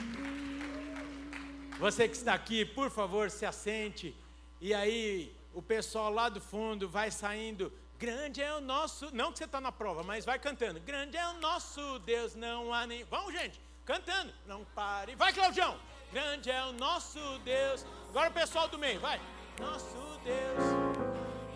Você 1.79 2.07
que 2.07 2.15
está 2.15 2.33
aqui, 2.33 2.65
por 2.65 2.89
favor, 2.91 3.31
se 3.31 3.45
assente. 3.45 4.13
E 4.59 4.73
aí, 4.73 5.33
o 5.53 5.61
pessoal 5.61 6.11
lá 6.11 6.27
do 6.27 6.41
fundo 6.41 6.89
vai 6.89 7.09
saindo. 7.11 7.71
Grande 7.97 8.41
é 8.41 8.53
o 8.53 8.61
nosso. 8.61 9.13
Não 9.13 9.31
que 9.31 9.37
você 9.37 9.45
está 9.45 9.61
na 9.61 9.71
prova, 9.71 10.03
mas 10.03 10.25
vai 10.25 10.39
cantando. 10.39 10.79
Grande 10.79 11.17
é 11.17 11.27
o 11.29 11.39
nosso 11.39 11.99
Deus, 11.99 12.35
não 12.35 12.73
há 12.73 12.85
nem. 12.85 13.03
Vamos, 13.05 13.33
gente, 13.33 13.59
Cantando. 13.89 14.31
Não 14.45 14.63
pare. 14.75 15.15
Vai, 15.15 15.33
Claudião. 15.33 15.75
Grande 16.13 16.51
é 16.51 16.63
o 16.63 16.73
nosso 16.73 17.19
Deus. 17.43 17.83
Agora 18.09 18.29
o 18.29 18.33
pessoal 18.33 18.67
do 18.67 18.77
meio, 18.77 18.99
vai. 18.99 19.19
Nosso 19.59 19.97
Deus. 20.23 20.63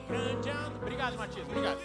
Grande 0.07 0.49
é 0.49 0.53
o... 0.53 0.77
Obrigado, 0.77 1.15
Matias. 1.15 1.47
Obrigado. 1.47 1.79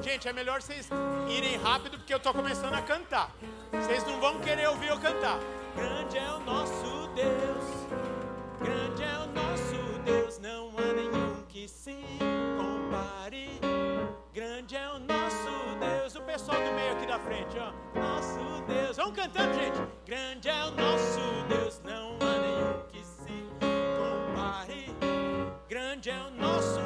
Gente, 0.00 0.28
é 0.28 0.32
melhor 0.32 0.62
vocês 0.62 0.88
irem 1.28 1.56
rápido 1.56 1.98
porque 1.98 2.14
eu 2.14 2.18
estou 2.18 2.32
começando 2.32 2.74
a 2.74 2.82
cantar. 2.82 3.32
Vocês 3.72 4.04
não 4.04 4.20
vão 4.20 4.38
querer 4.38 4.68
ouvir 4.68 4.90
eu 4.90 5.00
cantar. 5.00 5.40
Grande 5.74 6.18
é 6.18 6.32
o 6.34 6.38
nosso 6.38 7.08
Deus. 7.16 7.64
Grande 8.60 9.02
é 9.02 9.18
o 9.18 9.26
nosso 9.26 9.98
Deus. 10.04 10.38
Não 10.38 10.68
há 10.78 10.92
nenhum 10.92 11.42
que 11.48 11.66
se 11.66 11.96
compare. 12.56 13.58
Grande 14.32 14.76
é 14.76 14.88
o 14.88 15.00
nosso 15.00 15.78
Deus. 15.80 16.14
O 16.14 16.22
pessoal 16.22 16.58
do 16.58 16.72
meio 16.74 16.92
aqui 16.92 17.06
da 17.08 17.18
frente, 17.18 17.56
ó. 17.58 17.72
Nosso 17.98 18.47
Vamos 18.98 19.14
cantando, 19.14 19.54
gente. 19.54 19.78
Grande 20.04 20.48
é 20.48 20.64
o 20.64 20.72
nosso 20.72 21.20
Deus, 21.48 21.80
não 21.84 22.16
há 22.20 22.38
nenhum 22.40 22.82
que 22.88 22.98
se 23.04 23.46
compare. 23.60 24.86
Grande 25.68 26.10
é 26.10 26.20
o 26.20 26.30
nosso 26.32 26.68